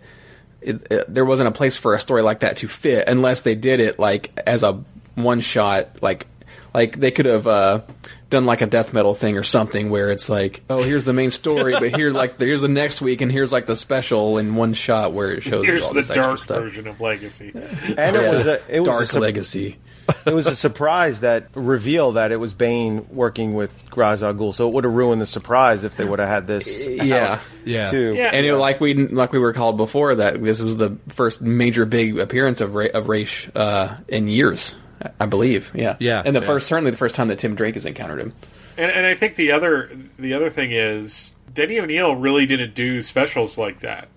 It, 0.62 0.86
it, 0.92 1.14
there 1.14 1.26
wasn't 1.26 1.48
a 1.50 1.52
place 1.52 1.78
for 1.78 1.96
a 1.96 2.00
story 2.00 2.22
like 2.22 2.42
that 2.42 2.58
to 2.58 2.68
fit 2.68 3.08
unless 3.08 3.42
they 3.42 3.56
did 3.56 3.80
it 3.80 3.98
like 4.00 4.38
as 4.46 4.62
a 4.64 4.84
one 5.16 5.40
shot, 5.40 6.04
like 6.04 6.28
like 6.76 7.00
they 7.00 7.10
could 7.10 7.26
have 7.26 7.48
uh, 7.48 7.82
done 8.30 8.46
like 8.46 8.62
a 8.62 8.66
death 8.66 8.94
metal 8.94 9.14
thing 9.14 9.38
or 9.38 9.44
something 9.44 9.90
where 9.90 10.10
it's 10.10 10.28
like, 10.30 10.62
oh, 10.70 10.84
here's 10.84 11.06
the 11.06 11.14
main 11.14 11.32
story, 11.32 11.74
but 11.74 11.96
here 11.96 12.12
like 12.12 12.40
here's 12.40 12.62
the 12.62 12.68
next 12.68 13.02
week, 13.02 13.22
and 13.22 13.32
here's 13.32 13.52
like 13.54 13.66
the 13.68 13.76
special 13.76 14.38
in 14.38 14.56
one 14.56 14.74
shot 14.74 15.14
where 15.14 15.32
it 15.32 15.44
shows 15.44 15.66
Here's 15.66 15.84
all 15.84 15.90
the 15.94 16.02
this 16.02 16.10
extra 16.10 16.24
dark 16.24 16.40
stuff. 16.40 16.60
version 16.60 16.88
of 16.88 17.00
Legacy. 17.00 17.52
And 17.98 18.16
it 18.16 18.32
was 18.32 18.46
a 18.46 18.62
it 18.74 18.80
was 18.82 18.88
Dark 18.90 19.04
a 19.04 19.06
sup- 19.08 19.22
Legacy. 19.22 19.78
it 20.26 20.34
was 20.34 20.48
a 20.48 20.56
surprise 20.56 21.20
that 21.20 21.48
reveal 21.54 22.14
that 22.14 22.32
it 22.32 22.38
was 22.38 22.54
Bane 22.54 23.06
working 23.12 23.54
with 23.56 23.84
Ra's 23.96 24.24
al 24.24 24.34
Ghul. 24.34 24.54
So 24.54 24.68
it 24.70 24.74
would 24.74 24.86
have 24.86 24.94
ruined 24.94 25.20
the 25.22 25.26
surprise 25.26 25.84
if 25.84 25.96
they 25.98 26.06
would 26.06 26.20
have 26.20 26.30
had 26.30 26.48
this. 26.48 26.88
Yeah, 26.88 27.40
out, 27.84 27.90
Too. 27.92 28.16
and 28.18 28.46
it, 28.46 28.56
like 28.56 28.80
we 28.80 28.94
like 28.94 29.34
we 29.34 29.40
were 29.40 29.52
called 29.54 29.76
before 29.78 30.16
that 30.16 30.42
this 30.42 30.62
was 30.62 30.78
the 30.78 30.98
first 31.10 31.42
major 31.42 31.86
big 31.86 32.18
appearance 32.20 32.62
of 32.62 32.74
Ra- 32.76 32.88
of 32.94 33.08
Raish 33.10 33.50
uh, 33.56 33.96
in 34.08 34.28
years, 34.30 34.76
I 35.20 35.26
believe. 35.26 35.72
Yeah, 35.76 35.96
Yeah. 36.00 36.22
and 36.26 36.36
the 36.36 36.40
Yeah. 36.42 36.46
first 36.46 36.68
certainly 36.68 36.92
the 36.92 36.98
first 36.98 37.16
time 37.16 37.28
that 37.30 37.40
Tim 37.40 37.56
Drake 37.56 37.76
has 37.76 37.86
encountered 37.86 38.20
him. 38.20 38.34
And, 38.78 38.92
and 38.92 39.06
I 39.06 39.16
think 39.16 39.36
the 39.36 39.52
other 39.52 39.90
the 40.20 40.34
other 40.34 40.50
thing 40.50 40.72
is 40.72 41.34
Denny 41.54 41.80
O'Neil 41.80 42.16
really 42.16 42.46
didn't 42.46 42.74
do 42.76 43.02
specials 43.02 43.58
like 43.58 43.80
that 43.80 44.08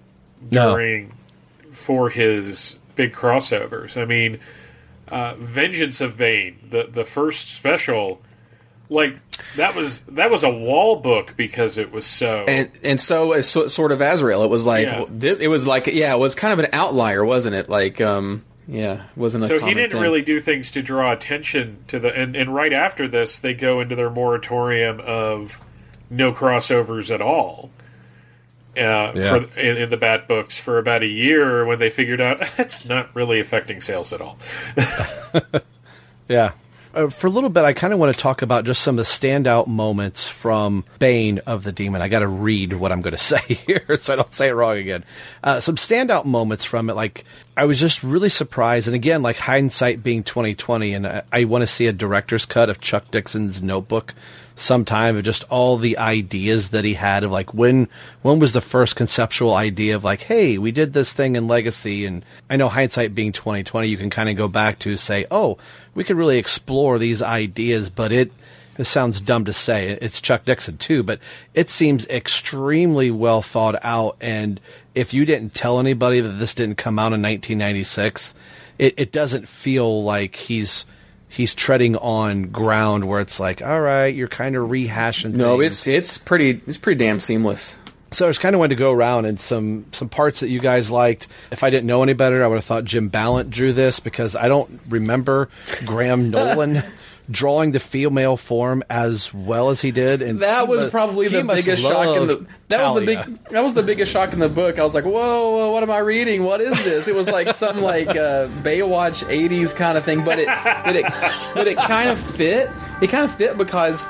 No. 0.50 0.70
during 0.72 1.12
for 1.70 2.10
his 2.10 2.76
big 2.96 3.12
crossovers. 3.14 3.96
I 4.00 4.04
mean, 4.04 4.38
uh, 5.08 5.34
Vengeance 5.38 6.00
of 6.00 6.16
Bane, 6.16 6.58
the 6.70 6.88
the 6.90 7.04
first 7.04 7.50
special, 7.54 8.20
like 8.88 9.16
that 9.56 9.74
was 9.74 10.00
that 10.08 10.30
was 10.30 10.42
a 10.44 10.50
wall 10.50 10.96
book 10.96 11.34
because 11.36 11.78
it 11.78 11.92
was 11.92 12.04
so. 12.06 12.44
And 12.48 12.70
and 12.84 13.00
so 13.00 13.32
as 13.32 13.48
so, 13.48 13.68
sort 13.68 13.92
of 13.92 14.00
Azrael, 14.00 14.42
it 14.44 14.50
was 14.50 14.66
like 14.66 14.86
Yeah. 14.86 15.04
this. 15.08 15.40
It 15.40 15.48
was 15.48 15.66
like 15.66 15.86
yeah, 15.86 16.14
it 16.14 16.18
was 16.18 16.34
kind 16.34 16.52
of 16.52 16.58
an 16.58 16.68
outlier, 16.72 17.24
wasn't 17.24 17.54
it? 17.54 17.68
Like 17.68 18.00
um, 18.00 18.42
yeah, 18.68 19.02
wasn't 19.16 19.44
a 19.44 19.46
so 19.46 19.58
he 19.58 19.74
didn't 19.74 19.92
thing. 19.92 20.00
really 20.00 20.22
do 20.22 20.40
things 20.40 20.70
to 20.72 20.82
draw 20.82 21.12
attention 21.12 21.78
to 21.88 21.98
the 21.98 22.14
and, 22.14 22.36
and 22.36 22.54
right 22.54 22.72
after 22.72 23.08
this 23.08 23.38
they 23.38 23.54
go 23.54 23.80
into 23.80 23.96
their 23.96 24.10
moratorium 24.10 25.00
of 25.00 25.60
no 26.08 26.32
crossovers 26.32 27.12
at 27.12 27.20
all 27.22 27.70
uh, 28.76 29.12
Yeah. 29.14 29.38
for 29.40 29.58
in, 29.60 29.76
in 29.76 29.90
the 29.90 29.96
bat 29.96 30.28
books 30.28 30.58
for 30.58 30.78
about 30.78 31.02
a 31.02 31.06
year 31.08 31.64
when 31.64 31.78
they 31.78 31.90
figured 31.90 32.20
out 32.20 32.38
it's 32.58 32.84
not 32.84 33.14
really 33.14 33.40
affecting 33.40 33.80
sales 33.80 34.12
at 34.12 34.20
all 34.20 34.38
Yeah. 36.28 36.52
Uh, 36.92 37.08
for 37.08 37.28
a 37.28 37.30
little 37.30 37.50
bit, 37.50 37.64
I 37.64 37.72
kind 37.72 37.92
of 37.92 37.98
want 38.00 38.12
to 38.12 38.18
talk 38.18 38.42
about 38.42 38.64
just 38.64 38.82
some 38.82 38.98
of 38.98 39.04
the 39.04 39.10
standout 39.10 39.68
moments 39.68 40.26
from 40.26 40.84
Bane 40.98 41.38
of 41.40 41.62
the 41.62 41.70
Demon. 41.70 42.02
I 42.02 42.08
got 42.08 42.20
to 42.20 42.28
read 42.28 42.72
what 42.72 42.90
I'm 42.90 43.00
going 43.00 43.12
to 43.16 43.18
say 43.18 43.40
here 43.40 43.96
so 43.96 44.12
I 44.12 44.16
don't 44.16 44.32
say 44.32 44.48
it 44.48 44.52
wrong 44.52 44.76
again. 44.76 45.04
Uh, 45.42 45.60
some 45.60 45.76
standout 45.76 46.24
moments 46.24 46.64
from 46.64 46.90
it, 46.90 46.94
like 46.94 47.24
I 47.56 47.64
was 47.64 47.78
just 47.78 48.02
really 48.02 48.28
surprised, 48.28 48.88
and 48.88 48.94
again, 48.94 49.22
like 49.22 49.36
hindsight 49.36 50.02
being 50.02 50.24
2020, 50.24 50.94
and 50.94 51.06
I, 51.06 51.22
I 51.32 51.44
want 51.44 51.62
to 51.62 51.66
see 51.66 51.86
a 51.86 51.92
director's 51.92 52.44
cut 52.44 52.68
of 52.68 52.80
Chuck 52.80 53.10
Dixon's 53.10 53.62
Notebook 53.62 54.14
sometime 54.60 55.16
of 55.16 55.24
just 55.24 55.42
all 55.44 55.78
the 55.78 55.96
ideas 55.96 56.68
that 56.68 56.84
he 56.84 56.92
had 56.92 57.24
of 57.24 57.30
like 57.30 57.54
when 57.54 57.88
when 58.20 58.38
was 58.38 58.52
the 58.52 58.60
first 58.60 58.94
conceptual 58.94 59.54
idea 59.54 59.96
of 59.96 60.04
like 60.04 60.22
hey 60.24 60.58
we 60.58 60.70
did 60.70 60.92
this 60.92 61.14
thing 61.14 61.34
in 61.34 61.48
legacy 61.48 62.04
and 62.04 62.22
i 62.50 62.56
know 62.56 62.68
hindsight 62.68 63.14
being 63.14 63.32
2020 63.32 63.88
you 63.88 63.96
can 63.96 64.10
kind 64.10 64.28
of 64.28 64.36
go 64.36 64.48
back 64.48 64.78
to 64.78 64.98
say 64.98 65.24
oh 65.30 65.56
we 65.94 66.04
could 66.04 66.16
really 66.16 66.36
explore 66.36 66.98
these 66.98 67.22
ideas 67.22 67.88
but 67.88 68.12
it 68.12 68.30
it 68.76 68.84
sounds 68.84 69.22
dumb 69.22 69.46
to 69.46 69.52
say 69.52 69.98
it's 70.02 70.20
chuck 70.20 70.44
dixon 70.44 70.76
too 70.76 71.02
but 71.02 71.18
it 71.54 71.70
seems 71.70 72.06
extremely 72.08 73.10
well 73.10 73.40
thought 73.40 73.76
out 73.82 74.14
and 74.20 74.60
if 74.94 75.14
you 75.14 75.24
didn't 75.24 75.54
tell 75.54 75.80
anybody 75.80 76.20
that 76.20 76.32
this 76.32 76.54
didn't 76.54 76.76
come 76.76 76.98
out 76.98 77.14
in 77.14 77.22
1996 77.22 78.34
it, 78.76 78.92
it 78.98 79.10
doesn't 79.10 79.48
feel 79.48 80.04
like 80.04 80.36
he's 80.36 80.84
he's 81.30 81.54
treading 81.54 81.96
on 81.96 82.48
ground 82.48 83.06
where 83.06 83.20
it's 83.20 83.40
like, 83.40 83.62
all 83.62 83.80
right, 83.80 84.14
you're 84.14 84.28
kind 84.28 84.56
of 84.56 84.68
rehashing. 84.68 85.32
No, 85.32 85.58
things. 85.58 85.72
it's 85.72 85.86
it's 85.86 86.18
pretty 86.18 86.60
it's 86.66 86.76
pretty 86.76 87.02
damn 87.02 87.20
seamless. 87.20 87.76
So 88.12 88.26
I 88.26 88.30
just 88.30 88.40
kind 88.40 88.56
of 88.56 88.58
wanted 88.58 88.70
to 88.74 88.78
go 88.78 88.90
around 88.90 89.26
and 89.26 89.40
some 89.40 89.86
some 89.92 90.08
parts 90.08 90.40
that 90.40 90.48
you 90.48 90.58
guys 90.58 90.90
liked. 90.90 91.28
If 91.52 91.62
I 91.62 91.70
didn't 91.70 91.86
know 91.86 92.02
any 92.02 92.12
better, 92.12 92.44
I 92.44 92.48
would 92.48 92.56
have 92.56 92.64
thought 92.64 92.84
Jim 92.84 93.08
Balent 93.08 93.50
drew 93.50 93.72
this 93.72 94.00
because 94.00 94.34
I 94.34 94.48
don't 94.48 94.80
remember 94.88 95.48
Graham 95.86 96.30
Nolan 96.30 96.82
drawing 97.30 97.72
the 97.72 97.80
female 97.80 98.36
form 98.36 98.82
as 98.90 99.32
well 99.32 99.70
as 99.70 99.80
he 99.80 99.90
did. 99.90 100.22
And 100.22 100.40
That 100.40 100.68
was 100.68 100.84
mu- 100.84 100.90
probably 100.90 101.28
the 101.28 101.44
biggest 101.44 101.82
shock 101.82 102.16
in 102.16 102.26
the 102.26 102.46
that 102.68 102.82
was 102.82 103.00
the 103.00 103.06
big 103.06 103.44
that 103.50 103.62
was 103.62 103.74
the 103.74 103.82
biggest 103.82 104.12
shock 104.12 104.32
in 104.32 104.38
the 104.40 104.48
book. 104.48 104.78
I 104.78 104.82
was 104.82 104.94
like, 104.94 105.04
whoa, 105.04 105.12
whoa 105.52 105.72
what 105.72 105.82
am 105.82 105.90
I 105.90 105.98
reading? 105.98 106.44
What 106.44 106.60
is 106.60 106.76
this? 106.84 107.08
It 107.08 107.14
was 107.14 107.28
like 107.28 107.54
some 107.54 107.80
like 107.80 108.08
uh, 108.08 108.48
Baywatch 108.62 109.24
'80s 109.24 109.74
kind 109.74 109.96
of 109.96 110.04
thing, 110.04 110.24
but 110.24 110.38
it 110.38 110.46
but 110.84 110.96
it 110.96 111.04
but 111.54 111.66
it 111.68 111.76
kind 111.78 112.08
of 112.08 112.18
fit. 112.18 112.70
It 113.00 113.08
kind 113.08 113.24
of 113.24 113.34
fit 113.34 113.56
because 113.58 114.04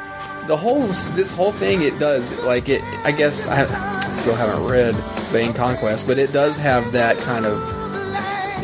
the 0.47 0.57
whole 0.57 0.87
this 0.89 1.33
whole 1.33 1.53
thing 1.53 1.83
it 1.83 1.99
does 1.99 2.35
like 2.39 2.69
it. 2.69 2.83
I 3.05 3.13
guess 3.13 3.47
I 3.47 4.11
still 4.11 4.35
haven't 4.35 4.65
read 4.67 4.95
Bane 5.33 5.53
Conquest, 5.53 6.07
but 6.07 6.19
it 6.19 6.33
does 6.33 6.57
have 6.57 6.93
that 6.93 7.19
kind 7.21 7.47
of 7.47 7.63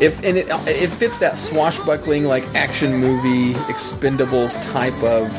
if 0.00 0.22
and 0.24 0.36
it 0.36 0.48
it 0.66 0.90
fits 0.90 1.18
that 1.18 1.38
swashbuckling 1.38 2.24
like 2.24 2.44
action 2.54 2.96
movie 2.96 3.54
Expendables 3.54 4.60
type 4.62 5.00
of 5.02 5.30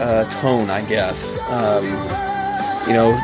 uh, 0.00 0.24
tone, 0.30 0.70
I 0.70 0.82
guess. 0.82 1.38
Um, 1.48 1.84
you 2.86 2.94
know, 2.94 3.14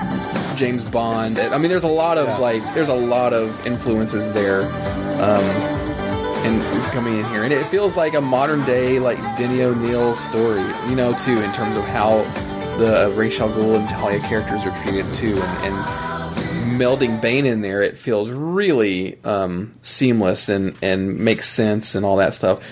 James 0.56 0.84
Bond. 0.84 1.38
I 1.38 1.56
mean, 1.58 1.70
there's 1.70 1.84
a 1.84 1.88
lot 1.88 2.18
of 2.18 2.38
like, 2.38 2.62
there's 2.74 2.90
a 2.90 2.94
lot 2.94 3.32
of 3.32 3.66
influences 3.66 4.30
there, 4.32 4.62
um, 4.62 5.44
and 6.44 6.92
coming 6.92 7.18
in 7.18 7.24
here, 7.26 7.42
and 7.42 7.52
it 7.52 7.66
feels 7.68 7.96
like 7.96 8.14
a 8.14 8.20
modern 8.20 8.64
day 8.64 8.98
like 8.98 9.18
Denny 9.36 9.62
O'Neil 9.62 10.14
story, 10.16 10.62
you 10.88 10.94
know, 10.94 11.14
too, 11.14 11.40
in 11.40 11.52
terms 11.52 11.76
of 11.76 11.84
how 11.84 12.18
the 12.78 13.12
Ra's 13.16 13.40
al 13.40 13.48
Ghul 13.48 13.76
and 13.76 13.88
Talia 13.88 14.20
characters 14.20 14.62
are 14.64 14.76
treated 14.82 15.14
too, 15.14 15.40
and, 15.40 15.74
and 15.74 16.15
melding 16.66 17.20
Bane 17.20 17.46
in 17.46 17.60
there, 17.60 17.82
it 17.82 17.98
feels 17.98 18.28
really 18.30 19.18
um, 19.24 19.74
seamless 19.82 20.48
and 20.48 20.76
and 20.82 21.18
makes 21.18 21.48
sense 21.48 21.94
and 21.94 22.04
all 22.04 22.16
that 22.16 22.34
stuff. 22.34 22.62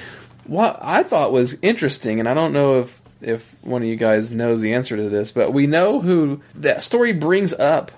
What 0.47 0.78
I 0.82 1.03
thought 1.03 1.32
was 1.32 1.57
interesting, 1.62 2.20
and 2.20 2.28
I 2.28 2.34
don't 2.34 2.53
know 2.53 2.80
if 2.80 3.01
if 3.20 3.57
one 3.62 3.82
of 3.82 3.88
you 3.88 3.97
guys 3.97 4.32
knows 4.32 4.61
the 4.61 4.74
answer 4.74 4.97
to 4.97 5.09
this, 5.09 5.32
but 5.32 5.53
we 5.53 5.66
know 5.66 6.01
who 6.01 6.42
that 6.57 6.82
story 6.82 7.12
brings 7.12 7.55
up 7.55 7.90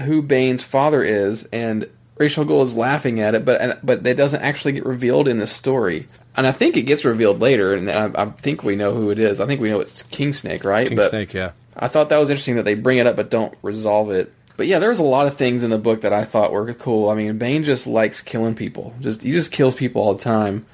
who 0.00 0.22
Bane's 0.22 0.62
father 0.62 1.02
is, 1.02 1.44
and 1.52 1.88
Ra's 2.16 2.36
al 2.36 2.44
Ghul 2.44 2.62
is 2.62 2.76
laughing 2.76 3.20
at 3.20 3.34
it, 3.34 3.44
but 3.44 3.84
but 3.84 4.06
it 4.06 4.14
doesn't 4.14 4.42
actually 4.42 4.72
get 4.72 4.86
revealed 4.86 5.28
in 5.28 5.38
the 5.38 5.46
story. 5.46 6.08
And 6.36 6.46
I 6.46 6.52
think 6.52 6.76
it 6.76 6.82
gets 6.82 7.04
revealed 7.04 7.40
later, 7.40 7.74
and 7.74 7.90
I, 7.90 8.10
I 8.14 8.26
think 8.26 8.62
we 8.62 8.76
know 8.76 8.94
who 8.94 9.10
it 9.10 9.18
is. 9.18 9.40
I 9.40 9.46
think 9.46 9.60
we 9.60 9.68
know 9.68 9.80
it's 9.80 10.02
Kingsnake, 10.04 10.64
right? 10.64 10.88
King 10.88 10.96
but 10.96 11.10
Snake, 11.10 11.34
yeah. 11.34 11.52
I 11.76 11.88
thought 11.88 12.08
that 12.10 12.18
was 12.18 12.30
interesting 12.30 12.56
that 12.56 12.64
they 12.64 12.74
bring 12.74 12.98
it 12.98 13.06
up 13.06 13.16
but 13.16 13.30
don't 13.30 13.54
resolve 13.62 14.10
it. 14.10 14.32
But 14.60 14.66
yeah, 14.66 14.78
there's 14.78 14.98
a 14.98 15.04
lot 15.04 15.26
of 15.26 15.38
things 15.38 15.62
in 15.62 15.70
the 15.70 15.78
book 15.78 16.02
that 16.02 16.12
I 16.12 16.26
thought 16.26 16.52
were 16.52 16.74
cool. 16.74 17.08
I 17.08 17.14
mean, 17.14 17.38
Bane 17.38 17.64
just 17.64 17.86
likes 17.86 18.20
killing 18.20 18.54
people. 18.54 18.92
Just 19.00 19.22
he 19.22 19.32
just 19.32 19.52
kills 19.52 19.74
people 19.74 20.02
all 20.02 20.12
the 20.12 20.22
time. 20.22 20.66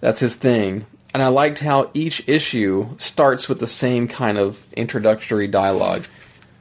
That's 0.00 0.18
his 0.18 0.34
thing. 0.34 0.86
And 1.14 1.22
I 1.22 1.28
liked 1.28 1.60
how 1.60 1.92
each 1.94 2.28
issue 2.28 2.88
starts 2.98 3.48
with 3.48 3.60
the 3.60 3.66
same 3.68 4.08
kind 4.08 4.38
of 4.38 4.66
introductory 4.72 5.46
dialogue. 5.46 6.06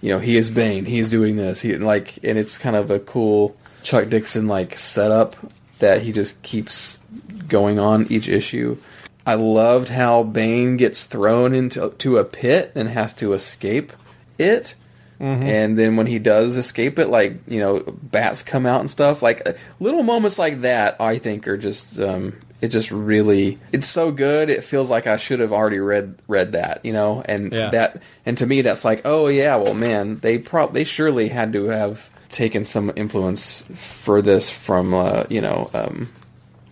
You 0.01 0.11
know, 0.11 0.19
he 0.19 0.37
is 0.37 0.51
Bane. 0.51 0.85
He 0.85 0.99
is 0.99 1.09
doing 1.09 1.35
this. 1.35 1.61
He 1.61 1.75
like, 1.77 2.19
and 2.23 2.37
it's 2.37 2.59
kind 2.59 2.75
of 2.75 2.91
a 2.91 2.99
cool 2.99 3.57
Chuck 3.81 4.09
Dixon 4.09 4.47
like 4.47 4.77
setup 4.77 5.35
that 5.79 6.03
he 6.03 6.11
just 6.11 6.43
keeps 6.43 6.99
going 7.47 7.79
on 7.79 8.05
each 8.11 8.29
issue. 8.29 8.77
I 9.25 9.33
loved 9.33 9.89
how 9.89 10.21
Bane 10.21 10.77
gets 10.77 11.05
thrown 11.05 11.55
into 11.55 11.89
to 11.89 12.19
a 12.19 12.23
pit 12.23 12.73
and 12.75 12.87
has 12.87 13.13
to 13.13 13.33
escape 13.33 13.93
it. 14.37 14.75
Mhm. 15.21 15.43
And 15.45 15.77
then 15.77 15.95
when 15.97 16.07
he 16.07 16.17
does 16.17 16.57
escape 16.57 16.97
it, 16.97 17.07
like 17.09 17.37
you 17.47 17.59
know, 17.59 17.83
bats 18.01 18.41
come 18.41 18.65
out 18.65 18.79
and 18.79 18.89
stuff. 18.89 19.21
Like 19.21 19.47
uh, 19.47 19.53
little 19.79 20.01
moments 20.03 20.39
like 20.39 20.61
that, 20.61 20.99
I 20.99 21.19
think 21.19 21.47
are 21.47 21.57
just 21.57 21.99
um, 21.99 22.33
it 22.59 22.69
just 22.69 22.89
really 22.91 23.59
it's 23.71 23.87
so 23.87 24.11
good. 24.11 24.49
It 24.49 24.63
feels 24.63 24.89
like 24.89 25.05
I 25.05 25.17
should 25.17 25.39
have 25.39 25.53
already 25.53 25.79
read 25.79 26.15
read 26.27 26.53
that, 26.53 26.83
you 26.83 26.91
know. 26.93 27.21
And 27.23 27.51
Yeah. 27.53 27.69
that 27.69 28.01
and 28.25 28.35
to 28.39 28.47
me, 28.47 28.61
that's 28.63 28.83
like, 28.83 29.03
oh 29.05 29.27
yeah, 29.27 29.55
well 29.57 29.75
man, 29.75 30.17
they 30.19 30.39
prob 30.39 30.73
they 30.73 30.83
surely 30.83 31.29
had 31.29 31.53
to 31.53 31.65
have 31.65 32.09
taken 32.29 32.63
some 32.65 32.91
influence 32.95 33.63
for 33.75 34.21
this 34.23 34.49
from 34.49 34.93
uh, 34.95 35.23
you 35.29 35.41
know 35.41 35.69
um, 35.75 36.09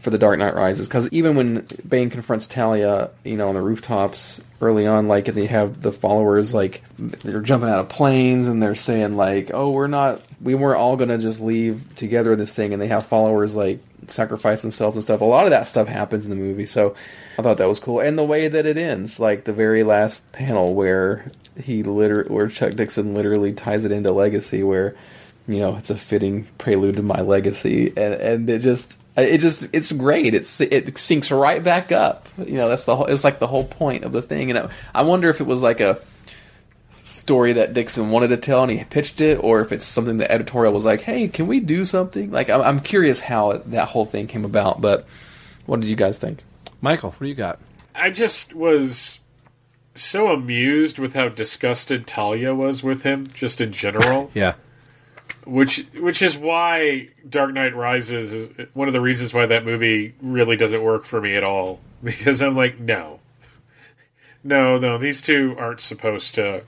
for 0.01 0.09
the 0.09 0.17
Dark 0.17 0.39
Knight 0.39 0.55
Rises 0.55 0.87
because 0.87 1.09
even 1.09 1.35
when 1.35 1.67
Bane 1.87 2.09
confronts 2.09 2.47
Talia, 2.47 3.11
you 3.23 3.37
know, 3.37 3.49
on 3.49 3.55
the 3.55 3.61
rooftops 3.61 4.41
early 4.61 4.87
on, 4.87 5.07
like 5.07 5.27
and 5.27 5.37
they 5.37 5.45
have 5.47 5.81
the 5.81 5.91
followers 5.91 6.53
like 6.53 6.83
they're 6.97 7.41
jumping 7.41 7.69
out 7.69 7.79
of 7.79 7.89
planes 7.89 8.47
and 8.47 8.61
they're 8.61 8.75
saying 8.75 9.17
like, 9.17 9.51
"Oh, 9.53 9.71
we're 9.71 9.87
not, 9.87 10.21
we 10.41 10.55
weren't 10.55 10.79
all 10.79 10.95
gonna 10.95 11.17
just 11.17 11.41
leave 11.41 11.83
together 11.95 12.33
in 12.33 12.39
this 12.39 12.53
thing," 12.53 12.73
and 12.73 12.81
they 12.81 12.87
have 12.87 13.05
followers 13.05 13.55
like 13.55 13.79
sacrifice 14.07 14.61
themselves 14.61 14.95
and 14.95 15.03
stuff. 15.03 15.21
A 15.21 15.25
lot 15.25 15.45
of 15.45 15.51
that 15.51 15.67
stuff 15.67 15.87
happens 15.87 16.25
in 16.25 16.31
the 16.31 16.37
movie, 16.37 16.65
so 16.65 16.95
I 17.37 17.41
thought 17.41 17.57
that 17.57 17.67
was 17.67 17.79
cool, 17.79 17.99
and 17.99 18.17
the 18.17 18.23
way 18.23 18.47
that 18.47 18.65
it 18.65 18.77
ends, 18.77 19.19
like 19.19 19.43
the 19.43 19.53
very 19.53 19.83
last 19.83 20.29
panel 20.31 20.73
where 20.73 21.31
he 21.61 21.83
liter 21.83 22.25
where 22.27 22.47
Chuck 22.47 22.73
Dixon 22.73 23.13
literally 23.13 23.53
ties 23.53 23.85
it 23.85 23.91
into 23.91 24.11
Legacy, 24.11 24.63
where 24.63 24.95
you 25.47 25.59
know 25.59 25.75
it's 25.75 25.89
a 25.89 25.97
fitting 25.97 26.47
prelude 26.57 26.95
to 26.97 27.03
my 27.03 27.21
legacy, 27.21 27.87
and 27.97 28.13
and 28.13 28.49
it 28.49 28.59
just 28.59 28.98
Uh, 29.19 29.23
it 29.23 29.39
just 29.39 29.69
it's 29.73 29.91
great. 29.91 30.33
It's 30.33 30.61
it 30.61 30.97
sinks 30.97 31.29
right 31.29 31.61
back 31.61 31.91
up. 31.91 32.27
You 32.37 32.55
know, 32.55 32.69
that's 32.69 32.85
the 32.85 32.95
whole. 32.95 33.07
It's 33.07 33.23
like 33.23 33.39
the 33.39 33.47
whole 33.47 33.65
point 33.65 34.05
of 34.05 34.13
the 34.13 34.21
thing. 34.21 34.49
And 34.49 34.59
I, 34.59 34.69
I 34.95 35.01
wonder 35.01 35.29
if 35.29 35.41
it 35.41 35.47
was 35.47 35.61
like 35.61 35.81
a 35.81 35.99
story 37.03 37.53
that 37.53 37.73
Dixon 37.73 38.11
wanted 38.11 38.29
to 38.29 38.37
tell 38.37 38.63
and 38.63 38.71
he 38.71 38.83
pitched 38.85 39.19
it, 39.19 39.43
or 39.43 39.61
if 39.61 39.71
it's 39.73 39.83
something 39.83 40.17
the 40.17 40.31
editorial 40.31 40.73
was 40.73 40.85
like, 40.85 41.01
"Hey, 41.01 41.27
can 41.27 41.47
we 41.47 41.59
do 41.59 41.83
something?" 41.83 42.31
Like, 42.31 42.49
I'm, 42.49 42.61
I'm 42.61 42.79
curious 42.79 43.19
how 43.19 43.51
it, 43.51 43.71
that 43.71 43.89
whole 43.89 44.05
thing 44.05 44.27
came 44.27 44.45
about. 44.45 44.79
But 44.79 45.05
what 45.65 45.81
did 45.81 45.89
you 45.89 45.97
guys 45.97 46.17
think, 46.17 46.43
Michael? 46.79 47.11
What 47.11 47.19
do 47.19 47.27
you 47.27 47.35
got? 47.35 47.59
I 47.93 48.11
just 48.11 48.53
was 48.53 49.19
so 49.95 50.31
amused 50.31 50.97
with 50.97 51.13
how 51.13 51.27
disgusted 51.27 52.07
Talia 52.07 52.55
was 52.55 52.83
with 52.83 53.03
him, 53.03 53.27
just 53.33 53.59
in 53.59 53.73
general. 53.73 54.31
Yeah. 54.35 54.53
Which 55.49 55.85
which 55.95 56.21
is 56.21 56.37
why 56.37 57.09
Dark 57.27 57.53
Knight 57.53 57.75
Rises 57.75 58.33
is 58.33 58.67
one 58.73 58.87
of 58.87 58.93
the 58.93 59.01
reasons 59.01 59.33
why 59.33 59.45
that 59.45 59.65
movie 59.65 60.13
really 60.21 60.55
doesn't 60.55 60.81
work 60.81 61.05
for 61.05 61.19
me 61.21 61.35
at 61.35 61.43
all. 61.43 61.81
Because 62.01 62.41
I'm 62.41 62.55
like, 62.55 62.79
no, 62.79 63.19
no, 64.41 64.77
no, 64.77 64.97
these 64.97 65.21
two 65.21 65.53
aren't 65.59 65.81
supposed 65.81 66.33
to 66.35 66.63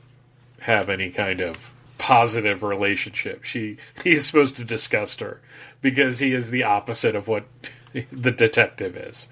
have 0.59 0.89
any 0.89 1.09
kind 1.09 1.39
of 1.39 1.73
positive 1.97 2.63
relationship. 2.63 3.45
She 3.45 3.77
he 4.03 4.11
is 4.11 4.25
supposed 4.25 4.57
to 4.57 4.65
disgust 4.65 5.21
her 5.21 5.39
because 5.81 6.19
he 6.19 6.33
is 6.33 6.51
the 6.51 6.65
opposite 6.65 7.15
of 7.15 7.29
what 7.29 7.45
the 8.11 8.31
detective 8.31 8.97
is. 8.97 9.29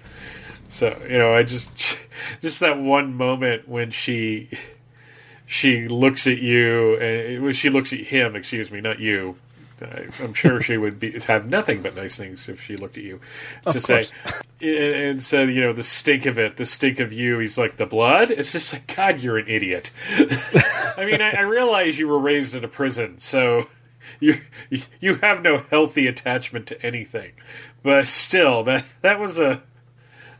So 0.68 0.98
you 1.06 1.18
know, 1.18 1.34
I 1.34 1.42
just 1.42 1.98
just 2.40 2.60
that 2.60 2.78
one 2.78 3.14
moment 3.14 3.68
when 3.68 3.90
she 3.90 4.48
she 5.50 5.88
looks 5.88 6.28
at 6.28 6.38
you, 6.38 6.96
eh, 7.00 7.34
and 7.34 7.56
she 7.56 7.70
looks 7.70 7.92
at 7.92 7.98
him, 7.98 8.36
excuse 8.36 8.70
me, 8.70 8.80
not 8.80 9.00
you. 9.00 9.34
I'm 10.20 10.32
sure 10.32 10.60
she 10.60 10.76
would 10.76 11.00
be 11.00 11.18
have 11.26 11.48
nothing 11.48 11.82
but 11.82 11.96
nice 11.96 12.16
things 12.16 12.48
if 12.48 12.62
she 12.62 12.76
looked 12.76 12.96
at 12.98 13.02
you 13.02 13.18
Of 13.66 13.72
to 13.72 13.80
say, 13.80 14.06
and, 14.60 14.70
and 14.70 15.22
said, 15.22 15.48
you 15.50 15.60
know, 15.60 15.72
the 15.72 15.82
stink 15.82 16.26
of 16.26 16.38
it, 16.38 16.56
the 16.56 16.66
stink 16.66 17.00
of 17.00 17.12
you. 17.12 17.40
He's 17.40 17.58
like 17.58 17.78
the 17.78 17.86
blood. 17.86 18.30
It's 18.30 18.52
just 18.52 18.72
like 18.72 18.94
God, 18.94 19.20
you're 19.20 19.38
an 19.38 19.48
idiot. 19.48 19.90
I 20.96 21.04
mean, 21.04 21.20
I, 21.20 21.30
I 21.30 21.40
realize 21.40 21.98
you 21.98 22.06
were 22.06 22.18
raised 22.20 22.54
in 22.54 22.62
a 22.62 22.68
prison, 22.68 23.18
so 23.18 23.66
you 24.20 24.36
you 25.00 25.16
have 25.16 25.42
no 25.42 25.64
healthy 25.68 26.06
attachment 26.06 26.68
to 26.68 26.80
anything. 26.86 27.32
But 27.82 28.06
still, 28.06 28.62
that 28.64 28.84
that 29.00 29.18
was 29.18 29.40
a 29.40 29.62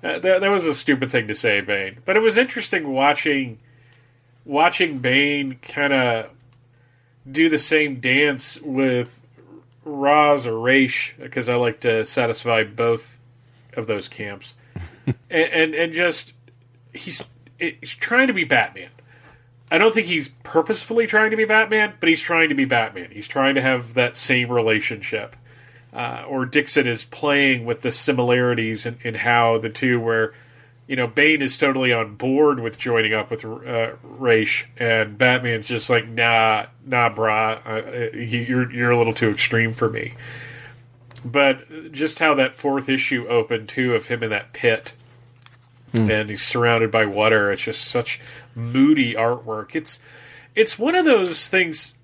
that, 0.02 0.22
that 0.22 0.50
was 0.50 0.66
a 0.66 0.74
stupid 0.74 1.10
thing 1.10 1.26
to 1.26 1.34
say, 1.34 1.62
Bane. 1.62 1.98
But 2.04 2.16
it 2.16 2.20
was 2.20 2.38
interesting 2.38 2.92
watching 2.92 3.58
watching 4.44 4.98
Bane 4.98 5.58
kind 5.62 5.92
of 5.92 6.30
do 7.30 7.48
the 7.48 7.58
same 7.58 8.00
dance 8.00 8.60
with 8.60 9.26
Raz 9.84 10.46
or 10.46 10.58
Raish 10.58 11.14
because 11.18 11.48
I 11.48 11.54
like 11.56 11.80
to 11.80 12.04
satisfy 12.04 12.64
both 12.64 13.20
of 13.74 13.86
those 13.86 14.08
camps, 14.08 14.54
and, 15.06 15.16
and 15.30 15.74
and 15.74 15.92
just 15.92 16.34
he's 16.92 17.22
he's 17.58 17.94
trying 17.94 18.26
to 18.26 18.32
be 18.32 18.44
Batman. 18.44 18.90
I 19.70 19.78
don't 19.78 19.94
think 19.94 20.08
he's 20.08 20.28
purposefully 20.42 21.06
trying 21.06 21.30
to 21.30 21.36
be 21.36 21.44
Batman, 21.44 21.94
but 22.00 22.08
he's 22.08 22.20
trying 22.20 22.48
to 22.48 22.54
be 22.54 22.64
Batman. 22.64 23.10
He's 23.12 23.28
trying 23.28 23.54
to 23.54 23.60
have 23.60 23.94
that 23.94 24.16
same 24.16 24.50
relationship. 24.50 25.36
Uh, 25.92 26.24
or 26.28 26.44
Dixon 26.44 26.86
is 26.86 27.04
playing 27.04 27.64
with 27.64 27.82
the 27.82 27.90
similarities 27.90 28.86
in, 28.86 28.98
in 29.02 29.14
how 29.14 29.58
the 29.58 29.70
two, 29.70 30.00
where 30.00 30.32
you 30.90 30.96
know 30.96 31.06
Bane 31.06 31.40
is 31.40 31.56
totally 31.56 31.92
on 31.92 32.16
board 32.16 32.58
with 32.58 32.76
joining 32.76 33.14
up 33.14 33.30
with 33.30 33.44
uh, 33.44 33.92
Raish, 34.02 34.66
and 34.76 35.16
Batman's 35.16 35.68
just 35.68 35.88
like, 35.88 36.08
nah, 36.08 36.66
nah, 36.84 37.08
brah, 37.08 37.60
uh, 37.64 38.16
you're 38.16 38.68
you're 38.72 38.90
a 38.90 38.98
little 38.98 39.14
too 39.14 39.30
extreme 39.30 39.70
for 39.70 39.88
me. 39.88 40.14
But 41.24 41.92
just 41.92 42.18
how 42.18 42.34
that 42.34 42.56
fourth 42.56 42.88
issue 42.88 43.28
opened 43.28 43.68
too 43.68 43.94
of 43.94 44.08
him 44.08 44.24
in 44.24 44.30
that 44.30 44.52
pit, 44.52 44.94
and 46.10 46.28
he's 46.28 46.42
surrounded 46.42 46.90
by 46.90 47.06
water. 47.06 47.52
It's 47.52 47.62
just 47.62 47.82
such 47.82 48.20
moody 48.56 49.14
artwork. 49.14 49.76
It's 49.76 50.00
it's 50.56 50.76
one 50.76 50.96
of 50.96 51.04
those 51.04 51.46
things. 51.46 51.94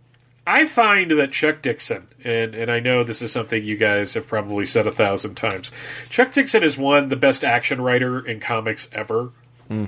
I 0.47 0.65
find 0.67 1.11
that 1.11 1.33
Chuck 1.33 1.61
Dixon, 1.61 2.07
and, 2.23 2.55
and 2.55 2.71
I 2.71 2.79
know 2.79 3.03
this 3.03 3.21
is 3.21 3.33
something 3.33 3.65
you 3.65 3.77
guys 3.77 4.15
have 4.15 4.29
probably 4.29 4.65
said 4.65 4.87
a 4.87 4.93
thousand 4.93 5.35
times. 5.35 5.73
Chuck 6.09 6.31
Dixon 6.31 6.63
is 6.63 6.79
one 6.79 7.09
the 7.09 7.17
best 7.17 7.43
action 7.45 7.81
writer 7.81 8.25
in 8.25 8.39
comics 8.39 8.89
ever. 8.93 9.33
Hmm. 9.67 9.87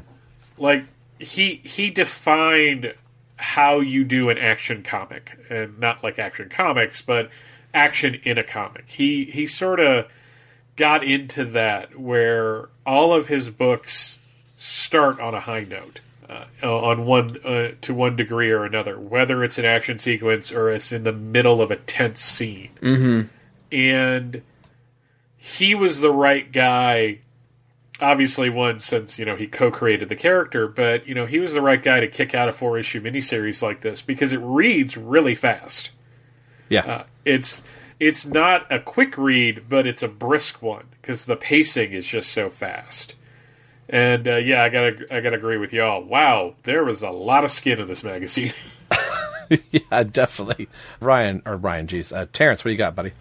Like 0.57 0.85
he 1.21 1.57
he 1.65 1.91
defined 1.91 2.93
how 3.37 3.79
you 3.79 4.03
do 4.05 4.31
an 4.31 4.39
action 4.39 4.83
comic, 4.83 5.39
and 5.49 5.79
not 5.79 6.03
like 6.03 6.19
action 6.19 6.49
comics, 6.49 7.01
but 7.03 7.31
action 7.73 8.15
in 8.25 8.37
a 8.37 8.45
comic. 8.45 8.89
He 8.89 9.25
he 9.27 9.47
sort 9.47 9.79
of 9.79 10.11
got 10.75 11.05
into 11.05 11.45
that 11.45 11.99
where 11.99 12.69
all 12.85 13.13
of 13.13 13.29
his 13.29 13.51
books 13.51 14.19
start 14.57 15.21
on 15.21 15.35
a 15.35 15.41
high 15.41 15.65
note 15.65 16.01
uh, 16.29 16.45
on 16.63 17.07
one 17.07 17.39
uh, 17.45 17.73
to 17.81 17.95
one 17.95 18.17
degree 18.17 18.51
or 18.51 18.65
another, 18.65 18.99
whether 18.99 19.43
it's 19.43 19.59
an 19.59 19.65
action 19.65 19.99
sequence 19.99 20.53
or 20.53 20.71
it's 20.71 20.93
in 20.93 21.05
the 21.05 21.13
middle 21.13 21.63
of 21.63 21.71
a 21.71 21.77
tense 21.77 22.21
scene. 22.21 22.71
Mm-hmm. 22.81 23.29
And 23.73 24.43
he 25.37 25.75
was 25.75 26.01
the 26.01 26.13
right 26.13 26.51
guy. 26.51 27.21
Obviously, 28.01 28.49
one 28.51 28.79
since 28.79 29.19
you 29.19 29.25
know 29.25 29.37
he 29.37 29.47
co-created 29.47 30.09
the 30.09 30.17
character, 30.17 30.69
but 30.69 31.09
you 31.09 31.15
know 31.15 31.27
he 31.27 31.39
was 31.39 31.55
the 31.55 31.63
right 31.63 31.83
guy 31.83 32.01
to 32.01 32.09
kick 32.09 32.35
out 32.35 32.49
a 32.49 32.53
four-issue 32.53 33.01
miniseries 33.03 33.63
like 33.63 33.81
this 33.81 34.03
because 34.03 34.33
it 34.33 34.39
reads 34.39 34.97
really 34.97 35.35
fast. 35.35 35.91
Yeah. 36.69 36.83
Uh, 36.83 37.05
it's 37.25 37.63
it's 37.99 38.27
not 38.27 38.71
a 38.71 38.79
quick 38.79 39.19
read, 39.19 39.65
but 39.69 39.87
it's 39.87 40.03
a 40.03 40.09
brisk 40.09 40.63
one 40.63 40.87
because 41.01 41.27
the 41.27 41.37
pacing 41.37 41.93
is 41.93 42.07
just 42.07 42.31
so 42.31 42.51
fast. 42.51 43.15
And 43.89 44.29
uh, 44.29 44.37
yeah, 44.37 44.63
I 44.63 44.69
gotta 44.69 45.07
I 45.11 45.21
gotta 45.21 45.37
agree 45.37 45.57
with 45.57 45.73
y'all. 45.73 46.03
Wow, 46.03 46.55
there 46.65 46.85
was 46.85 47.03
a 47.03 47.11
lot 47.11 47.45
of 47.45 47.51
skin 47.51 47.81
in 47.81 47.89
this 47.89 48.05
magazine. 48.05 48.53
yeah, 49.71 50.03
definitely. 50.03 50.69
Ryan 51.01 51.43
or 51.47 51.57
Ryan, 51.57 51.87
geez, 51.87 52.13
uh, 52.13 52.27
Terrence, 52.33 52.65
what 52.65 52.71
you 52.71 52.77
got, 52.77 52.95
buddy? 52.95 53.13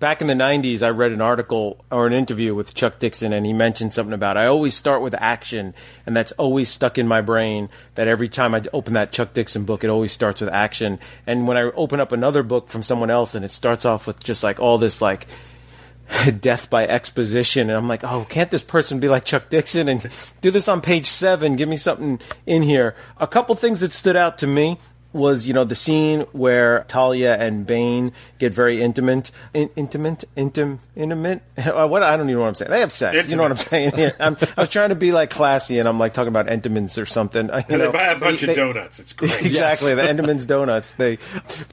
Back 0.00 0.20
in 0.20 0.26
the 0.26 0.34
90s, 0.34 0.82
I 0.82 0.90
read 0.90 1.12
an 1.12 1.20
article 1.20 1.82
or 1.90 2.06
an 2.06 2.12
interview 2.12 2.54
with 2.54 2.74
Chuck 2.74 2.98
Dixon, 2.98 3.32
and 3.32 3.46
he 3.46 3.52
mentioned 3.52 3.94
something 3.94 4.12
about 4.12 4.36
I 4.36 4.46
always 4.46 4.74
start 4.74 5.00
with 5.00 5.14
action, 5.14 5.72
and 6.04 6.14
that's 6.14 6.32
always 6.32 6.68
stuck 6.68 6.98
in 6.98 7.08
my 7.08 7.20
brain. 7.20 7.70
That 7.94 8.08
every 8.08 8.28
time 8.28 8.54
I 8.54 8.62
open 8.72 8.92
that 8.94 9.12
Chuck 9.12 9.32
Dixon 9.32 9.64
book, 9.64 9.82
it 9.82 9.90
always 9.90 10.12
starts 10.12 10.40
with 10.40 10.50
action. 10.50 10.98
And 11.26 11.48
when 11.48 11.56
I 11.56 11.62
open 11.62 12.00
up 12.00 12.12
another 12.12 12.42
book 12.42 12.68
from 12.68 12.82
someone 12.82 13.08
else, 13.08 13.34
and 13.34 13.44
it 13.44 13.50
starts 13.50 13.84
off 13.84 14.06
with 14.06 14.22
just 14.22 14.44
like 14.44 14.60
all 14.60 14.78
this 14.78 15.00
like 15.00 15.26
death 16.40 16.68
by 16.70 16.86
exposition, 16.86 17.68
and 17.70 17.76
I'm 17.76 17.88
like, 17.88 18.04
oh, 18.04 18.26
can't 18.28 18.50
this 18.50 18.62
person 18.62 19.00
be 19.00 19.08
like 19.08 19.24
Chuck 19.24 19.48
Dixon 19.48 19.88
and 19.88 20.06
do 20.40 20.50
this 20.50 20.68
on 20.68 20.80
page 20.80 21.06
seven? 21.06 21.56
Give 21.56 21.68
me 21.68 21.76
something 21.76 22.20
in 22.46 22.62
here. 22.62 22.94
A 23.18 23.26
couple 23.26 23.54
things 23.54 23.80
that 23.80 23.92
stood 23.92 24.16
out 24.16 24.38
to 24.38 24.46
me 24.46 24.78
was 25.12 25.46
you 25.46 25.54
know 25.54 25.62
the 25.62 25.76
scene 25.76 26.22
where 26.32 26.82
Talia 26.88 27.36
and 27.36 27.64
Bane 27.64 28.10
get 28.40 28.52
very 28.52 28.82
intimate, 28.82 29.30
in, 29.54 29.70
intimate, 29.76 30.24
intim, 30.36 30.80
intimate. 30.96 31.40
what 31.64 32.02
I 32.02 32.16
don't 32.16 32.26
even 32.28 32.34
know 32.34 32.40
what 32.40 32.48
I'm 32.48 32.54
saying. 32.56 32.70
They 32.72 32.80
have 32.80 32.90
sex. 32.90 33.30
You 33.30 33.36
know 33.36 33.42
what 33.44 33.52
I'm 33.52 33.56
saying. 33.56 33.92
I'm, 34.18 34.36
I 34.56 34.60
was 34.62 34.68
trying 34.70 34.88
to 34.88 34.96
be 34.96 35.12
like 35.12 35.30
classy, 35.30 35.78
and 35.78 35.88
I'm 35.88 36.00
like 36.00 36.14
talking 36.14 36.30
about 36.30 36.48
intimates 36.50 36.98
or 36.98 37.06
something. 37.06 37.46
You 37.48 37.52
And 37.52 37.68
know, 37.78 37.92
they 37.92 37.98
buy 37.98 38.06
a 38.08 38.18
bunch 38.18 38.40
They- 38.40 38.50
of 38.50 38.56
donuts. 38.56 38.98
It's 38.98 39.12
great. 39.12 39.40
exactly 39.46 39.94
the 39.94 40.02
Entenmann's 40.02 40.46
donuts. 40.46 40.92
They 40.94 41.18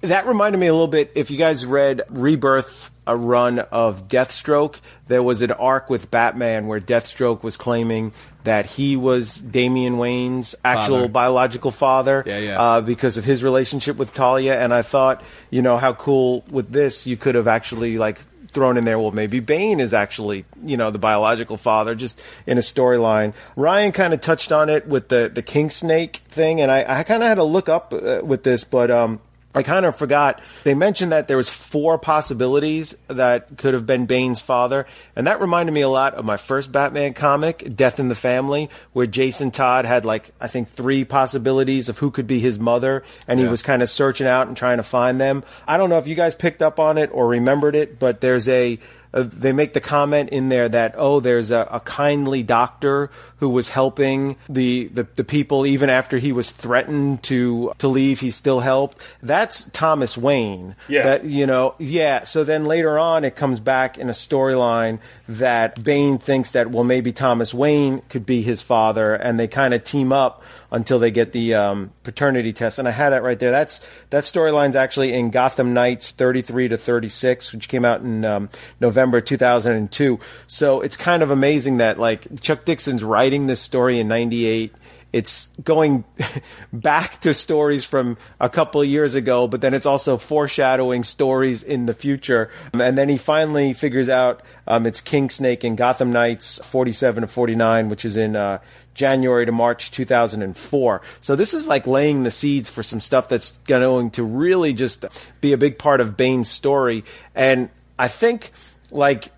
that 0.02 0.28
reminded 0.28 0.60
me 0.60 0.68
a 0.68 0.74
little 0.74 0.88
bit. 0.88 1.12
If 1.16 1.32
you 1.32 1.38
guys 1.40 1.66
read 1.66 2.04
Rebirth, 2.10 2.92
a 3.08 3.16
run 3.18 3.60
of 3.60 4.08
Deathstroke, 4.08 4.80
there 5.08 5.24
was 5.24 5.42
an 5.42 5.52
arc 5.52 5.90
with 5.90 6.12
Batman 6.12 6.68
where 6.68 6.80
Deathstroke 6.80 7.42
was 7.42 7.58
claiming 7.58 8.14
that 8.44 8.66
he 8.66 8.96
was 8.96 9.36
Damian 9.38 9.98
Wayne's 9.98 10.56
actual 10.64 11.00
Father. 11.00 11.08
biological 11.08 11.72
father 11.72 12.24
Yeah, 12.26 12.38
yeah. 12.40 12.62
Uh, 12.62 12.82
because 12.82 13.18
of 13.18 13.26
his 13.26 13.44
relationship 13.44 13.98
with 13.98 14.14
Talia. 14.14 14.60
And 14.60 14.74
I 14.74 14.82
thought, 14.84 15.24
you 15.50 15.62
know, 15.62 15.78
how 15.78 15.94
cool 15.94 16.44
with 16.52 16.72
this 16.72 17.08
you 17.08 17.18
could 17.18 17.36
have 17.36 17.48
actually 17.48 17.98
like 17.98 18.20
thrown 18.48 18.78
in 18.78 18.86
there. 18.86 19.00
Well, 19.00 19.12
maybe 19.12 19.40
Bane 19.40 19.80
is 19.80 19.94
actually, 19.94 20.46
you 20.64 20.78
know, 20.78 20.92
the 20.92 21.00
biological 21.00 21.58
father, 21.58 21.96
just 21.96 22.22
in 22.46 22.58
a 22.58 22.62
storyline. 22.62 23.34
Ryan 23.56 23.92
kind 23.92 24.14
of 24.14 24.22
touched 24.22 24.52
on 24.52 24.70
it 24.70 24.88
with 24.88 25.10
the 25.10 25.32
the 25.34 25.42
king 25.42 25.70
snake 25.70 26.18
thing, 26.18 26.62
and 26.62 26.70
I, 26.72 27.00
I 27.00 27.04
kind 27.04 27.24
of 27.24 27.30
had 27.30 27.36
to 27.36 27.44
look 27.44 27.70
up 27.70 27.94
uh, 27.94 28.22
with 28.24 28.44
this, 28.44 28.64
but 28.64 28.92
um. 28.92 29.20
I 29.54 29.64
kind 29.64 29.86
of 29.86 29.96
forgot. 29.96 30.42
They 30.64 30.74
mentioned 30.74 31.12
that 31.12 31.28
there 31.28 31.38
was 31.38 31.50
four 31.50 31.98
possibilities 31.98 32.96
that 33.08 33.58
could 33.58 33.74
have 33.74 33.86
been 33.86 34.06
Bane's 34.06 34.42
father, 34.42 34.86
and 35.16 35.28
that 35.28 35.42
reminded 35.42 35.74
me 35.74 35.82
a 35.82 35.90
lot 35.90 36.14
of 36.14 36.26
my 36.26 36.38
first 36.38 36.72
Batman 36.72 37.14
comic, 37.14 37.76
Death 37.76 38.00
in 38.00 38.08
the 38.08 38.16
Family, 38.16 38.70
where 38.94 39.08
Jason 39.08 39.52
Todd 39.52 39.86
had 39.86 40.06
like 40.06 40.32
I 40.40 40.48
think 40.48 40.68
three 40.68 41.04
possibilities 41.04 41.90
of 41.90 41.98
who 41.98 42.12
could 42.12 42.28
be 42.28 42.40
his 42.40 42.60
mother, 42.60 43.04
and 43.28 43.40
he 43.40 43.48
was 43.48 43.62
kind 43.62 43.82
of 43.82 43.90
searching 43.90 44.28
out 44.28 44.48
and 44.48 44.56
trying 44.56 44.78
to 44.78 44.84
find 44.84 45.20
them. 45.20 45.44
I 45.68 45.78
don't 45.78 45.90
know 45.90 45.98
if 45.98 46.08
you 46.08 46.16
guys 46.16 46.36
picked 46.36 46.62
up 46.62 46.80
on 46.80 46.98
it 46.98 47.10
or 47.14 47.28
remembered 47.28 47.76
it, 47.76 48.00
but 48.00 48.22
there's 48.22 48.48
a 48.48 48.80
uh, 49.14 49.24
they 49.24 49.52
make 49.52 49.74
the 49.74 49.82
comment 49.82 50.30
in 50.30 50.50
there 50.50 50.70
that 50.70 50.94
oh, 50.98 51.20
there's 51.20 51.52
a, 51.52 51.68
a 51.72 51.80
kindly 51.82 52.44
doctor 52.44 53.10
who 53.38 53.50
was 53.50 53.70
helping 53.70 54.38
the, 54.48 54.88
the 54.94 55.04
the 55.16 55.24
people 55.24 55.66
even 55.66 55.90
after 55.90 56.18
he 56.18 56.32
was 56.32 56.52
threatened 56.52 57.24
to 57.24 57.74
to 57.78 57.88
leave. 57.88 58.22
He 58.22 58.32
still 58.32 58.62
helped. 58.62 58.98
That's 59.22 59.70
Thomas 59.72 60.18
Wayne. 60.18 60.76
Yeah. 60.88 61.04
That 61.04 61.26
you 61.26 61.46
know. 61.46 61.76
Yeah. 61.78 62.24
So 62.24 62.44
then 62.44 62.66
later 62.66 62.98
on, 62.98 63.26
it 63.26 63.36
comes 63.36 63.60
back 63.60 63.98
in 63.98 64.10
a 64.10 64.14
storyline 64.14 65.00
that 65.28 65.84
Bane 65.84 66.18
thinks 66.18 66.52
that 66.52 66.72
well 66.72 66.84
maybe 66.84 67.12
Thomas 67.12 67.54
Wayne 67.54 68.02
could 68.10 68.26
be 68.26 68.42
his 68.42 68.62
father, 68.62 69.14
and 69.14 69.40
they 69.40 69.48
kind 69.48 69.74
of 69.74 69.84
team 69.84 70.14
up 70.14 70.44
until 70.72 71.00
they 71.00 71.12
get 71.12 71.34
the 71.34 71.54
um, 71.54 71.92
paternity 72.04 72.54
test. 72.54 72.80
And 72.80 72.88
I 72.88 72.92
had 72.92 73.10
that 73.10 73.24
right 73.24 73.38
there. 73.38 73.52
That's 73.52 73.86
that 74.10 74.24
storyline's 74.24 74.76
actually 74.78 75.14
in 75.14 75.32
Gotham 75.32 75.74
Knights 75.74 76.12
33 76.12 76.70
to 76.70 76.78
36, 76.78 77.52
which 77.52 77.68
came 77.68 77.84
out 77.84 78.02
in 78.02 78.24
um, 78.24 78.50
November 78.80 79.01
2002. 79.22 80.20
So 80.46 80.82
it's 80.82 80.98
kind 80.98 81.24
of 81.24 81.32
amazing 81.32 81.78
that 81.78 81.98
like 81.98 82.42
Chuck 82.42 82.66
Dixon's 82.66 83.04
writing 83.04 83.48
this 83.48 83.62
story 83.62 84.00
in 84.00 84.08
'98 84.08 84.76
it's 85.14 85.48
going 85.64 86.06
back 86.74 87.20
to 87.22 87.34
stories 87.34 87.86
from 87.86 88.18
a 88.40 88.50
couple 88.50 88.84
years 88.84 89.16
ago, 89.16 89.48
but 89.48 89.62
then 89.62 89.74
it's 89.74 89.86
also 89.86 90.18
foreshadowing 90.18 91.04
stories 91.04 91.64
in 91.64 91.86
the 91.86 91.94
future. 91.94 92.50
And 92.74 92.98
then 92.98 93.10
he 93.10 93.18
finally 93.18 93.74
figures 93.74 94.10
out 94.10 94.42
um, 94.68 94.86
it's 94.86 95.02
King 95.02 95.30
Snake 95.30 95.64
in 95.64 95.76
Gotham 95.76 96.12
Knights 96.12 96.66
47 96.66 97.22
to 97.22 97.28
49, 97.28 97.90
which 97.90 98.06
is 98.06 98.16
in 98.16 98.36
uh, 98.36 98.60
January 98.94 99.46
to 99.46 99.52
March 99.52 99.92
2004. 99.92 101.02
So 101.20 101.36
this 101.36 101.54
is 101.54 101.68
like 101.68 101.86
laying 101.88 102.24
the 102.24 102.32
seeds 102.32 102.70
for 102.70 102.84
some 102.84 103.00
stuff 103.00 103.28
that's 103.28 103.52
going 103.68 104.12
to 104.12 104.24
really 104.24 104.74
just 104.74 105.06
be 105.42 105.52
a 105.52 105.58
big 105.58 105.78
part 105.78 106.00
of 106.00 106.16
Bane's 106.16 106.50
story. 106.50 107.04
And 107.36 107.70
I 108.00 108.08
think 108.08 108.52
like 108.92 109.32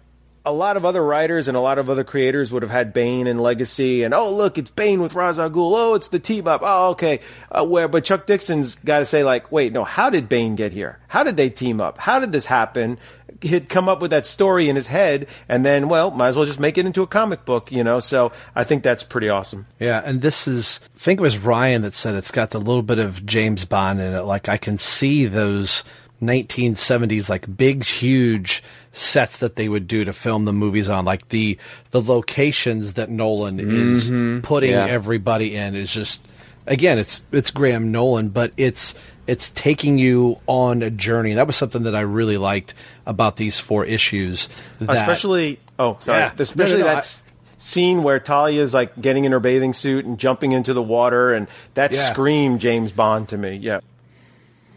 a 0.45 0.51
lot 0.51 0.75
of 0.75 0.83
other 0.83 1.03
writers 1.03 1.47
and 1.47 1.55
a 1.55 1.59
lot 1.61 1.79
of 1.79 1.89
other 1.89 2.03
creators 2.03 2.51
would 2.51 2.63
have 2.63 2.71
had 2.71 2.91
Bane 2.91 3.27
and 3.27 3.39
Legacy, 3.39 4.03
and 4.03 4.13
oh 4.13 4.33
look, 4.35 4.57
it's 4.57 4.69
Bane 4.69 5.01
with 5.01 5.15
Ra's 5.15 5.39
al 5.39 5.49
Ghul. 5.49 5.73
Oh, 5.75 5.93
it's 5.93 6.09
the 6.09 6.43
up. 6.45 6.61
Oh, 6.63 6.91
okay. 6.91 7.21
Uh, 7.49 7.63
where, 7.63 7.87
but 7.87 8.03
Chuck 8.03 8.25
Dixon's 8.25 8.75
got 8.75 8.99
to 8.99 9.05
say 9.05 9.23
like, 9.23 9.51
wait, 9.51 9.71
no, 9.71 9.83
how 9.83 10.09
did 10.09 10.27
Bane 10.27 10.55
get 10.55 10.73
here? 10.73 10.99
How 11.07 11.23
did 11.23 11.37
they 11.37 11.49
team 11.49 11.79
up? 11.79 11.97
How 11.97 12.19
did 12.19 12.31
this 12.31 12.47
happen? 12.47 12.97
He'd 13.41 13.67
come 13.69 13.89
up 13.89 14.01
with 14.01 14.11
that 14.11 14.25
story 14.25 14.69
in 14.69 14.75
his 14.75 14.87
head, 14.87 15.27
and 15.47 15.65
then, 15.65 15.89
well, 15.89 16.11
might 16.11 16.29
as 16.29 16.35
well 16.37 16.45
just 16.45 16.59
make 16.59 16.77
it 16.77 16.85
into 16.85 17.03
a 17.03 17.07
comic 17.07 17.45
book, 17.45 17.71
you 17.71 17.83
know. 17.83 17.99
So 17.99 18.31
I 18.55 18.63
think 18.63 18.83
that's 18.83 19.03
pretty 19.03 19.29
awesome. 19.29 19.67
Yeah, 19.79 20.01
and 20.03 20.21
this 20.21 20.47
is, 20.47 20.79
I 20.95 20.97
think 20.97 21.19
it 21.19 21.23
was 21.23 21.37
Ryan 21.37 21.81
that 21.83 21.93
said 21.93 22.15
it's 22.15 22.31
got 22.31 22.51
the 22.51 22.59
little 22.59 22.83
bit 22.83 22.99
of 22.99 23.25
James 23.25 23.65
Bond 23.65 23.99
in 23.99 24.13
it. 24.13 24.23
Like 24.23 24.49
I 24.49 24.57
can 24.57 24.77
see 24.77 25.25
those 25.25 25.83
1970s 26.23 27.29
like 27.29 27.45
big 27.57 27.83
huge 27.83 28.63
sets 28.91 29.39
that 29.39 29.55
they 29.55 29.67
would 29.69 29.87
do 29.87 30.03
to 30.05 30.13
film 30.13 30.45
the 30.45 30.53
movies 30.53 30.89
on 30.89 31.05
like 31.05 31.29
the 31.29 31.57
the 31.91 32.01
locations 32.01 32.93
that 32.93 33.09
Nolan 33.09 33.59
is 33.59 34.09
Mhm. 34.11 34.43
putting 34.43 34.71
Yeah. 34.71 34.85
everybody 34.85 35.55
in 35.55 35.75
is 35.75 35.91
just 35.93 36.21
again 36.67 36.97
it's 36.99 37.21
it's 37.31 37.51
Graham 37.51 37.91
Nolan 37.91 38.29
but 38.29 38.51
it's 38.57 38.95
it's 39.27 39.49
taking 39.51 39.97
you 39.97 40.37
on 40.47 40.81
a 40.81 40.89
journey 40.89 41.33
that 41.33 41.47
was 41.47 41.55
something 41.55 41.83
that 41.83 41.95
I 41.95 42.01
really 42.01 42.37
liked 42.37 42.73
about 43.05 43.37
these 43.37 43.59
four 43.59 43.85
issues 43.85 44.47
that- 44.79 44.89
especially 44.95 45.59
oh 45.79 45.97
sorry 45.99 46.19
Yeah. 46.19 46.31
especially 46.37 46.73
No, 46.79 46.79
no, 46.79 46.85
no, 46.87 46.93
that 46.95 46.97
s- 46.99 47.23
scene 47.57 48.03
where 48.03 48.19
Talia 48.19 48.61
is 48.61 48.73
like 48.73 49.01
getting 49.01 49.23
in 49.25 49.31
her 49.31 49.39
bathing 49.39 49.73
suit 49.73 50.05
and 50.05 50.17
jumping 50.19 50.51
into 50.51 50.73
the 50.73 50.81
water 50.81 51.33
and 51.33 51.47
that 51.75 51.93
Yeah. 51.93 52.01
screamed 52.11 52.59
James 52.59 52.91
Bond 52.91 53.27
to 53.29 53.37
me 53.37 53.57
yeah 53.61 53.79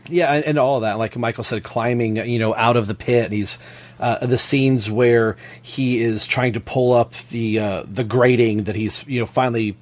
Yeah, 0.09 0.32
and, 0.32 0.44
and 0.44 0.59
all 0.59 0.80
that, 0.80 0.98
like 0.98 1.16
Michael 1.16 1.44
said, 1.44 1.62
climbing, 1.64 2.16
you 2.16 2.38
know, 2.38 2.54
out 2.54 2.76
of 2.76 2.86
the 2.86 2.94
pit. 2.94 3.32
He's 3.32 3.59
uh, 3.98 4.24
the 4.26 4.38
scenes 4.38 4.90
where 4.90 5.36
he 5.62 6.00
is 6.00 6.26
trying 6.26 6.52
to 6.54 6.61
pull 6.61 6.92
up 6.92 7.14
the 7.30 7.59
uh, 7.59 7.84
the 7.86 8.04
grating 8.04 8.64
that 8.64 8.76
he's, 8.76 9.07
you 9.07 9.20
know, 9.20 9.26
finally 9.26 9.76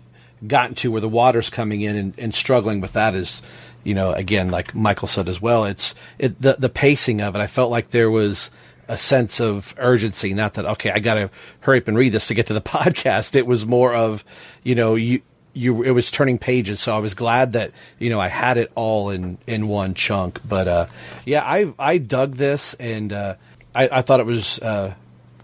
gotten 0.46 0.74
to 0.76 0.90
where 0.90 1.00
the 1.00 1.08
water's 1.08 1.50
coming 1.50 1.80
in 1.80 1.96
and, 1.96 2.18
and 2.18 2.34
struggling 2.34 2.80
with 2.80 2.92
that 2.92 3.14
is, 3.14 3.42
you 3.82 3.94
know, 3.94 4.12
again, 4.12 4.50
like 4.50 4.74
Michael 4.74 5.08
said 5.08 5.28
as 5.28 5.40
well, 5.40 5.64
it's 5.64 5.94
it, 6.18 6.40
the 6.40 6.56
the 6.58 6.68
pacing 6.68 7.20
of 7.20 7.34
it. 7.34 7.40
I 7.40 7.46
felt 7.46 7.70
like 7.70 7.90
there 7.90 8.10
was 8.10 8.50
a 8.88 8.96
sense 8.96 9.40
of 9.40 9.74
urgency. 9.78 10.34
Not 10.34 10.54
that 10.54 10.66
okay, 10.66 10.90
I 10.90 10.98
got 10.98 11.14
to 11.14 11.30
hurry 11.60 11.78
up 11.78 11.88
and 11.88 11.96
read 11.96 12.12
this 12.12 12.28
to 12.28 12.34
get 12.34 12.46
to 12.46 12.54
the 12.54 12.60
podcast. 12.62 13.34
It 13.36 13.46
was 13.46 13.66
more 13.66 13.94
of, 13.94 14.24
you 14.62 14.74
know, 14.74 14.94
you 14.94 15.22
you 15.54 15.82
it 15.82 15.90
was 15.92 16.10
turning 16.10 16.36
pages 16.36 16.80
so 16.80 16.94
i 16.94 16.98
was 16.98 17.14
glad 17.14 17.52
that 17.52 17.70
you 17.98 18.10
know 18.10 18.20
i 18.20 18.28
had 18.28 18.56
it 18.56 18.70
all 18.74 19.10
in 19.10 19.38
in 19.46 19.68
one 19.68 19.94
chunk. 19.94 20.40
But 20.46 20.68
uh 20.68 20.86
yeah 21.24 21.42
i 21.42 21.72
i 21.78 21.98
dug 21.98 22.36
this 22.36 22.74
and 22.74 23.12
uh 23.12 23.36
i 23.74 23.88
i 23.88 24.02
thought 24.02 24.20
it 24.20 24.26
was 24.26 24.58
uh 24.60 24.94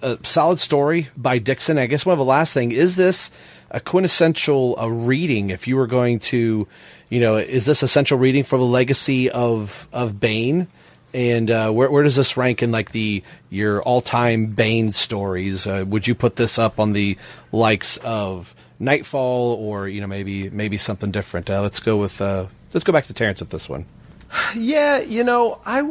a 0.02 0.18
solid 0.22 0.58
story 0.58 1.08
by 1.14 1.38
dixon. 1.38 1.76
I 1.76 1.86
guess 1.86 2.06
one 2.06 2.14
of 2.14 2.18
the 2.18 2.24
last 2.24 2.54
thing 2.54 2.72
is 2.72 2.96
this 2.96 3.30
a 3.70 3.80
quintessential 3.80 4.76
uh, 4.80 4.88
reading 4.88 5.50
if 5.50 5.68
you 5.68 5.76
were 5.76 5.86
going 5.86 6.18
to 6.18 6.66
you 7.08 7.20
know 7.20 7.36
is 7.36 7.66
this 7.66 7.82
essential 7.82 8.18
reading 8.18 8.44
for 8.44 8.58
the 8.58 8.64
legacy 8.64 9.30
of 9.30 9.88
of 9.92 10.18
bane 10.18 10.66
and 11.12 11.50
uh, 11.50 11.70
where, 11.70 11.90
where 11.90 12.02
does 12.02 12.16
this 12.16 12.36
rank 12.36 12.62
in 12.62 12.70
like 12.70 12.92
the 12.92 13.22
your 13.48 13.82
all 13.82 14.00
time 14.00 14.46
Bane 14.46 14.92
stories? 14.92 15.66
Uh, 15.66 15.84
would 15.86 16.06
you 16.06 16.14
put 16.14 16.36
this 16.36 16.58
up 16.58 16.78
on 16.78 16.92
the 16.92 17.18
likes 17.52 17.96
of 17.98 18.54
Knightfall 18.80 19.54
or 19.60 19.86
you 19.88 20.00
know 20.00 20.06
maybe 20.06 20.50
maybe 20.50 20.78
something 20.78 21.10
different? 21.10 21.48
Uh, 21.50 21.60
let's 21.62 21.80
go 21.80 21.96
with 21.98 22.20
uh, 22.20 22.46
let's 22.72 22.84
go 22.84 22.92
back 22.92 23.06
to 23.06 23.14
Terrence 23.14 23.40
with 23.40 23.50
this 23.50 23.68
one. 23.68 23.84
yeah 24.56 25.00
you 25.00 25.22
know 25.24 25.60
I 25.66 25.82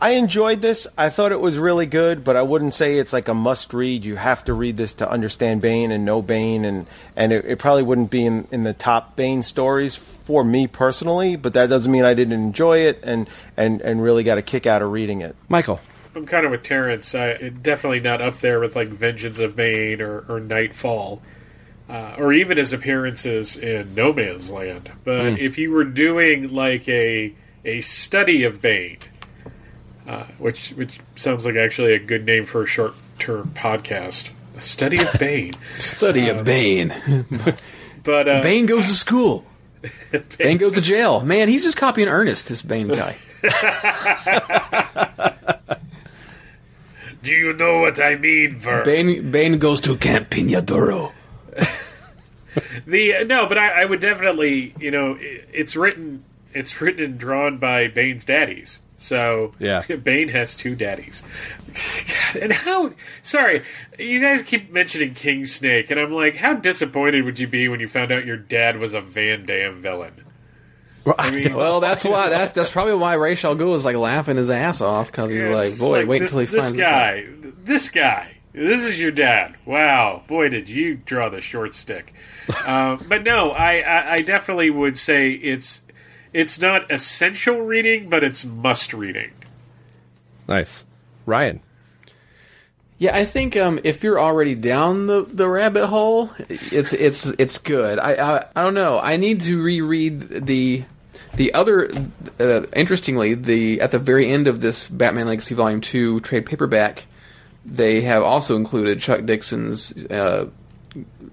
I 0.00 0.10
enjoyed 0.12 0.60
this 0.60 0.86
I 0.96 1.10
thought 1.10 1.32
it 1.32 1.40
was 1.40 1.58
really 1.58 1.86
good 1.86 2.24
but 2.24 2.34
I 2.36 2.42
wouldn't 2.42 2.74
say 2.74 2.98
it's 2.98 3.12
like 3.12 3.28
a 3.28 3.34
must 3.34 3.72
read 3.74 4.04
you 4.04 4.16
have 4.16 4.44
to 4.44 4.54
read 4.54 4.76
this 4.76 4.94
to 4.94 5.08
understand 5.10 5.60
Bane 5.60 5.90
and 5.92 6.04
know 6.04 6.22
Bane 6.22 6.64
and 6.64 6.86
and 7.14 7.32
it, 7.32 7.44
it 7.44 7.58
probably 7.58 7.82
wouldn't 7.82 8.10
be 8.10 8.24
in, 8.24 8.46
in 8.50 8.62
the 8.64 8.72
top 8.72 9.14
Bane 9.16 9.42
stories 9.42 9.94
for 9.96 10.42
me 10.44 10.66
personally 10.66 11.36
but 11.36 11.54
that 11.54 11.68
doesn't 11.68 11.90
mean 11.92 12.04
I 12.04 12.14
didn't 12.14 12.34
enjoy 12.34 12.78
it 12.78 13.00
and 13.02 13.28
and 13.56 13.80
and 13.82 14.02
really 14.02 14.22
got 14.24 14.38
a 14.38 14.42
kick 14.42 14.66
out 14.66 14.82
of 14.82 14.90
reading 14.92 15.20
it 15.20 15.36
Michael 15.48 15.80
I'm 16.14 16.26
kind 16.26 16.44
of 16.44 16.50
with 16.50 16.62
Terrence. 16.62 17.14
Uh, 17.14 17.38
it- 17.40 17.62
definitely 17.62 18.00
not 18.00 18.20
up 18.20 18.38
there 18.38 18.60
with 18.60 18.76
like 18.76 18.88
Vengeance 18.88 19.38
of 19.38 19.56
Bane 19.56 20.02
or, 20.02 20.24
or 20.28 20.40
Knightfall, 20.40 21.22
uh, 21.92 22.14
or 22.18 22.32
even 22.32 22.56
his 22.56 22.72
appearances 22.72 23.56
in 23.56 23.94
No 23.94 24.12
Man's 24.12 24.50
Land. 24.50 24.90
But 25.04 25.20
Mm. 25.22 25.38
if 25.38 25.58
you 25.58 25.70
were 25.70 25.84
doing 25.84 26.52
like 26.54 26.88
a 26.88 27.32
a 27.64 27.80
study 27.82 28.44
of 28.44 28.62
Bane, 28.62 28.98
uh, 30.08 30.24
which 30.38 30.70
which 30.70 30.98
sounds 31.16 31.44
like 31.44 31.56
actually 31.56 31.92
a 31.94 31.98
good 31.98 32.24
name 32.24 32.44
for 32.44 32.62
a 32.62 32.66
short 32.66 32.94
term 33.18 33.52
podcast, 33.54 34.30
a 34.56 34.60
study 34.60 34.98
of 35.00 35.08
Bane. 35.20 35.52
Study 35.78 36.30
Um, 36.30 36.38
of 36.38 36.44
Bane. 36.44 36.94
But 38.02 38.28
uh, 38.28 38.40
Bane 38.42 38.66
goes 38.66 38.86
to 38.86 38.94
school. 38.94 39.44
Bane 40.38 40.56
goes 40.58 40.74
to 40.74 40.80
jail. 40.80 41.20
Man, 41.20 41.48
he's 41.48 41.62
just 41.62 41.76
copying 41.76 42.08
Ernest, 42.08 42.48
this 42.48 42.62
Bane 42.62 42.88
guy. 42.88 43.16
Do 47.22 47.30
you 47.30 47.52
know 47.52 47.78
what 47.78 48.00
I 48.02 48.16
mean, 48.16 48.56
Ver? 48.56 48.84
Bane, 48.84 49.30
Bane 49.30 49.58
goes 49.58 49.80
to 49.82 49.96
Camp 49.96 50.28
Peña 50.30 50.64
Duro. 50.64 51.12
The 52.86 53.14
uh, 53.16 53.24
no, 53.24 53.46
but 53.46 53.56
I, 53.56 53.82
I 53.82 53.84
would 53.84 54.00
definitely, 54.00 54.74
you 54.78 54.90
know, 54.90 55.16
it, 55.18 55.48
it's 55.52 55.74
written, 55.74 56.22
it's 56.52 56.78
written 56.80 57.02
and 57.02 57.18
drawn 57.18 57.56
by 57.56 57.88
Bane's 57.88 58.24
daddies. 58.26 58.80
So 58.98 59.52
Yeah. 59.58 59.82
Bane 60.02 60.28
has 60.28 60.54
two 60.54 60.76
daddies. 60.76 61.22
God, 62.34 62.42
and 62.42 62.52
how? 62.52 62.92
Sorry, 63.22 63.62
you 63.98 64.20
guys 64.20 64.42
keep 64.42 64.70
mentioning 64.70 65.14
King 65.14 65.46
Snake, 65.46 65.90
and 65.90 65.98
I'm 65.98 66.12
like, 66.12 66.36
how 66.36 66.52
disappointed 66.54 67.24
would 67.24 67.38
you 67.38 67.48
be 67.48 67.68
when 67.68 67.80
you 67.80 67.88
found 67.88 68.12
out 68.12 68.26
your 68.26 68.36
dad 68.36 68.76
was 68.76 68.94
a 68.94 69.00
Van 69.00 69.46
Damme 69.46 69.80
villain? 69.80 70.24
I 71.18 71.30
mean, 71.30 71.54
well, 71.54 71.80
that's 71.80 72.04
why. 72.04 72.28
That's 72.28 72.52
that's 72.52 72.70
probably 72.70 72.94
why 72.94 73.14
Ra's 73.14 73.44
al 73.44 73.56
Ghul 73.56 73.74
is 73.74 73.84
like 73.84 73.96
laughing 73.96 74.36
his 74.36 74.50
ass 74.50 74.80
off 74.80 75.10
because 75.10 75.30
he's 75.30 75.48
like, 75.48 75.78
boy, 75.78 76.00
like 76.00 76.06
wait 76.06 76.18
this, 76.20 76.32
until 76.32 76.40
he 76.40 76.46
this 76.46 76.64
finds 76.64 76.78
guy, 76.78 77.26
this 77.64 77.88
guy, 77.88 78.28
this 78.28 78.41
is 78.54 79.00
your 79.00 79.10
dad. 79.10 79.56
Wow, 79.64 80.22
boy, 80.26 80.48
did 80.48 80.68
you 80.68 80.96
draw 80.96 81.28
the 81.28 81.40
short 81.40 81.74
stick. 81.74 82.12
uh, 82.66 82.98
but 83.08 83.22
no, 83.22 83.50
I, 83.50 83.78
I, 83.78 84.12
I 84.14 84.22
definitely 84.22 84.70
would 84.70 84.98
say 84.98 85.32
it's 85.32 85.82
it's 86.32 86.60
not 86.60 86.90
essential 86.90 87.60
reading, 87.60 88.08
but 88.08 88.24
it's 88.24 88.44
must 88.44 88.92
reading. 88.92 89.32
Nice, 90.48 90.84
Ryan. 91.26 91.60
Yeah, 92.98 93.16
I 93.16 93.24
think 93.24 93.56
um, 93.56 93.80
if 93.82 94.04
you're 94.04 94.20
already 94.20 94.54
down 94.54 95.08
the, 95.08 95.24
the 95.24 95.48
rabbit 95.48 95.88
hole, 95.88 96.30
it's 96.48 96.92
it's 96.92 97.26
it's 97.26 97.58
good. 97.58 97.98
I, 97.98 98.12
I 98.12 98.44
I 98.54 98.62
don't 98.62 98.74
know. 98.74 98.98
I 98.98 99.16
need 99.16 99.40
to 99.42 99.60
reread 99.60 100.46
the 100.46 100.84
the 101.34 101.52
other. 101.52 101.90
Uh, 102.38 102.66
interestingly, 102.74 103.34
the 103.34 103.80
at 103.80 103.90
the 103.90 103.98
very 103.98 104.30
end 104.30 104.46
of 104.46 104.60
this 104.60 104.86
Batman 104.86 105.26
Legacy 105.26 105.54
Volume 105.54 105.80
Two 105.80 106.20
trade 106.20 106.46
paperback, 106.46 107.06
they 107.64 108.00
have 108.02 108.22
also 108.22 108.56
included 108.56 109.00
Chuck 109.00 109.24
Dixon's 109.24 109.92
uh, 110.06 110.48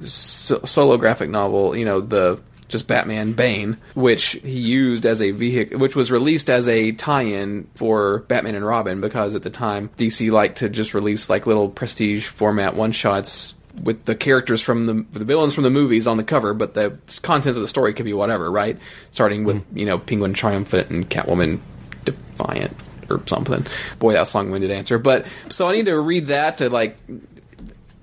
so- 0.03 0.61
solo 0.65 0.97
graphic 0.97 1.29
novel. 1.29 1.75
You 1.75 1.85
know 1.85 2.01
the 2.01 2.39
just 2.69 2.87
Batman 2.87 3.33
Bane, 3.33 3.77
which 3.95 4.39
he 4.43 4.59
used 4.59 5.05
as 5.05 5.21
a 5.21 5.31
vehicle, 5.31 5.79
which 5.79 5.95
was 5.95 6.11
released 6.11 6.49
as 6.49 6.67
a 6.67 6.91
tie-in 6.91 7.67
for 7.75 8.19
Batman 8.27 8.55
and 8.55 8.65
Robin 8.65 9.01
because 9.01 9.35
at 9.35 9.41
the 9.41 9.49
time 9.49 9.89
DC 9.97 10.31
liked 10.31 10.59
to 10.59 10.69
just 10.69 10.93
release 10.93 11.29
like 11.29 11.47
little 11.47 11.67
prestige 11.67 12.27
format 12.27 12.75
one 12.75 12.91
shots 12.91 13.55
with 13.81 14.05
the 14.05 14.15
characters 14.15 14.61
from 14.61 14.85
the 14.85 15.05
the 15.17 15.25
villains 15.25 15.53
from 15.53 15.63
the 15.63 15.69
movies 15.69 16.07
on 16.07 16.17
the 16.17 16.23
cover, 16.23 16.53
but 16.53 16.75
the 16.75 16.97
contents 17.23 17.57
of 17.57 17.61
the 17.61 17.67
story 17.67 17.93
could 17.93 18.05
be 18.05 18.13
whatever, 18.13 18.49
right? 18.51 18.77
Starting 19.11 19.43
with 19.43 19.65
you 19.73 19.85
know 19.85 19.97
Penguin 19.97 20.33
triumphant 20.33 20.89
and 20.89 21.09
Catwoman 21.09 21.59
defiant 22.05 22.75
or 23.09 23.21
something. 23.27 23.65
Boy, 23.99 24.13
that's 24.13 24.35
long-winded 24.35 24.71
answer. 24.71 24.97
But 24.97 25.25
so 25.49 25.67
I 25.67 25.73
need 25.73 25.85
to 25.85 25.99
read 25.99 26.27
that 26.27 26.59
to 26.59 26.69
like 26.69 26.97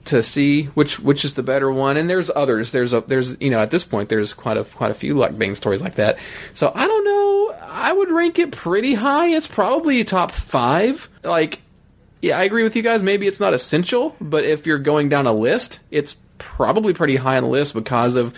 to 0.06 0.22
see 0.22 0.64
which 0.66 0.98
which 1.00 1.24
is 1.24 1.34
the 1.34 1.42
better 1.42 1.70
one. 1.70 1.96
And 1.96 2.08
there's 2.08 2.30
others. 2.34 2.72
There's 2.72 2.92
a 2.92 3.00
there's 3.02 3.40
you 3.40 3.50
know 3.50 3.60
at 3.60 3.70
this 3.70 3.84
point 3.84 4.08
there's 4.08 4.32
quite 4.32 4.56
a 4.56 4.64
quite 4.64 4.90
a 4.90 4.94
few 4.94 5.14
like 5.14 5.36
Bane 5.36 5.54
stories 5.54 5.82
like 5.82 5.96
that. 5.96 6.18
So 6.54 6.72
I 6.74 6.86
don't 6.86 7.04
know. 7.04 7.54
I 7.68 7.92
would 7.92 8.10
rank 8.10 8.38
it 8.38 8.52
pretty 8.52 8.94
high. 8.94 9.28
It's 9.28 9.46
probably 9.46 10.02
top 10.04 10.30
five. 10.30 11.08
Like 11.22 11.62
yeah, 12.22 12.38
I 12.38 12.44
agree 12.44 12.62
with 12.62 12.74
you 12.76 12.82
guys. 12.82 13.02
Maybe 13.02 13.26
it's 13.26 13.40
not 13.40 13.54
essential, 13.54 14.16
but 14.20 14.44
if 14.44 14.66
you're 14.66 14.78
going 14.78 15.08
down 15.08 15.26
a 15.26 15.32
list, 15.32 15.80
it's 15.90 16.16
probably 16.38 16.94
pretty 16.94 17.16
high 17.16 17.36
on 17.36 17.42
the 17.42 17.48
list 17.48 17.74
because 17.74 18.16
of 18.16 18.34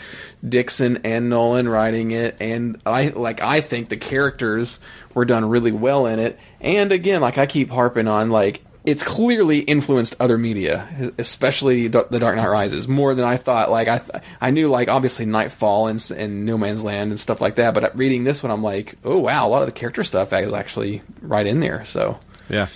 Dixon 0.47 1.01
and 1.05 1.29
Nolan 1.29 1.69
writing 1.69 2.11
it, 2.11 2.37
and 2.41 2.81
I 2.87 3.09
like 3.09 3.41
I 3.41 3.61
think 3.61 3.89
the 3.89 3.97
characters 3.97 4.81
were 5.15 5.25
done 5.25 5.49
really 5.49 5.73
well 5.73 6.07
in 6.07 6.19
it. 6.19 6.39
And 6.61 6.93
again, 6.93 7.21
like 7.21 7.39
I 7.39 7.47
keep 7.47 7.71
harping 7.71 8.09
on, 8.09 8.31
like 8.31 8.63
it's 8.85 9.03
clearly 9.03 9.59
influenced 9.59 10.17
other 10.19 10.39
media, 10.39 11.13
especially 11.19 11.89
The 11.89 12.05
Dark 12.19 12.37
Knight 12.37 12.49
Rises, 12.49 12.89
more 12.89 13.15
than 13.15 13.25
I 13.25 13.37
thought. 13.37 13.71
Like 13.71 13.87
I, 13.87 13.99
th- 13.99 14.25
I 14.41 14.51
knew 14.51 14.71
like 14.71 14.89
obviously 14.89 15.27
Knightfall 15.27 15.89
and, 15.89 16.11
and 16.17 16.47
No 16.47 16.57
Man's 16.57 16.85
Land 16.85 17.11
and 17.11 17.21
stuff 17.21 17.41
like 17.41 17.57
that, 17.57 17.75
but 17.75 17.95
reading 17.97 18.25
this 18.25 18.43
one, 18.43 18.51
I'm 18.51 18.63
like, 18.63 18.95
oh 19.05 19.19
wow, 19.19 19.47
a 19.47 19.51
lot 19.51 19.61
of 19.61 19.67
the 19.67 19.73
character 19.73 20.05
stuff 20.05 20.33
is 20.33 20.53
actually 20.55 21.03
right 21.21 21.47
in 21.47 21.61
there. 21.61 21.85
So 21.85 22.19
yeah. 22.49 22.69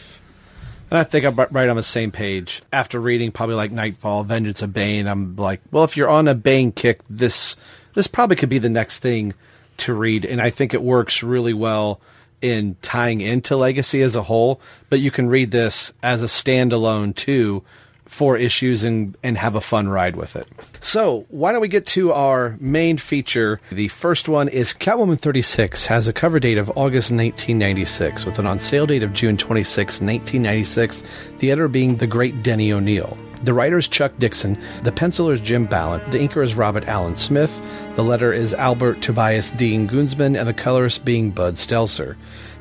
And 0.92 0.98
I 0.98 1.04
think 1.04 1.24
I'm 1.24 1.34
right 1.36 1.70
on 1.70 1.76
the 1.76 1.82
same 1.82 2.12
page. 2.12 2.60
After 2.70 3.00
reading 3.00 3.32
probably 3.32 3.54
like 3.54 3.72
Knightfall, 3.72 4.24
Vengeance 4.24 4.60
of 4.60 4.74
Bane, 4.74 5.06
I'm 5.06 5.36
like, 5.36 5.62
well, 5.70 5.84
if 5.84 5.96
you're 5.96 6.10
on 6.10 6.28
a 6.28 6.34
Bane 6.34 6.70
kick, 6.70 7.00
this 7.08 7.56
this 7.94 8.06
probably 8.06 8.36
could 8.36 8.50
be 8.50 8.58
the 8.58 8.68
next 8.68 8.98
thing 8.98 9.32
to 9.78 9.94
read, 9.94 10.26
and 10.26 10.38
I 10.38 10.50
think 10.50 10.74
it 10.74 10.82
works 10.82 11.22
really 11.22 11.54
well 11.54 11.98
in 12.42 12.76
tying 12.82 13.22
into 13.22 13.56
Legacy 13.56 14.02
as 14.02 14.14
a 14.14 14.24
whole, 14.24 14.60
but 14.90 15.00
you 15.00 15.10
can 15.10 15.28
read 15.28 15.50
this 15.50 15.94
as 16.02 16.22
a 16.22 16.26
standalone 16.26 17.16
too 17.16 17.64
four 18.12 18.36
issues 18.36 18.84
and, 18.84 19.16
and 19.22 19.38
have 19.38 19.54
a 19.54 19.60
fun 19.60 19.88
ride 19.88 20.16
with 20.16 20.36
it. 20.36 20.46
So, 20.80 21.26
why 21.28 21.52
don't 21.52 21.60
we 21.60 21.68
get 21.68 21.86
to 21.86 22.12
our 22.12 22.56
main 22.60 22.98
feature? 22.98 23.60
The 23.70 23.88
first 23.88 24.28
one 24.28 24.48
is 24.48 24.74
Catwoman 24.74 25.18
36, 25.18 25.86
has 25.86 26.06
a 26.08 26.12
cover 26.12 26.38
date 26.38 26.58
of 26.58 26.68
August 26.70 27.10
1996 27.10 28.24
with 28.26 28.38
an 28.38 28.46
on 28.46 28.60
sale 28.60 28.86
date 28.86 29.02
of 29.02 29.12
June 29.12 29.36
26, 29.36 30.00
1996, 30.00 31.02
the 31.38 31.50
editor 31.50 31.68
being 31.68 31.96
the 31.96 32.06
great 32.06 32.42
Denny 32.42 32.72
O'Neil. 32.72 33.16
The 33.42 33.52
writer 33.52 33.78
is 33.78 33.88
Chuck 33.88 34.12
Dixon, 34.18 34.56
the 34.82 34.92
penciler 34.92 35.32
is 35.32 35.40
Jim 35.40 35.66
Balent, 35.66 36.12
the 36.12 36.18
inker 36.18 36.44
is 36.44 36.54
Robert 36.54 36.86
Allen 36.86 37.16
Smith, 37.16 37.60
the 37.96 38.04
letter 38.04 38.32
is 38.32 38.54
Albert 38.54 39.02
Tobias 39.02 39.50
DeGuzman, 39.52 40.38
and 40.38 40.48
the 40.48 40.54
colorist 40.54 41.04
being 41.04 41.30
Buzz 41.30 41.66
Setzer. 41.66 42.14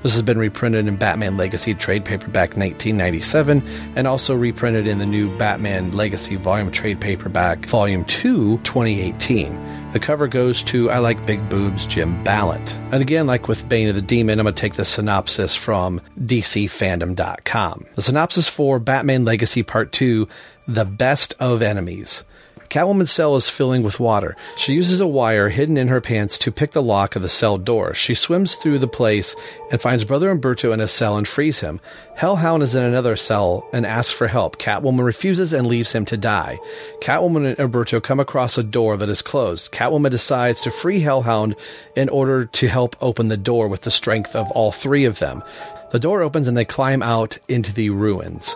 This 0.03 0.13
has 0.13 0.23
been 0.23 0.39
reprinted 0.39 0.87
in 0.87 0.95
Batman 0.95 1.37
Legacy 1.37 1.75
trade 1.75 2.05
paperback 2.05 2.57
1997 2.57 3.63
and 3.95 4.07
also 4.07 4.35
reprinted 4.35 4.87
in 4.87 4.97
the 4.97 5.05
new 5.05 5.35
Batman 5.37 5.91
Legacy 5.91 6.35
volume 6.35 6.71
trade 6.71 6.99
paperback 6.99 7.65
volume 7.65 8.03
2 8.05 8.57
2018. 8.59 9.91
The 9.93 9.99
cover 9.99 10.27
goes 10.27 10.63
to 10.63 10.89
I 10.89 10.99
Like 10.99 11.25
Big 11.25 11.49
Boobs 11.49 11.85
Jim 11.85 12.23
Balent. 12.23 12.73
And 12.91 13.01
again, 13.01 13.27
like 13.27 13.47
with 13.47 13.67
Bane 13.67 13.89
of 13.89 13.95
the 13.95 14.01
Demon, 14.01 14.39
I'm 14.39 14.45
going 14.45 14.55
to 14.55 14.59
take 14.59 14.75
the 14.75 14.85
synopsis 14.85 15.53
from 15.53 16.01
DCFandom.com. 16.19 17.85
The 17.95 18.01
synopsis 18.01 18.47
for 18.47 18.79
Batman 18.79 19.25
Legacy 19.25 19.63
Part 19.63 19.91
2 19.91 20.27
The 20.67 20.85
Best 20.85 21.35
of 21.39 21.61
Enemies. 21.61 22.23
Catwoman's 22.71 23.11
cell 23.11 23.35
is 23.35 23.49
filling 23.49 23.83
with 23.83 23.99
water. 23.99 24.37
She 24.55 24.71
uses 24.71 25.01
a 25.01 25.07
wire 25.07 25.49
hidden 25.49 25.75
in 25.75 25.89
her 25.89 25.99
pants 25.99 26.37
to 26.37 26.53
pick 26.53 26.71
the 26.71 26.81
lock 26.81 27.17
of 27.17 27.21
the 27.21 27.27
cell 27.27 27.57
door. 27.57 27.93
She 27.93 28.15
swims 28.15 28.55
through 28.55 28.79
the 28.79 28.87
place 28.87 29.35
and 29.69 29.81
finds 29.81 30.05
Brother 30.05 30.31
Umberto 30.31 30.71
in 30.71 30.79
a 30.79 30.87
cell 30.87 31.17
and 31.17 31.27
frees 31.27 31.59
him. 31.59 31.81
Hellhound 32.15 32.63
is 32.63 32.73
in 32.73 32.81
another 32.81 33.17
cell 33.17 33.67
and 33.73 33.85
asks 33.85 34.13
for 34.13 34.27
help. 34.27 34.57
Catwoman 34.57 35.03
refuses 35.03 35.51
and 35.51 35.67
leaves 35.67 35.91
him 35.91 36.05
to 36.05 36.15
die. 36.15 36.59
Catwoman 37.01 37.45
and 37.45 37.59
Umberto 37.59 37.99
come 37.99 38.21
across 38.21 38.57
a 38.57 38.63
door 38.63 38.95
that 38.95 39.09
is 39.09 39.21
closed. 39.21 39.73
Catwoman 39.73 40.11
decides 40.11 40.61
to 40.61 40.71
free 40.71 41.01
Hellhound 41.01 41.57
in 41.97 42.07
order 42.07 42.45
to 42.45 42.69
help 42.69 42.95
open 43.01 43.27
the 43.27 43.35
door 43.35 43.67
with 43.67 43.81
the 43.81 43.91
strength 43.91 44.33
of 44.33 44.49
all 44.51 44.71
three 44.71 45.03
of 45.03 45.19
them. 45.19 45.43
The 45.91 45.99
door 45.99 46.21
opens 46.21 46.47
and 46.47 46.55
they 46.55 46.63
climb 46.63 47.03
out 47.03 47.37
into 47.49 47.73
the 47.73 47.89
ruins. 47.89 48.55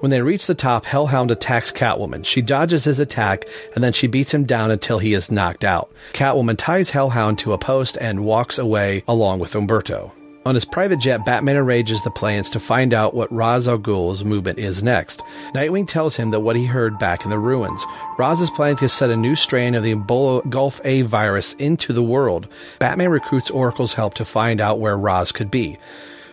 When 0.00 0.10
they 0.10 0.22
reach 0.22 0.46
the 0.46 0.54
top, 0.54 0.86
Hellhound 0.86 1.30
attacks 1.30 1.70
Catwoman. 1.70 2.24
She 2.24 2.40
dodges 2.40 2.84
his 2.84 2.98
attack, 2.98 3.44
and 3.74 3.84
then 3.84 3.92
she 3.92 4.06
beats 4.06 4.32
him 4.32 4.44
down 4.44 4.70
until 4.70 4.98
he 4.98 5.12
is 5.12 5.30
knocked 5.30 5.62
out. 5.62 5.92
Catwoman 6.14 6.56
ties 6.56 6.90
Hellhound 6.90 7.38
to 7.40 7.52
a 7.52 7.58
post 7.58 7.98
and 8.00 8.24
walks 8.24 8.58
away 8.58 9.04
along 9.06 9.40
with 9.40 9.54
Umberto. 9.54 10.12
On 10.46 10.54
his 10.54 10.64
private 10.64 11.00
jet, 11.00 11.26
Batman 11.26 11.56
arranges 11.56 12.02
the 12.02 12.10
plans 12.10 12.48
to 12.50 12.60
find 12.60 12.94
out 12.94 13.12
what 13.12 13.30
Ra's 13.30 13.68
al 13.68 13.76
Ghul's 13.76 14.24
movement 14.24 14.58
is 14.58 14.82
next. 14.82 15.20
Nightwing 15.52 15.86
tells 15.86 16.16
him 16.16 16.30
that 16.30 16.40
what 16.40 16.56
he 16.56 16.64
heard 16.64 16.98
back 16.98 17.24
in 17.24 17.30
the 17.30 17.38
ruins. 17.38 17.84
Ra's 18.18 18.40
is 18.40 18.48
planning 18.48 18.78
to 18.78 18.88
set 18.88 19.10
a 19.10 19.16
new 19.16 19.36
strain 19.36 19.74
of 19.74 19.82
the 19.82 19.94
Ebola 19.94 20.48
Gulf 20.48 20.80
A 20.82 21.02
virus 21.02 21.52
into 21.54 21.92
the 21.92 22.02
world. 22.02 22.48
Batman 22.78 23.10
recruits 23.10 23.50
Oracle's 23.50 23.92
help 23.92 24.14
to 24.14 24.24
find 24.24 24.62
out 24.62 24.80
where 24.80 24.96
Ra's 24.96 25.30
could 25.30 25.50
be. 25.50 25.78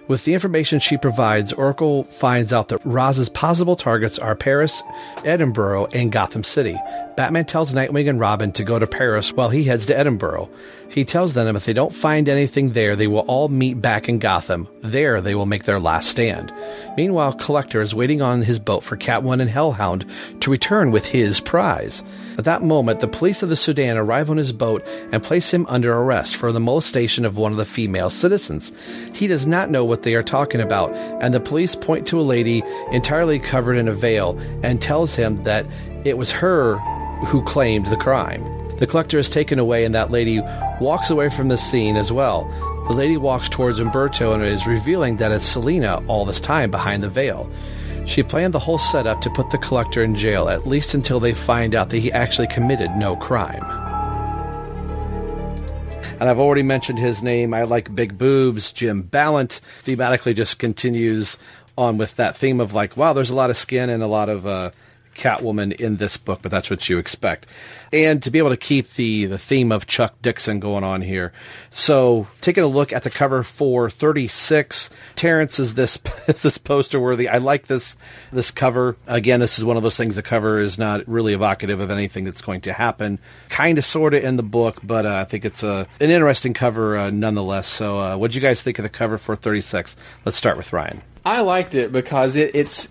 With 0.08 0.24
the 0.24 0.34
information 0.34 0.80
she 0.80 0.96
provides, 0.96 1.52
Oracle 1.52 2.06
finds 2.06 2.54
out 2.54 2.70
that 2.70 2.80
Ra's' 2.86 3.28
possible 3.28 3.76
targets 3.76 4.18
are 4.18 4.36
Paris, 4.36 4.82
Edinburgh, 5.26 5.88
and 5.88 6.12
Gotham 6.12 6.46
City. 6.46 6.78
Batman 7.18 7.46
tells 7.46 7.74
Nightwing 7.74 8.08
and 8.08 8.20
Robin 8.20 8.52
to 8.52 8.64
go 8.64 8.78
to 8.78 8.86
Paris 8.86 9.34
while 9.34 9.50
he 9.50 9.64
heads 9.64 9.88
to 9.88 9.98
Edinburgh. 9.98 10.52
He 10.92 11.04
tells 11.04 11.34
them 11.34 11.56
if 11.56 11.66
they 11.66 11.74
don't 11.74 11.94
find 11.94 12.30
anything 12.30 12.74
there, 12.74 12.96
they 12.96 13.08
will 13.08 13.22
all 13.22 13.50
meet 13.50 13.82
back 13.82 14.08
in 14.08 14.20
Gotham. 14.20 14.68
There, 14.82 15.20
they 15.20 15.34
will 15.34 15.48
make 15.48 15.64
their 15.64 15.80
last 15.80 16.10
stand. 16.10 16.54
Meanwhile, 16.96 17.34
Collector 17.34 17.82
is 17.82 17.96
waiting 17.96 18.22
on 18.22 18.44
his 18.44 18.60
boat 18.60 18.84
for 18.84 18.96
Catwoman 18.98 19.42
and 19.42 19.50
Hellhound 19.50 20.06
to 20.42 20.52
return 20.52 20.92
with 20.92 21.08
his 21.08 21.40
prize. 21.40 22.04
At 22.38 22.46
that 22.46 22.62
moment, 22.62 23.00
the 23.00 23.08
police 23.08 23.42
of 23.42 23.50
the 23.50 23.56
Sudan 23.56 23.98
arrive 23.98 24.30
on 24.30 24.38
his 24.38 24.52
boat 24.52 24.86
and 25.12 25.24
place 25.24 25.52
him 25.52 25.66
under 25.68 25.98
arrest 25.98 26.36
for 26.36 26.52
the 26.52 26.60
molestation 26.60 27.26
of 27.26 27.36
one 27.36 27.52
of 27.52 27.58
the 27.58 27.66
female 27.66 28.12
citizens. 28.12 28.72
He 29.16 29.26
does 29.26 29.48
not 29.48 29.72
know 29.72 29.84
what 29.84 30.04
they 30.04 30.14
are 30.14 30.22
talking 30.22 30.62
about, 30.62 30.94
and 31.20 31.34
the 31.34 31.40
police 31.40 31.76
point 31.76 32.08
to 32.10 32.20
a 32.20 32.22
lady 32.22 32.62
entirely 32.92 33.40
covered 33.40 33.78
in 33.78 33.88
a 33.88 33.94
veil 33.94 34.38
and 34.62 34.80
tells 34.80 35.16
him 35.16 35.42
that 35.44 35.66
it 36.06 36.16
was 36.16 36.32
her 36.32 36.80
who 37.26 37.42
claimed 37.44 37.88
the 37.88 37.98
crime. 37.98 38.44
The 38.78 38.88
collector 38.88 39.18
is 39.18 39.30
taken 39.30 39.58
away, 39.58 39.86
and 39.86 39.96
that 39.96 40.12
lady 40.12 40.40
walks 40.80 41.10
away 41.10 41.30
from 41.30 41.48
the 41.48 41.58
scene 41.58 41.96
as 41.96 42.12
well. 42.12 42.48
The 42.88 42.94
lady 42.94 43.18
walks 43.18 43.50
towards 43.50 43.80
Umberto 43.80 44.34
and 44.34 44.44
is 44.44 44.68
revealing 44.68 45.18
that 45.18 45.32
it's 45.32 45.46
Selina 45.46 46.04
all 46.08 46.26
this 46.26 46.40
time 46.40 46.72
behind 46.72 47.04
the 47.04 47.10
veil. 47.10 47.52
She 48.06 48.24
planned 48.24 48.54
the 48.54 48.60
whole 48.60 48.78
setup 48.78 49.20
to 49.22 49.30
put 49.32 49.50
the 49.50 49.58
collector 49.58 50.02
in 50.04 50.16
jail, 50.16 50.48
at 50.48 50.68
least 50.68 50.94
until 50.94 51.20
they 51.20 51.34
find 51.34 51.76
out 51.76 51.90
that 51.90 51.98
he 51.98 52.12
actually 52.12 52.48
committed 52.48 52.92
no 52.92 53.16
crime. 53.16 53.64
And 56.20 56.30
I've 56.30 56.40
already 56.40 56.64
mentioned 56.64 57.00
his 57.00 57.22
name. 57.22 57.54
I 57.54 57.64
like 57.64 57.94
big 57.94 58.18
boobs. 58.18 58.72
Jim 58.72 59.02
Balent 59.02 59.60
thematically 59.84 60.36
just 60.36 60.58
continues 60.58 61.38
on 61.78 61.98
with 61.98 62.16
that 62.16 62.38
theme 62.38 62.60
of 62.60 62.74
like, 62.74 62.96
wow, 62.96 63.14
there's 63.14 63.30
a 63.30 63.36
lot 63.36 63.50
of 63.50 63.58
skin 63.58 63.90
and 63.90 64.02
a 64.02 64.08
lot 64.08 64.30
of 64.30 64.48
uh, 64.48 64.72
Catwoman 65.18 65.74
in 65.74 65.98
this 65.98 66.16
book, 66.16 66.40
but 66.42 66.52
that's 66.52 66.70
what 66.70 66.88
you 66.88 66.98
expect. 66.98 67.48
And 67.92 68.22
to 68.24 68.32
be 68.32 68.40
able 68.40 68.50
to 68.50 68.58
keep 68.58 68.88
the, 68.90 69.26
the 69.26 69.38
theme 69.38 69.72
of 69.72 69.88
Chuck 69.88 70.16
Dixon 70.22 70.60
going 70.60 70.84
on 70.84 71.02
here. 71.02 71.34
So, 71.70 72.28
taking 72.42 72.64
a 72.64 72.68
look 72.68 72.94
at 72.94 73.04
the 73.04 73.10
cover 73.10 73.44
for 73.44 73.90
36, 73.90 74.90
Terrence 75.16 75.60
is 75.60 75.76
this 75.76 75.98
is 76.28 76.44
this 76.44 76.58
poster 76.58 77.00
worthy. 77.00 77.28
I 77.28 77.38
like 77.38 77.68
this 77.68 77.98
this 78.32 78.52
cover. 78.52 78.98
Again, 79.08 79.40
this 79.40 79.58
is 79.58 79.66
one 79.66 79.78
of 79.78 79.84
those 79.84 79.98
things 79.98 80.16
the 80.16 80.22
cover 80.22 80.60
is 80.60 80.78
not 80.78 81.08
really 81.08 81.34
evocative 81.34 81.80
of 81.80 81.92
anything 81.92 82.24
that's 82.24 82.42
going 82.42 82.62
to 82.62 82.74
happen. 82.74 83.20
Kind 83.50 83.78
of 83.78 83.86
sort 83.86 84.14
of 84.14 84.24
in 84.24 84.38
the 84.38 84.44
book, 84.44 84.80
but 84.84 85.06
uh, 85.06 85.16
I 85.16 85.24
think 85.26 85.46
it's 85.46 85.64
a 85.64 85.88
an 86.00 86.10
interesting 86.10 86.54
cover 86.54 86.98
uh, 86.98 87.10
nonetheless. 87.10 87.68
So, 87.68 88.00
uh, 88.00 88.18
what 88.18 88.32
do 88.32 88.36
you 88.36 88.42
guys 88.42 88.62
think 88.62 88.80
of 88.80 88.84
the 88.84 88.90
cover 88.90 89.18
for 89.18 89.36
36? 89.36 89.98
Let's 90.26 90.38
start 90.38 90.58
with 90.58 90.74
Ryan. 90.74 91.02
I 91.26 91.42
liked 91.42 91.76
it 91.76 91.92
because 91.92 92.38
it, 92.38 92.56
it's 92.56 92.90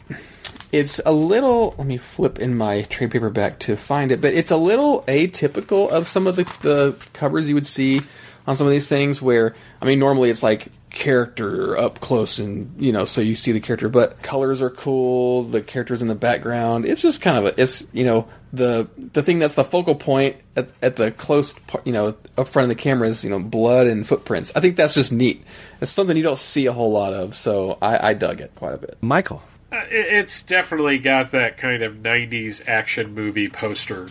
it's 0.72 1.00
a 1.06 1.12
little 1.12 1.74
let 1.78 1.86
me 1.86 1.96
flip 1.96 2.38
in 2.38 2.56
my 2.56 2.82
trade 2.82 3.10
paperback 3.10 3.58
to 3.58 3.76
find 3.76 4.12
it 4.12 4.20
but 4.20 4.34
it's 4.34 4.50
a 4.50 4.56
little 4.56 5.02
atypical 5.02 5.88
of 5.88 6.08
some 6.08 6.26
of 6.26 6.36
the, 6.36 6.44
the 6.62 6.96
covers 7.12 7.48
you 7.48 7.54
would 7.54 7.66
see 7.66 8.00
on 8.46 8.54
some 8.54 8.66
of 8.66 8.70
these 8.70 8.88
things 8.88 9.20
where 9.20 9.54
i 9.80 9.84
mean 9.84 9.98
normally 9.98 10.30
it's 10.30 10.42
like 10.42 10.68
character 10.90 11.76
up 11.76 12.00
close 12.00 12.38
and 12.38 12.74
you 12.82 12.92
know 12.92 13.04
so 13.04 13.20
you 13.20 13.34
see 13.34 13.52
the 13.52 13.60
character 13.60 13.88
but 13.88 14.22
colors 14.22 14.62
are 14.62 14.70
cool 14.70 15.42
the 15.42 15.60
characters 15.60 16.00
in 16.00 16.08
the 16.08 16.14
background 16.14 16.86
it's 16.86 17.02
just 17.02 17.20
kind 17.20 17.36
of 17.36 17.44
a 17.44 17.60
it's 17.60 17.86
you 17.92 18.04
know 18.04 18.26
the 18.52 18.88
the 18.96 19.22
thing 19.22 19.38
that's 19.38 19.54
the 19.54 19.64
focal 19.64 19.94
point 19.94 20.36
at, 20.56 20.68
at 20.82 20.96
the 20.96 21.10
close 21.12 21.54
part 21.54 21.86
you 21.86 21.92
know 21.92 22.14
up 22.38 22.48
front 22.48 22.64
of 22.64 22.68
the 22.68 22.80
camera 22.80 23.08
is 23.08 23.24
you 23.24 23.30
know 23.30 23.38
blood 23.38 23.86
and 23.86 24.06
footprints. 24.06 24.52
I 24.56 24.60
think 24.60 24.76
that's 24.76 24.94
just 24.94 25.12
neat. 25.12 25.44
It's 25.80 25.90
something 25.90 26.16
you 26.16 26.22
don't 26.22 26.38
see 26.38 26.66
a 26.66 26.72
whole 26.72 26.92
lot 26.92 27.12
of 27.12 27.34
so 27.34 27.78
i, 27.82 28.10
I 28.10 28.14
dug 28.14 28.40
it 28.40 28.52
quite 28.54 28.74
a 28.74 28.78
bit. 28.78 28.96
Michael 29.00 29.42
it's 29.72 30.42
definitely 30.42 30.98
got 30.98 31.30
that 31.32 31.56
kind 31.56 31.82
of 31.82 31.96
90s 31.96 32.66
action 32.68 33.14
movie 33.14 33.48
poster 33.48 34.08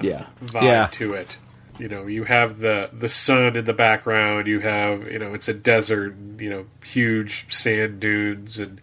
yeah. 0.00 0.26
vibe 0.42 0.62
Yeah. 0.62 0.88
to 0.92 1.12
it. 1.14 1.38
You 1.78 1.88
know 1.88 2.06
you 2.06 2.22
have 2.24 2.58
the 2.60 2.88
the 2.92 3.08
sun 3.08 3.56
in 3.56 3.64
the 3.64 3.72
background 3.72 4.46
you 4.46 4.60
have 4.60 5.10
you 5.10 5.18
know 5.18 5.34
it's 5.34 5.48
a 5.48 5.54
desert 5.54 6.14
you 6.38 6.48
know 6.48 6.66
huge 6.84 7.52
sand 7.52 7.98
dunes 7.98 8.60
and 8.60 8.80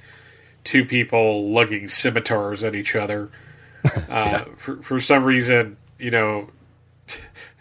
two 0.66 0.84
people 0.84 1.50
lugging 1.52 1.88
scimitars 1.88 2.64
at 2.64 2.76
each 2.76 2.96
other. 2.96 3.30
Uh, 4.10 4.44
for, 4.58 4.76
for 4.84 5.00
some 5.00 5.24
reason 5.24 5.76
you 5.98 6.12
know 6.12 6.50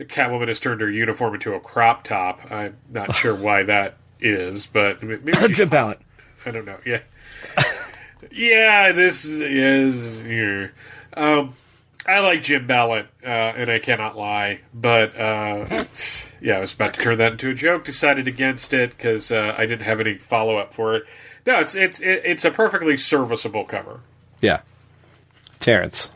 catwoman 0.00 0.48
has 0.48 0.60
turned 0.60 0.80
her 0.82 0.90
uniform 0.90 1.32
into 1.34 1.54
a 1.54 1.60
crop 1.60 2.04
top. 2.04 2.40
I'm 2.50 2.76
not 2.90 3.14
sure 3.14 3.34
why 3.34 3.62
that 3.62 3.96
is 4.20 4.66
but 4.66 5.02
maybe 5.02 5.32
she's 5.32 5.56
Jim 5.56 5.68
Balent. 5.70 6.00
i 6.44 6.50
don't 6.50 6.66
know. 6.66 6.76
Yeah 6.84 7.00
yeah 8.30 8.92
this 8.92 9.24
is 9.24 10.24
yeah. 10.24 10.68
um 11.14 11.54
I 12.06 12.20
like 12.20 12.42
Jim 12.42 12.66
Balent, 12.66 13.08
uh, 13.22 13.28
and 13.28 13.70
I 13.70 13.78
cannot 13.78 14.16
lie. 14.16 14.60
But 14.72 15.14
uh, 15.16 15.84
yeah, 16.40 16.56
I 16.56 16.60
was 16.60 16.72
about 16.72 16.94
to 16.94 17.00
turn 17.00 17.18
that 17.18 17.32
into 17.32 17.50
a 17.50 17.54
joke. 17.54 17.84
Decided 17.84 18.26
against 18.26 18.72
it 18.72 18.90
because 18.90 19.30
uh, 19.30 19.54
I 19.56 19.66
didn't 19.66 19.84
have 19.84 20.00
any 20.00 20.16
follow 20.16 20.56
up 20.56 20.72
for 20.72 20.96
it. 20.96 21.04
No, 21.46 21.60
it's 21.60 21.74
it's 21.74 22.00
it's 22.00 22.44
a 22.44 22.50
perfectly 22.50 22.96
serviceable 22.96 23.64
cover. 23.64 24.00
Yeah. 24.40 24.60
Terrence. 25.58 26.10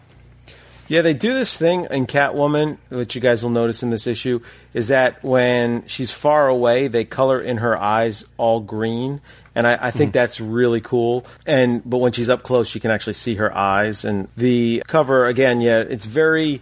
Yeah, 0.87 1.01
they 1.01 1.15
do 1.15 1.33
this 1.33 1.57
thing 1.57 1.87
in 1.91 2.07
Catwoman, 2.07 2.77
which 2.91 3.15
you 3.15 3.21
guys 3.21 3.43
will 3.43 3.51
notice 3.51 3.83
in 3.83 3.89
this 3.89 4.07
issue, 4.07 4.41
is 4.75 4.89
that 4.89 5.23
when 5.25 5.87
she's 5.87 6.13
far 6.13 6.49
away, 6.49 6.89
they 6.89 7.05
color 7.05 7.41
in 7.41 7.59
her 7.59 7.77
eyes 7.77 8.27
all 8.37 8.61
green, 8.61 9.23
and 9.55 9.67
I, 9.67 9.79
I 9.81 9.91
think 9.91 10.11
mm-hmm. 10.11 10.19
that's 10.19 10.41
really 10.41 10.81
cool. 10.81 11.27
And 11.47 11.83
but 11.89 11.99
when 11.99 12.13
she's 12.13 12.29
up 12.29 12.43
close, 12.43 12.75
you 12.75 12.81
can 12.81 12.91
actually 12.91 13.15
see 13.15 13.37
her 13.37 13.55
eyes. 13.57 14.05
And 14.05 14.29
the 14.37 14.83
cover 14.87 15.27
again, 15.27 15.61
yeah, 15.61 15.81
it's 15.81 16.07
very 16.07 16.61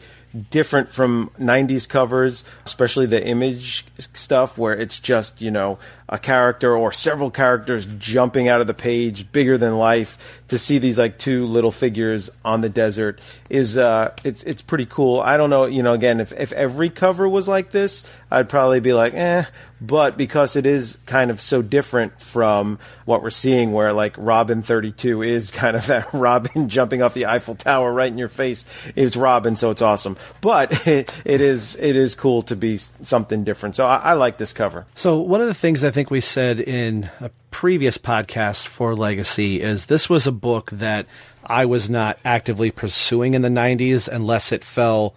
different 0.50 0.90
from 0.90 1.30
90s 1.38 1.88
covers, 1.88 2.44
especially 2.64 3.06
the 3.06 3.24
image 3.24 3.84
stuff 3.98 4.56
where 4.56 4.74
it's 4.74 4.98
just, 4.98 5.42
you 5.42 5.50
know, 5.50 5.78
a 6.12 6.18
character 6.18 6.76
or 6.76 6.92
several 6.92 7.30
characters 7.30 7.86
jumping 7.98 8.46
out 8.46 8.60
of 8.60 8.66
the 8.66 8.74
page 8.74 9.32
bigger 9.32 9.56
than 9.56 9.78
life 9.78 10.42
to 10.48 10.58
see 10.58 10.76
these 10.76 10.98
like 10.98 11.16
two 11.16 11.46
little 11.46 11.70
figures 11.72 12.28
on 12.44 12.60
the 12.60 12.68
desert 12.68 13.18
is 13.48 13.78
uh 13.78 14.14
it's 14.22 14.42
it's 14.42 14.60
pretty 14.60 14.84
cool. 14.84 15.20
I 15.20 15.38
don't 15.38 15.48
know, 15.48 15.64
you 15.64 15.82
know, 15.82 15.94
again, 15.94 16.20
if 16.20 16.30
if 16.32 16.52
every 16.52 16.90
cover 16.90 17.26
was 17.26 17.48
like 17.48 17.70
this, 17.70 18.04
I'd 18.30 18.50
probably 18.50 18.80
be 18.80 18.92
like, 18.92 19.14
"Eh," 19.14 19.44
but 19.80 20.16
because 20.16 20.54
it 20.54 20.64
is 20.64 20.98
kind 21.06 21.30
of 21.30 21.40
so 21.40 21.60
different 21.60 22.20
from 22.20 22.78
what 23.04 23.22
we're 23.22 23.30
seeing 23.30 23.72
where 23.72 23.92
like 23.92 24.14
Robin 24.16 24.62
32 24.62 25.22
is 25.22 25.50
kind 25.62 25.76
of 25.76 25.86
that 25.86 26.12
Robin 26.12 26.68
jumping 26.68 27.02
off 27.02 27.14
the 27.14 27.26
Eiffel 27.26 27.54
Tower 27.54 27.92
right 27.92 28.10
in 28.10 28.18
your 28.18 28.28
face. 28.28 28.64
It's 28.94 29.16
Robin, 29.16 29.56
so 29.56 29.70
it's 29.70 29.82
awesome. 29.82 30.16
But 30.40 30.86
it, 30.86 31.12
it 31.24 31.40
is 31.40 31.76
it 31.76 31.96
is 31.96 32.14
cool 32.14 32.42
to 32.42 32.56
be 32.56 32.76
something 32.76 33.44
different. 33.44 33.76
So 33.76 33.86
I, 33.86 33.96
I 33.96 34.12
like 34.14 34.36
this 34.36 34.52
cover. 34.52 34.86
So 34.94 35.18
one 35.18 35.40
of 35.40 35.46
the 35.46 35.54
things 35.54 35.82
I 35.82 35.90
think 35.90 36.01
we 36.10 36.20
said 36.20 36.60
in 36.60 37.10
a 37.20 37.30
previous 37.50 37.98
podcast 37.98 38.66
for 38.66 38.94
Legacy 38.94 39.60
is 39.60 39.86
this 39.86 40.08
was 40.08 40.26
a 40.26 40.32
book 40.32 40.70
that 40.70 41.06
I 41.44 41.66
was 41.66 41.90
not 41.90 42.18
actively 42.24 42.70
pursuing 42.70 43.34
in 43.34 43.42
the 43.42 43.48
90s 43.48 44.08
unless 44.08 44.52
it 44.52 44.64
fell 44.64 45.14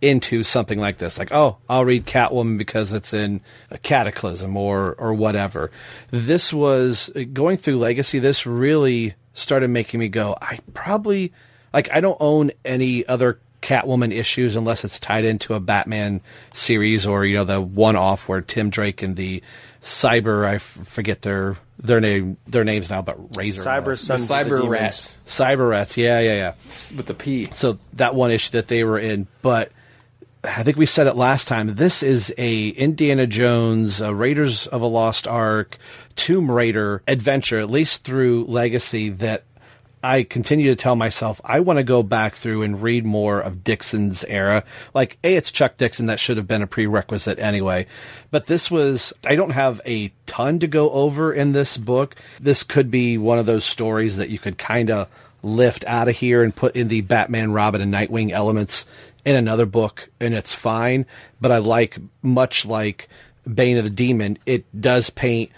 into 0.00 0.44
something 0.44 0.78
like 0.78 0.98
this. 0.98 1.18
Like, 1.18 1.32
oh, 1.32 1.58
I'll 1.68 1.84
read 1.84 2.06
Catwoman 2.06 2.58
because 2.58 2.92
it's 2.92 3.14
in 3.14 3.40
a 3.70 3.78
cataclysm 3.78 4.56
or 4.56 4.94
or 4.98 5.14
whatever. 5.14 5.70
This 6.10 6.52
was 6.52 7.10
going 7.32 7.56
through 7.56 7.78
Legacy, 7.78 8.18
this 8.18 8.46
really 8.46 9.14
started 9.32 9.68
making 9.68 10.00
me 10.00 10.08
go, 10.08 10.36
I 10.40 10.60
probably 10.72 11.32
like 11.72 11.90
I 11.92 12.00
don't 12.00 12.18
own 12.20 12.52
any 12.64 13.06
other 13.06 13.40
Catwoman 13.64 14.12
issues 14.12 14.56
unless 14.56 14.84
it's 14.84 15.00
tied 15.00 15.24
into 15.24 15.54
a 15.54 15.60
Batman 15.60 16.20
series 16.52 17.06
or 17.06 17.24
you 17.24 17.34
know 17.34 17.44
the 17.44 17.60
one 17.60 17.96
off 17.96 18.28
where 18.28 18.42
Tim 18.42 18.68
Drake 18.68 19.02
and 19.02 19.16
the 19.16 19.42
Cyber 19.84 20.46
I 20.46 20.54
f- 20.54 20.62
forget 20.62 21.20
their 21.22 21.56
their 21.78 22.00
name 22.00 22.38
their 22.46 22.64
names 22.64 22.88
now 22.88 23.02
but 23.02 23.36
Razor 23.36 23.62
Cyber 23.62 23.86
Rats. 23.88 24.00
Sons 24.00 24.30
cyber 24.30 24.66
rats 24.66 25.18
Cyber 25.26 25.68
Rats 25.68 25.96
yeah 25.98 26.20
yeah 26.20 26.34
yeah 26.34 26.52
with 26.96 27.04
the 27.04 27.12
p 27.12 27.44
so 27.52 27.78
that 27.92 28.14
one 28.14 28.30
issue 28.30 28.52
that 28.52 28.68
they 28.68 28.82
were 28.82 28.98
in 28.98 29.26
but 29.42 29.70
I 30.42 30.62
think 30.62 30.76
we 30.76 30.84
said 30.84 31.06
it 31.06 31.16
last 31.16 31.48
time. 31.48 31.74
This 31.74 32.02
is 32.02 32.32
a 32.36 32.68
Indiana 32.68 33.26
Jones, 33.26 34.02
a 34.02 34.14
Raiders 34.14 34.66
of 34.66 34.82
a 34.82 34.86
Lost 34.86 35.26
Ark, 35.26 35.78
Tomb 36.16 36.50
Raider 36.50 37.02
adventure, 37.08 37.58
at 37.60 37.70
least 37.70 38.04
through 38.04 38.44
Legacy, 38.44 39.08
that 39.08 39.44
I 40.04 40.22
continue 40.22 40.68
to 40.68 40.76
tell 40.76 40.96
myself 40.96 41.40
I 41.44 41.60
want 41.60 41.78
to 41.78 41.82
go 41.82 42.02
back 42.02 42.34
through 42.34 42.60
and 42.62 42.82
read 42.82 43.06
more 43.06 43.40
of 43.40 43.64
Dixon's 43.64 44.22
era. 44.24 44.62
Like, 44.92 45.16
A, 45.24 45.34
it's 45.34 45.50
Chuck 45.50 45.78
Dixon. 45.78 46.06
That 46.06 46.20
should 46.20 46.36
have 46.36 46.46
been 46.46 46.60
a 46.60 46.66
prerequisite 46.66 47.38
anyway. 47.38 47.86
But 48.30 48.46
this 48.46 48.70
was, 48.70 49.14
I 49.24 49.34
don't 49.34 49.52
have 49.52 49.80
a 49.86 50.12
ton 50.26 50.58
to 50.58 50.66
go 50.66 50.90
over 50.90 51.32
in 51.32 51.52
this 51.52 51.78
book. 51.78 52.16
This 52.38 52.62
could 52.62 52.90
be 52.90 53.16
one 53.16 53.38
of 53.38 53.46
those 53.46 53.64
stories 53.64 54.18
that 54.18 54.28
you 54.28 54.38
could 54.38 54.58
kind 54.58 54.90
of 54.90 55.08
lift 55.42 55.84
out 55.86 56.08
of 56.08 56.16
here 56.16 56.42
and 56.42 56.54
put 56.54 56.76
in 56.76 56.88
the 56.88 57.00
Batman, 57.00 57.52
Robin, 57.52 57.80
and 57.80 57.92
Nightwing 57.92 58.30
elements 58.30 58.84
in 59.24 59.36
another 59.36 59.64
book, 59.64 60.10
and 60.20 60.34
it's 60.34 60.52
fine. 60.52 61.06
But 61.40 61.50
I 61.50 61.58
like, 61.58 61.96
much 62.20 62.66
like 62.66 63.08
Bane 63.52 63.78
of 63.78 63.84
the 63.84 63.90
Demon, 63.90 64.38
it 64.44 64.64
does 64.78 65.08
paint 65.08 65.50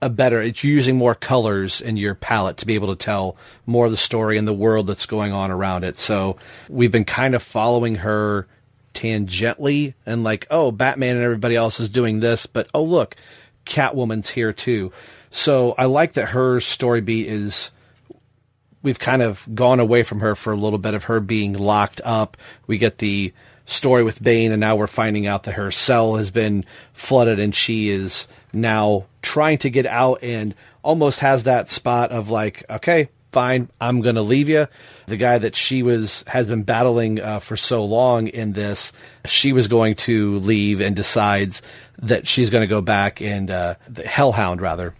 a 0.00 0.08
better 0.08 0.40
it's 0.40 0.62
using 0.62 0.96
more 0.96 1.14
colors 1.14 1.80
in 1.80 1.96
your 1.96 2.14
palette 2.14 2.56
to 2.58 2.66
be 2.66 2.74
able 2.74 2.94
to 2.94 3.04
tell 3.04 3.36
more 3.66 3.86
of 3.86 3.90
the 3.90 3.96
story 3.96 4.38
and 4.38 4.46
the 4.46 4.52
world 4.52 4.86
that's 4.86 5.06
going 5.06 5.32
on 5.32 5.50
around 5.50 5.84
it. 5.84 5.98
So 5.98 6.36
we've 6.68 6.92
been 6.92 7.04
kind 7.04 7.34
of 7.34 7.42
following 7.42 7.96
her 7.96 8.46
tangentially 8.94 9.94
and 10.06 10.24
like 10.24 10.46
oh 10.50 10.72
batman 10.72 11.16
and 11.16 11.24
everybody 11.24 11.54
else 11.54 11.78
is 11.78 11.88
doing 11.88 12.18
this 12.18 12.46
but 12.46 12.68
oh 12.74 12.82
look 12.82 13.16
catwoman's 13.64 14.30
here 14.30 14.52
too. 14.52 14.92
So 15.30 15.74
i 15.76 15.84
like 15.84 16.14
that 16.14 16.28
her 16.28 16.60
story 16.60 17.00
beat 17.00 17.28
is 17.28 17.70
we've 18.82 18.98
kind 18.98 19.22
of 19.22 19.48
gone 19.54 19.80
away 19.80 20.02
from 20.02 20.20
her 20.20 20.34
for 20.34 20.52
a 20.52 20.56
little 20.56 20.78
bit 20.78 20.94
of 20.94 21.04
her 21.04 21.20
being 21.20 21.52
locked 21.52 22.00
up. 22.04 22.36
We 22.66 22.78
get 22.78 22.98
the 22.98 23.32
story 23.68 24.02
with 24.02 24.22
Bane, 24.22 24.50
and 24.50 24.60
now 24.60 24.76
we're 24.76 24.86
finding 24.86 25.26
out 25.26 25.44
that 25.44 25.52
her 25.52 25.70
cell 25.70 26.16
has 26.16 26.30
been 26.30 26.64
flooded, 26.94 27.38
and 27.38 27.54
she 27.54 27.90
is 27.90 28.26
now 28.52 29.04
trying 29.20 29.58
to 29.58 29.70
get 29.70 29.86
out, 29.86 30.22
and 30.22 30.54
almost 30.82 31.20
has 31.20 31.44
that 31.44 31.68
spot 31.68 32.10
of 32.10 32.30
like, 32.30 32.64
okay, 32.70 33.10
fine, 33.30 33.68
I'm 33.78 34.00
to 34.02 34.22
leave 34.22 34.48
you. 34.48 34.68
The 35.06 35.18
guy 35.18 35.36
that 35.38 35.54
she 35.54 35.82
was 35.82 36.24
has 36.28 36.46
been 36.46 36.62
battling 36.62 37.20
uh, 37.20 37.40
for 37.40 37.56
so 37.56 37.84
long 37.84 38.28
in 38.28 38.54
this, 38.54 38.92
she 39.26 39.52
was 39.52 39.68
going 39.68 39.96
to 39.96 40.38
leave, 40.38 40.80
and 40.80 40.96
decides 40.96 41.60
that 41.98 42.26
she's 42.26 42.48
going 42.48 42.62
to 42.62 42.68
go 42.68 42.80
back 42.80 43.20
and 43.20 43.50
uh, 43.50 43.74
the 43.86 44.04
Hellhound 44.04 44.62
rather 44.62 44.94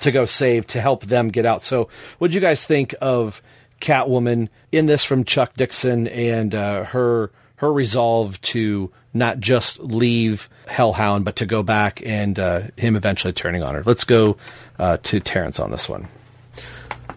to 0.00 0.10
go 0.10 0.24
save 0.24 0.66
to 0.66 0.80
help 0.80 1.04
them 1.04 1.28
get 1.28 1.46
out. 1.46 1.62
So, 1.62 1.88
what 2.18 2.30
do 2.30 2.34
you 2.34 2.40
guys 2.40 2.66
think 2.66 2.94
of 3.00 3.40
Catwoman 3.80 4.48
in 4.72 4.86
this 4.86 5.04
from 5.04 5.22
Chuck 5.22 5.54
Dixon 5.54 6.08
and 6.08 6.54
uh, 6.56 6.84
her 6.84 7.30
her 7.58 7.72
resolve 7.72 8.40
to 8.40 8.90
not 9.14 9.38
just 9.38 9.78
leave 9.78 10.48
Hellhound, 10.66 11.24
but 11.24 11.36
to 11.36 11.46
go 11.46 11.62
back 11.62 12.02
and 12.04 12.38
uh, 12.38 12.62
him 12.76 12.96
eventually 12.96 13.32
turning 13.32 13.62
on 13.62 13.74
her? 13.74 13.82
Let's 13.84 14.04
go 14.04 14.36
uh, 14.78 14.98
to 15.04 15.20
Terrence 15.20 15.60
on 15.60 15.70
this 15.70 15.88
one. 15.88 16.08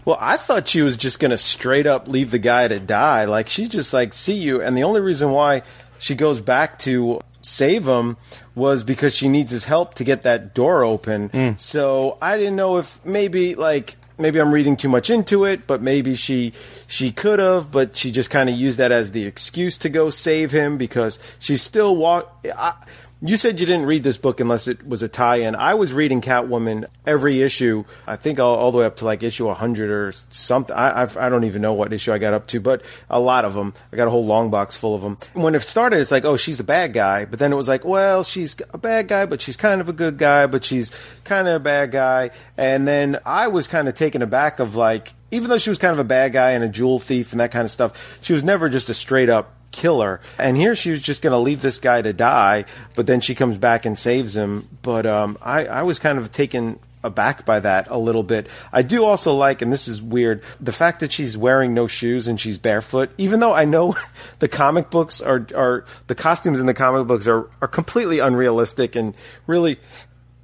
Well, 0.03 0.17
I 0.19 0.37
thought 0.37 0.67
she 0.67 0.81
was 0.81 0.97
just 0.97 1.19
going 1.19 1.31
to 1.31 1.37
straight 1.37 1.85
up 1.85 2.07
leave 2.07 2.31
the 2.31 2.39
guy 2.39 2.67
to 2.67 2.79
die. 2.79 3.25
Like, 3.25 3.47
she's 3.47 3.69
just 3.69 3.93
like, 3.93 4.13
see 4.13 4.33
you. 4.33 4.61
And 4.61 4.75
the 4.75 4.83
only 4.83 4.99
reason 4.99 5.31
why 5.31 5.61
she 5.99 6.15
goes 6.15 6.41
back 6.41 6.79
to 6.79 7.21
save 7.41 7.87
him 7.87 8.17
was 8.55 8.83
because 8.83 9.15
she 9.15 9.27
needs 9.27 9.51
his 9.51 9.65
help 9.65 9.93
to 9.95 10.03
get 10.03 10.23
that 10.23 10.55
door 10.55 10.83
open. 10.83 11.29
So 11.57 12.17
I 12.19 12.37
didn't 12.37 12.55
know 12.55 12.77
if 12.77 13.03
maybe, 13.05 13.53
like, 13.53 13.95
maybe 14.21 14.39
I'm 14.39 14.53
reading 14.53 14.77
too 14.77 14.89
much 14.89 15.09
into 15.09 15.45
it, 15.45 15.67
but 15.67 15.81
maybe 15.81 16.15
she 16.15 16.53
she 16.87 17.11
could 17.11 17.39
have, 17.39 17.71
but 17.71 17.97
she 17.97 18.11
just 18.11 18.29
kind 18.29 18.49
of 18.49 18.55
used 18.55 18.77
that 18.77 18.91
as 18.91 19.11
the 19.11 19.25
excuse 19.25 19.77
to 19.79 19.89
go 19.89 20.09
save 20.09 20.51
him 20.51 20.77
because 20.77 21.19
she's 21.39 21.61
still 21.61 21.95
walk. 21.95 22.45
I, 22.57 22.75
You 23.23 23.37
said 23.37 23.59
you 23.59 23.67
didn't 23.67 23.85
read 23.85 24.01
this 24.01 24.17
book 24.17 24.39
unless 24.39 24.67
it 24.67 24.87
was 24.87 25.03
a 25.03 25.07
tie-in. 25.07 25.53
I 25.53 25.75
was 25.75 25.93
reading 25.93 26.21
Catwoman 26.21 26.85
every 27.05 27.43
issue. 27.43 27.83
I 28.07 28.15
think 28.15 28.39
all, 28.39 28.55
all 28.55 28.71
the 28.71 28.79
way 28.79 28.85
up 28.85 28.95
to 28.95 29.05
like 29.05 29.21
issue 29.21 29.45
100 29.45 29.91
or 29.91 30.11
something. 30.31 30.75
I, 30.75 31.03
I've, 31.03 31.15
I 31.17 31.29
don't 31.29 31.43
even 31.43 31.61
know 31.61 31.73
what 31.73 31.93
issue 31.93 32.11
I 32.11 32.17
got 32.17 32.33
up 32.33 32.47
to, 32.47 32.59
but 32.59 32.81
a 33.11 33.19
lot 33.19 33.45
of 33.45 33.53
them. 33.53 33.75
I 33.93 33.95
got 33.95 34.07
a 34.07 34.09
whole 34.09 34.25
long 34.25 34.49
box 34.49 34.75
full 34.75 34.95
of 34.95 35.03
them. 35.03 35.19
When 35.33 35.53
it 35.53 35.61
started, 35.61 35.99
it's 35.99 36.09
like, 36.09 36.25
oh, 36.25 36.35
she's 36.35 36.59
a 36.59 36.63
bad 36.63 36.93
guy. 36.93 37.25
But 37.25 37.37
then 37.37 37.53
it 37.53 37.55
was 37.57 37.67
like, 37.67 37.85
well, 37.85 38.23
she's 38.23 38.59
a 38.73 38.79
bad 38.79 39.07
guy, 39.07 39.27
but 39.27 39.39
she's 39.39 39.55
kind 39.55 39.81
of 39.81 39.87
a 39.87 39.93
good 39.93 40.17
guy, 40.17 40.47
but 40.47 40.65
she's 40.65 40.89
kind 41.23 41.47
of 41.47 41.57
a 41.57 41.63
bad 41.63 41.91
guy. 41.91 42.31
And 42.57 42.87
then 42.87 43.19
I 43.23 43.49
was 43.49 43.67
kind 43.67 43.87
of 43.87 43.93
taken 43.93 44.23
aback 44.23 44.57
of 44.59 44.75
like, 44.75 45.13
even 45.29 45.47
though 45.51 45.59
she 45.59 45.69
was 45.69 45.77
kind 45.77 45.93
of 45.93 45.99
a 45.99 46.03
bad 46.03 46.33
guy 46.33 46.51
and 46.51 46.63
a 46.63 46.69
jewel 46.69 46.97
thief 46.97 47.33
and 47.33 47.39
that 47.39 47.51
kind 47.51 47.65
of 47.65 47.71
stuff, 47.71 48.17
she 48.23 48.33
was 48.33 48.43
never 48.43 48.67
just 48.67 48.89
a 48.89 48.95
straight 48.95 49.29
up 49.29 49.53
killer. 49.71 50.21
And 50.37 50.57
here 50.57 50.75
she 50.75 50.91
was 50.91 51.01
just 51.01 51.21
going 51.21 51.31
to 51.31 51.37
leave 51.37 51.61
this 51.61 51.79
guy 51.79 52.01
to 52.01 52.13
die, 52.13 52.65
but 52.95 53.07
then 53.07 53.21
she 53.21 53.35
comes 53.35 53.57
back 53.57 53.85
and 53.85 53.97
saves 53.97 54.35
him. 54.35 54.67
But 54.81 55.05
um, 55.05 55.37
I, 55.41 55.65
I 55.65 55.83
was 55.83 55.99
kind 55.99 56.17
of 56.17 56.31
taken 56.31 56.79
aback 57.03 57.45
by 57.45 57.59
that 57.59 57.87
a 57.89 57.97
little 57.97 58.23
bit. 58.23 58.47
I 58.71 58.81
do 58.81 59.03
also 59.03 59.33
like, 59.33 59.61
and 59.61 59.71
this 59.71 59.87
is 59.87 60.01
weird, 60.01 60.43
the 60.59 60.71
fact 60.71 60.99
that 60.99 61.11
she's 61.11 61.37
wearing 61.37 61.73
no 61.73 61.87
shoes 61.87 62.27
and 62.27 62.39
she's 62.39 62.57
barefoot. 62.57 63.11
Even 63.17 63.39
though 63.39 63.53
I 63.53 63.65
know 63.65 63.95
the 64.39 64.47
comic 64.47 64.89
books 64.89 65.21
are 65.21 65.47
are 65.55 65.85
the 66.07 66.15
costumes 66.15 66.59
in 66.59 66.65
the 66.65 66.73
comic 66.73 67.07
books 67.07 67.27
are 67.27 67.49
are 67.61 67.67
completely 67.67 68.19
unrealistic 68.19 68.95
and 68.95 69.15
really 69.47 69.79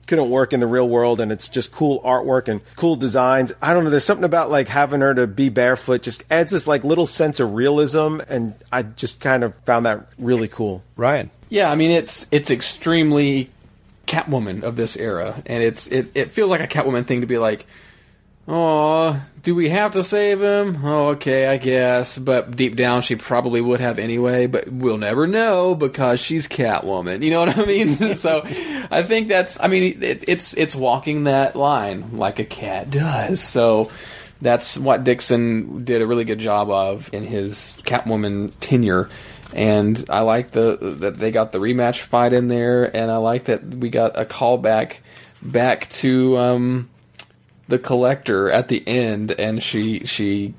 couldn't 0.08 0.30
work 0.30 0.54
in 0.54 0.60
the 0.60 0.68
real 0.68 0.88
world 0.88 1.20
and 1.20 1.32
it's 1.32 1.50
just 1.50 1.72
cool 1.72 2.02
artwork 2.02 2.48
and 2.48 2.62
cool 2.76 2.96
designs. 2.96 3.52
I 3.62 3.74
don't 3.74 3.84
know, 3.84 3.90
there's 3.90 4.06
something 4.06 4.24
about 4.24 4.50
like 4.50 4.70
having 4.70 5.02
her 5.02 5.14
to 5.14 5.28
be 5.28 5.50
barefoot 5.50 6.02
just 6.02 6.24
adds 6.32 6.52
this 6.52 6.66
like 6.66 6.84
little 6.84 7.06
sense 7.06 7.40
of 7.40 7.54
realism 7.54 8.22
and 8.30 8.56
I 8.72 8.84
just 8.84 9.22
kind 9.22 9.44
of 9.44 9.54
found 9.60 9.86
that 9.86 10.08
really 10.18 10.48
cool. 10.48 10.82
Ryan. 10.96 11.30
Yeah, 11.50 11.72
I 11.72 11.76
mean 11.76 11.92
it's 11.92 12.26
it's 12.32 12.50
extremely 12.50 13.50
Catwoman 14.08 14.64
of 14.64 14.78
this 14.78 14.96
era 14.96 15.42
and 15.46 15.62
it's 15.62 15.88
it, 15.88 16.10
it 16.16 16.32
feels 16.32 16.50
like 16.50 16.62
a 16.62 16.68
Catwoman 16.68 17.06
thing 17.06 17.22
to 17.22 17.28
be 17.28 17.38
like 17.38 17.68
Oh, 18.50 19.22
do 19.44 19.56
we 19.56 19.68
have 19.70 19.92
to 19.92 20.04
save 20.04 20.42
him? 20.42 20.80
Oh, 20.82 21.08
okay, 21.10 21.48
I 21.48 21.58
guess. 21.58 22.18
But 22.18 22.56
deep 22.56 22.78
down, 22.78 23.02
she 23.02 23.18
probably 23.18 23.60
would 23.60 23.82
have 23.82 24.00
anyway. 24.00 24.48
But 24.48 24.70
we'll 24.72 24.98
never 24.98 25.28
know 25.28 25.76
because 25.76 26.22
she's 26.22 26.48
Catwoman. 26.48 27.24
You 27.24 27.32
know 27.32 27.40
what 27.42 27.58
I 27.58 27.66
mean? 27.66 27.90
so, 28.18 28.42
I 28.46 29.04
think 29.04 29.28
that's. 29.28 29.60
I 29.60 29.68
mean, 29.68 30.02
it, 30.02 30.24
it's 30.28 30.54
it's 30.56 30.76
walking 30.76 31.26
that 31.26 31.58
line 31.58 32.18
like 32.18 32.40
a 32.40 32.46
cat 32.46 32.90
does. 32.90 33.42
So, 33.42 33.92
that's 34.42 34.78
what 34.78 35.04
Dixon 35.04 35.84
did 35.84 36.02
a 36.02 36.08
really 36.08 36.26
good 36.26 36.40
job 36.40 36.70
of 36.70 37.14
in 37.14 37.24
his 37.24 37.78
Catwoman 37.84 38.54
tenure. 38.62 39.10
And 39.54 40.06
I 40.10 40.22
like 40.22 40.52
the 40.52 40.78
that 41.00 41.18
they 41.18 41.32
got 41.32 41.52
the 41.52 41.60
rematch 41.60 42.00
fight 42.02 42.32
in 42.32 42.48
there, 42.48 42.96
and 42.96 43.12
I 43.12 43.18
like 43.18 43.46
that 43.46 43.64
we 43.64 43.90
got 43.90 44.18
a 44.18 44.24
callback 44.24 45.00
back 45.42 45.90
to. 45.90 46.38
Um, 46.38 46.90
the 47.68 47.80
collector 47.80 48.50
at 48.50 48.68
the 48.68 48.84
end, 48.88 49.32
and 49.32 49.62
she 49.62 50.06
she 50.06 50.54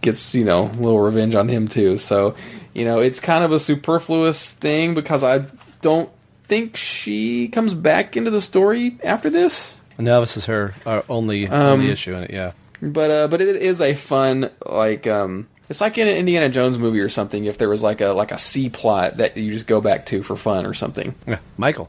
gets 0.00 0.34
you 0.34 0.44
know 0.44 0.64
a 0.64 0.76
little 0.76 1.00
revenge 1.00 1.34
on 1.34 1.48
him 1.48 1.68
too. 1.68 1.98
So 1.98 2.34
you 2.72 2.84
know 2.84 3.00
it's 3.00 3.20
kind 3.20 3.44
of 3.44 3.52
a 3.52 3.58
superfluous 3.58 4.52
thing 4.52 4.94
because 4.94 5.24
I 5.24 5.46
don't 5.80 6.10
think 6.44 6.76
she 6.76 7.48
comes 7.48 7.74
back 7.74 8.16
into 8.16 8.30
the 8.30 8.40
story 8.40 8.98
after 9.02 9.30
this. 9.30 9.80
No, 9.98 10.20
this 10.20 10.36
is 10.36 10.46
her 10.46 10.74
uh, 10.86 11.02
only 11.08 11.48
um, 11.48 11.80
only 11.80 11.90
issue 11.90 12.14
in 12.14 12.24
it. 12.24 12.30
Yeah, 12.30 12.52
but 12.80 13.10
uh, 13.10 13.28
but 13.28 13.40
it 13.40 13.56
is 13.56 13.80
a 13.80 13.94
fun 13.94 14.50
like 14.64 15.06
um. 15.06 15.48
It's 15.66 15.80
like 15.80 15.96
in 15.96 16.06
an 16.06 16.16
Indiana 16.16 16.50
Jones 16.50 16.78
movie 16.78 17.00
or 17.00 17.08
something. 17.08 17.46
If 17.46 17.56
there 17.56 17.70
was 17.70 17.82
like 17.82 18.02
a 18.02 18.08
like 18.08 18.32
a 18.32 18.38
C 18.38 18.68
plot 18.68 19.16
that 19.16 19.36
you 19.36 19.50
just 19.50 19.66
go 19.66 19.80
back 19.80 20.04
to 20.06 20.22
for 20.22 20.36
fun 20.36 20.66
or 20.66 20.74
something. 20.74 21.14
Yeah, 21.26 21.38
Michael. 21.56 21.88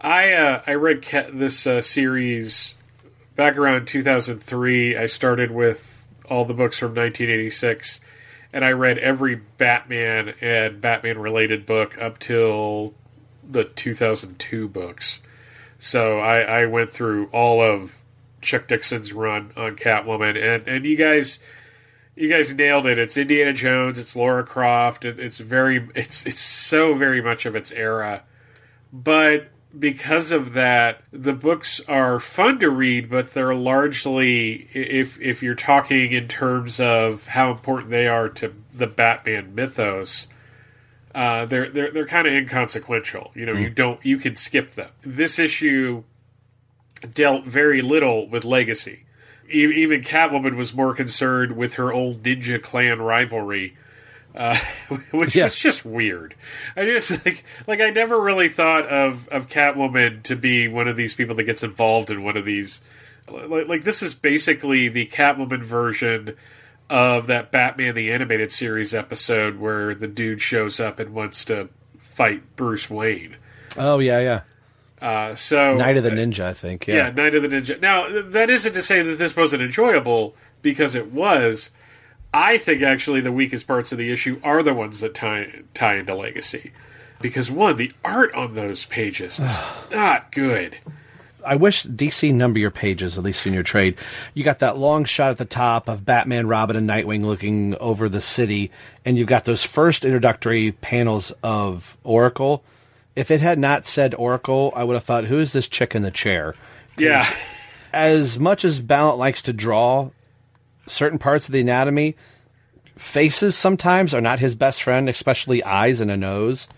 I 0.00 0.32
uh, 0.32 0.62
I 0.66 0.74
read 0.74 1.02
this 1.32 1.66
uh, 1.66 1.82
series 1.82 2.74
back 3.36 3.56
around 3.56 3.86
2003, 3.86 4.96
I 4.96 5.06
started 5.06 5.50
with 5.50 6.06
all 6.28 6.44
the 6.44 6.54
books 6.54 6.78
from 6.78 6.90
1986, 6.90 8.00
and 8.52 8.64
I 8.64 8.72
read 8.72 8.98
every 8.98 9.36
Batman 9.36 10.34
and 10.40 10.80
Batman 10.80 11.18
related 11.18 11.66
book 11.66 12.00
up 12.00 12.18
till 12.18 12.94
the 13.48 13.64
2002 13.64 14.68
books. 14.68 15.20
So 15.78 16.18
I, 16.18 16.40
I 16.40 16.66
went 16.66 16.90
through 16.90 17.26
all 17.26 17.60
of 17.60 18.00
Chuck 18.40 18.68
Dixon's 18.68 19.12
run 19.12 19.52
on 19.56 19.76
Catwoman, 19.76 20.36
and 20.40 20.66
and 20.68 20.84
you 20.84 20.96
guys. 20.96 21.38
You 22.16 22.28
guys 22.28 22.54
nailed 22.54 22.86
it. 22.86 22.96
It's 22.96 23.16
Indiana 23.16 23.52
Jones. 23.52 23.98
It's 23.98 24.14
Laura 24.14 24.44
Croft. 24.44 25.04
It, 25.04 25.18
it's 25.18 25.38
very. 25.38 25.88
It's 25.96 26.24
it's 26.26 26.40
so 26.40 26.94
very 26.94 27.20
much 27.20 27.44
of 27.44 27.56
its 27.56 27.72
era, 27.72 28.22
but 28.92 29.48
because 29.78 30.30
of 30.30 30.52
that, 30.54 31.02
the 31.12 31.32
books 31.32 31.80
are 31.88 32.20
fun 32.20 32.58
to 32.60 32.70
read, 32.70 33.10
but 33.10 33.34
they're 33.34 33.54
largely, 33.54 34.68
if 34.72 35.20
if 35.20 35.42
you're 35.42 35.54
talking 35.54 36.12
in 36.12 36.28
terms 36.28 36.80
of 36.80 37.26
how 37.26 37.50
important 37.50 37.90
they 37.90 38.06
are 38.06 38.28
to 38.28 38.54
the 38.72 38.86
Batman 38.86 39.54
mythos, 39.54 40.28
uh, 41.14 41.46
they're 41.46 41.68
they're 41.70 41.90
they're 41.90 42.06
kind 42.06 42.26
of 42.26 42.32
inconsequential. 42.32 43.32
You 43.34 43.46
know, 43.46 43.54
mm. 43.54 43.62
you 43.62 43.70
don't 43.70 44.04
you 44.04 44.18
can 44.18 44.34
skip 44.34 44.74
them. 44.74 44.90
This 45.02 45.38
issue 45.38 46.04
dealt 47.12 47.44
very 47.44 47.82
little 47.82 48.28
with 48.28 48.44
legacy. 48.44 49.04
Even 49.50 50.00
Catwoman 50.00 50.56
was 50.56 50.72
more 50.72 50.94
concerned 50.94 51.54
with 51.56 51.74
her 51.74 51.92
old 51.92 52.22
Ninja 52.22 52.62
Clan 52.62 53.00
rivalry 53.02 53.74
uh, 54.34 54.58
which 55.12 55.36
yeah. 55.36 55.44
was 55.44 55.58
just 55.58 55.84
weird. 55.84 56.34
I 56.76 56.84
just 56.84 57.24
like 57.24 57.44
like 57.66 57.80
I 57.80 57.90
never 57.90 58.20
really 58.20 58.48
thought 58.48 58.86
of 58.88 59.28
of 59.28 59.48
Catwoman 59.48 60.22
to 60.24 60.36
be 60.36 60.68
one 60.68 60.88
of 60.88 60.96
these 60.96 61.14
people 61.14 61.36
that 61.36 61.44
gets 61.44 61.62
involved 61.62 62.10
in 62.10 62.22
one 62.24 62.36
of 62.36 62.44
these. 62.44 62.80
Like, 63.30 63.68
like 63.68 63.84
this 63.84 64.02
is 64.02 64.14
basically 64.14 64.88
the 64.88 65.06
Catwoman 65.06 65.62
version 65.62 66.36
of 66.90 67.28
that 67.28 67.50
Batman 67.50 67.94
the 67.94 68.12
Animated 68.12 68.52
Series 68.52 68.94
episode 68.94 69.58
where 69.58 69.94
the 69.94 70.08
dude 70.08 70.40
shows 70.40 70.80
up 70.80 70.98
and 70.98 71.14
wants 71.14 71.44
to 71.46 71.68
fight 71.98 72.56
Bruce 72.56 72.90
Wayne. 72.90 73.36
Oh 73.76 73.98
yeah, 73.98 74.20
yeah. 74.20 74.40
Uh, 75.00 75.34
so 75.34 75.74
Night 75.74 75.96
of 75.96 76.02
the 76.02 76.10
Ninja, 76.10 76.44
I 76.44 76.54
think. 76.54 76.86
Yeah. 76.86 76.94
yeah, 76.94 77.10
Night 77.10 77.34
of 77.34 77.42
the 77.42 77.48
Ninja. 77.48 77.80
Now 77.80 78.22
that 78.22 78.50
isn't 78.50 78.72
to 78.72 78.82
say 78.82 79.02
that 79.02 79.18
this 79.18 79.36
wasn't 79.36 79.62
enjoyable 79.62 80.34
because 80.62 80.94
it 80.94 81.12
was 81.12 81.70
I 82.34 82.58
think 82.58 82.82
actually 82.82 83.20
the 83.20 83.30
weakest 83.30 83.68
parts 83.68 83.92
of 83.92 83.98
the 83.98 84.10
issue 84.10 84.40
are 84.42 84.60
the 84.64 84.74
ones 84.74 84.98
that 85.00 85.14
tie 85.14 85.62
tie 85.72 85.94
into 85.94 86.16
Legacy, 86.16 86.72
because 87.20 87.48
one, 87.48 87.76
the 87.76 87.92
art 88.04 88.34
on 88.34 88.54
those 88.54 88.86
pages 88.86 89.38
is 89.38 89.60
not 89.92 90.32
good. 90.32 90.76
I 91.46 91.54
wish 91.54 91.84
DC 91.84 92.34
number 92.34 92.58
your 92.58 92.72
pages, 92.72 93.16
at 93.16 93.22
least 93.22 93.46
in 93.46 93.54
your 93.54 93.62
trade. 93.62 93.96
You 94.32 94.42
got 94.42 94.58
that 94.58 94.78
long 94.78 95.04
shot 95.04 95.30
at 95.30 95.38
the 95.38 95.44
top 95.44 95.88
of 95.88 96.04
Batman, 96.04 96.48
Robin, 96.48 96.74
and 96.74 96.90
Nightwing 96.90 97.24
looking 97.24 97.76
over 97.76 98.08
the 98.08 98.20
city, 98.20 98.72
and 99.04 99.16
you've 99.16 99.28
got 99.28 99.44
those 99.44 99.62
first 99.62 100.04
introductory 100.04 100.72
panels 100.72 101.32
of 101.42 101.96
Oracle. 102.02 102.64
If 103.14 103.30
it 103.30 103.42
had 103.42 103.60
not 103.60 103.84
said 103.84 104.12
Oracle, 104.14 104.72
I 104.74 104.82
would 104.82 104.94
have 104.94 105.04
thought, 105.04 105.26
who 105.26 105.38
is 105.38 105.52
this 105.52 105.68
chick 105.68 105.94
in 105.94 106.02
the 106.02 106.10
chair? 106.10 106.56
Yeah. 106.98 107.24
as 107.92 108.40
much 108.40 108.64
as 108.64 108.80
Balent 108.80 109.18
likes 109.18 109.42
to 109.42 109.52
draw 109.52 110.10
certain 110.86 111.18
parts 111.18 111.46
of 111.46 111.52
the 111.52 111.60
anatomy. 111.60 112.16
Faces 112.96 113.56
sometimes 113.56 114.14
are 114.14 114.20
not 114.20 114.38
his 114.38 114.54
best 114.54 114.82
friend, 114.82 115.08
especially 115.08 115.64
eyes 115.64 116.00
and 116.00 116.10
a 116.10 116.16
nose. 116.16 116.68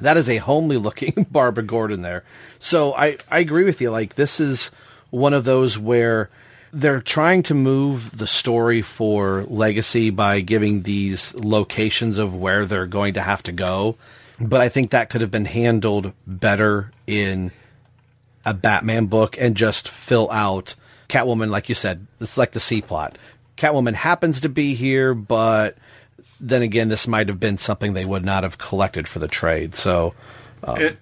That 0.00 0.16
is 0.16 0.28
a 0.28 0.36
homely 0.36 0.76
looking 0.76 1.26
Barbara 1.30 1.64
Gordon 1.64 2.02
there. 2.02 2.24
So 2.58 2.94
I, 2.94 3.18
I 3.30 3.40
agree 3.40 3.64
with 3.64 3.80
you. 3.80 3.90
Like, 3.90 4.14
this 4.14 4.40
is 4.40 4.70
one 5.10 5.34
of 5.34 5.44
those 5.44 5.78
where 5.78 6.30
they're 6.72 7.00
trying 7.00 7.42
to 7.44 7.54
move 7.54 8.18
the 8.18 8.26
story 8.26 8.82
for 8.82 9.44
Legacy 9.48 10.10
by 10.10 10.40
giving 10.40 10.82
these 10.82 11.34
locations 11.34 12.18
of 12.18 12.36
where 12.36 12.66
they're 12.66 12.86
going 12.86 13.14
to 13.14 13.22
have 13.22 13.42
to 13.44 13.52
go. 13.52 13.96
But 14.38 14.60
I 14.60 14.68
think 14.68 14.90
that 14.90 15.08
could 15.08 15.22
have 15.22 15.30
been 15.30 15.46
handled 15.46 16.12
better 16.26 16.92
in 17.06 17.50
a 18.44 18.52
Batman 18.52 19.06
book 19.06 19.36
and 19.40 19.56
just 19.56 19.88
fill 19.88 20.30
out 20.30 20.74
Catwoman, 21.08 21.50
like 21.50 21.68
you 21.68 21.74
said, 21.74 22.06
it's 22.20 22.38
like 22.38 22.52
the 22.52 22.60
C 22.60 22.82
plot. 22.82 23.18
Catwoman 23.56 23.94
happens 23.94 24.40
to 24.42 24.48
be 24.48 24.74
here, 24.74 25.14
but 25.14 25.76
then 26.40 26.62
again, 26.62 26.88
this 26.88 27.08
might 27.08 27.28
have 27.28 27.40
been 27.40 27.56
something 27.56 27.94
they 27.94 28.04
would 28.04 28.24
not 28.24 28.42
have 28.42 28.58
collected 28.58 29.08
for 29.08 29.18
the 29.18 29.28
trade. 29.28 29.74
So, 29.74 30.14
um, 30.62 30.78
and, 30.78 30.96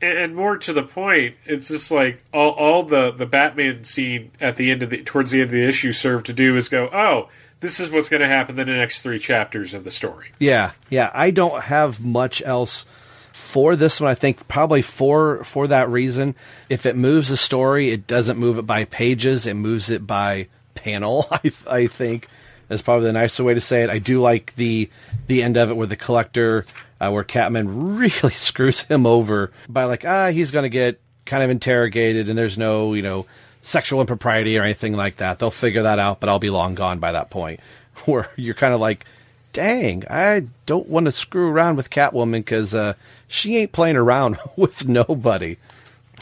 and, 0.00 0.34
more 0.34 0.56
to 0.58 0.72
the 0.72 0.82
point, 0.82 1.36
it's 1.44 1.68
just 1.68 1.90
like 1.90 2.20
all, 2.32 2.50
all 2.50 2.82
the 2.82 3.12
the 3.12 3.26
Batman 3.26 3.84
scene 3.84 4.32
at 4.40 4.56
the 4.56 4.70
end 4.70 4.82
of 4.82 4.90
the 4.90 5.02
towards 5.02 5.30
the 5.30 5.40
end 5.40 5.48
of 5.48 5.52
the 5.52 5.66
issue 5.66 5.92
served 5.92 6.26
to 6.26 6.32
do 6.32 6.56
is 6.56 6.68
go, 6.68 6.88
oh, 6.92 7.28
this 7.60 7.78
is 7.78 7.90
what's 7.90 8.08
going 8.08 8.22
to 8.22 8.28
happen 8.28 8.58
in 8.58 8.66
the 8.66 8.72
next 8.72 9.02
three 9.02 9.18
chapters 9.18 9.74
of 9.74 9.84
the 9.84 9.90
story. 9.90 10.28
Yeah, 10.38 10.72
yeah. 10.88 11.10
I 11.14 11.30
don't 11.30 11.62
have 11.64 12.04
much 12.04 12.42
else 12.42 12.86
for 13.32 13.76
this 13.76 14.00
one, 14.00 14.10
I 14.10 14.14
think 14.14 14.46
probably 14.48 14.82
for 14.82 15.42
for 15.44 15.66
that 15.68 15.88
reason. 15.88 16.34
If 16.68 16.86
it 16.86 16.96
moves 16.96 17.30
a 17.30 17.36
story, 17.36 17.90
it 17.90 18.06
doesn't 18.06 18.38
move 18.38 18.58
it 18.58 18.66
by 18.66 18.84
pages; 18.84 19.46
it 19.46 19.54
moves 19.54 19.90
it 19.90 20.06
by 20.06 20.48
panel. 20.74 21.26
I 21.30 21.52
I 21.68 21.86
think 21.86 22.28
That's 22.68 22.82
probably 22.82 23.06
the 23.06 23.12
nicer 23.12 23.42
way 23.44 23.54
to 23.54 23.60
say 23.60 23.82
it. 23.82 23.90
I 23.90 23.98
do 23.98 24.20
like 24.20 24.54
the 24.54 24.88
the 25.26 25.42
end 25.42 25.56
of 25.56 25.70
it 25.70 25.76
where 25.76 25.86
the 25.86 25.96
collector, 25.96 26.64
uh, 27.00 27.10
where 27.10 27.24
Catman 27.24 27.96
really 27.96 28.32
screws 28.34 28.82
him 28.82 29.06
over 29.06 29.52
by 29.68 29.84
like, 29.84 30.04
ah, 30.04 30.30
he's 30.30 30.50
going 30.50 30.64
to 30.64 30.68
get 30.68 31.00
kind 31.26 31.42
of 31.42 31.50
interrogated, 31.50 32.28
and 32.28 32.38
there's 32.38 32.58
no, 32.58 32.94
you 32.94 33.02
know, 33.02 33.26
sexual 33.62 34.00
impropriety 34.00 34.58
or 34.58 34.62
anything 34.62 34.96
like 34.96 35.16
that. 35.16 35.38
They'll 35.38 35.50
figure 35.50 35.82
that 35.82 35.98
out, 35.98 36.20
but 36.20 36.28
I'll 36.28 36.38
be 36.38 36.50
long 36.50 36.74
gone 36.74 36.98
by 36.98 37.12
that 37.12 37.30
point. 37.30 37.60
Where 38.04 38.30
you're 38.36 38.54
kind 38.54 38.72
of 38.74 38.80
like, 38.80 39.04
dang, 39.52 40.04
I 40.08 40.46
don't 40.66 40.88
want 40.88 41.06
to 41.06 41.12
screw 41.12 41.50
around 41.50 41.76
with 41.76 41.90
Catwoman 41.90 42.32
because 42.32 42.74
uh, 42.74 42.94
she 43.28 43.56
ain't 43.58 43.72
playing 43.72 43.96
around 43.96 44.38
with 44.56 44.88
nobody. 44.88 45.56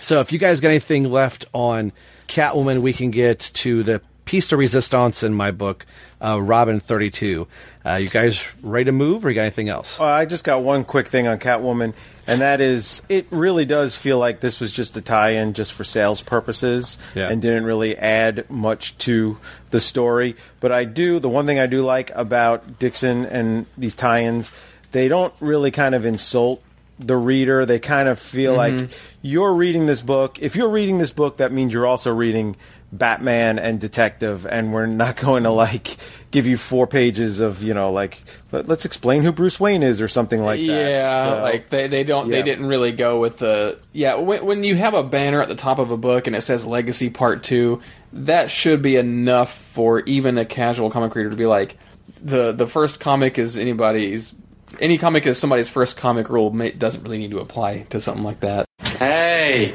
So 0.02 0.20
if 0.20 0.32
you 0.32 0.38
guys 0.38 0.60
got 0.60 0.68
anything 0.68 1.10
left 1.10 1.46
on 1.52 1.92
Catwoman, 2.28 2.82
we 2.82 2.92
can 2.92 3.10
get 3.10 3.40
to 3.40 3.82
the 3.82 4.00
piece 4.28 4.48
de 4.48 4.56
resistance 4.58 5.22
in 5.22 5.32
my 5.32 5.50
book, 5.50 5.86
uh, 6.20 6.38
Robin 6.40 6.80
32. 6.80 7.48
Uh, 7.86 7.94
you 7.94 8.10
guys 8.10 8.54
ready 8.62 8.84
to 8.84 8.92
move 8.92 9.24
or 9.24 9.30
you 9.30 9.34
got 9.34 9.40
anything 9.40 9.70
else? 9.70 9.98
Uh, 9.98 10.04
I 10.04 10.26
just 10.26 10.44
got 10.44 10.62
one 10.62 10.84
quick 10.84 11.08
thing 11.08 11.26
on 11.26 11.38
Catwoman, 11.38 11.94
and 12.26 12.42
that 12.42 12.60
is 12.60 13.00
it 13.08 13.26
really 13.30 13.64
does 13.64 13.96
feel 13.96 14.18
like 14.18 14.40
this 14.40 14.60
was 14.60 14.70
just 14.74 14.94
a 14.98 15.00
tie 15.00 15.30
in 15.30 15.54
just 15.54 15.72
for 15.72 15.82
sales 15.84 16.20
purposes 16.20 16.98
Yeah. 17.14 17.30
and 17.30 17.40
didn't 17.40 17.64
really 17.64 17.96
add 17.96 18.44
much 18.50 18.98
to 18.98 19.38
the 19.70 19.80
story. 19.80 20.36
But 20.60 20.72
I 20.72 20.84
do, 20.84 21.18
the 21.18 21.30
one 21.30 21.46
thing 21.46 21.58
I 21.58 21.66
do 21.66 21.82
like 21.82 22.10
about 22.14 22.78
Dixon 22.78 23.24
and 23.24 23.64
these 23.78 23.94
tie 23.96 24.24
ins, 24.24 24.52
they 24.92 25.08
don't 25.08 25.32
really 25.40 25.70
kind 25.70 25.94
of 25.94 26.04
insult 26.04 26.62
the 26.98 27.16
reader. 27.16 27.64
They 27.64 27.78
kind 27.78 28.08
of 28.08 28.18
feel 28.18 28.56
Mm-hmm. 28.56 28.78
like 28.80 28.90
you're 29.22 29.54
reading 29.54 29.86
this 29.86 30.02
book. 30.02 30.38
If 30.42 30.54
you're 30.56 30.68
reading 30.68 30.98
this 30.98 31.12
book, 31.12 31.38
that 31.38 31.52
means 31.52 31.72
you're 31.72 31.86
also 31.86 32.12
reading 32.12 32.56
Batman 32.92 33.58
and 33.58 33.78
Detective, 33.80 34.46
and 34.46 34.72
we're 34.72 34.86
not 34.86 35.16
going 35.20 35.42
to 35.42 35.50
like 35.50 35.96
give 36.30 36.46
you 36.46 36.56
four 36.56 36.86
pages 36.86 37.40
of 37.40 37.62
you 37.62 37.74
know 37.74 37.92
like 37.92 38.22
let, 38.52 38.68
us 38.70 38.84
explain 38.84 39.22
who 39.22 39.32
Bruce 39.32 39.58
Wayne 39.60 39.82
is 39.82 40.00
or 40.00 40.08
something 40.08 40.42
like 40.42 40.60
that. 40.60 40.66
yeah, 40.66 41.24
So- 41.36 41.42
like 41.42 41.68
they, 41.68 41.86
they 41.86 42.04
don't 42.04 42.28
they 42.30 42.42
didn't 42.42 42.66
really 42.66 42.92
go 42.92 43.20
with 43.20 43.38
the 43.38 43.78
yeah 43.92 44.14
when, 44.16 44.44
when 44.44 44.64
you 44.64 44.76
have 44.76 44.94
a 44.94 45.02
banner 45.02 45.40
at 45.42 45.48
the 45.48 45.54
top 45.54 45.78
of 45.78 45.90
a 45.90 45.96
book 45.96 46.26
and 46.26 46.34
it 46.34 46.42
says 46.42 46.66
Legacy 46.66 47.10
Part 47.10 47.42
Two, 47.42 47.80
that 48.12 48.50
should 48.50 48.80
be 48.82 48.96
enough 48.96 49.52
for 49.52 50.00
even 50.00 50.38
a 50.38 50.44
casual 50.44 50.90
comic 50.90 51.14
reader 51.14 51.30
to 51.30 51.36
be 51.36 51.46
like 51.46 51.76
the 52.22 52.52
the 52.52 52.66
first 52.66 53.00
comic 53.00 53.38
is 53.38 53.58
anybody's 53.58 54.34
any 54.80 54.98
comic 54.98 55.26
is 55.26 55.38
somebody's 55.38 55.68
first 55.70 55.96
comic 55.96 56.28
rule 56.28 56.50
may, 56.50 56.70
doesn't 56.70 57.02
really 57.02 57.18
need 57.18 57.30
to 57.32 57.38
apply 57.38 57.80
to 57.90 58.00
something 58.00 58.24
like 58.24 58.40
that. 58.40 58.66
Hey, 58.80 59.72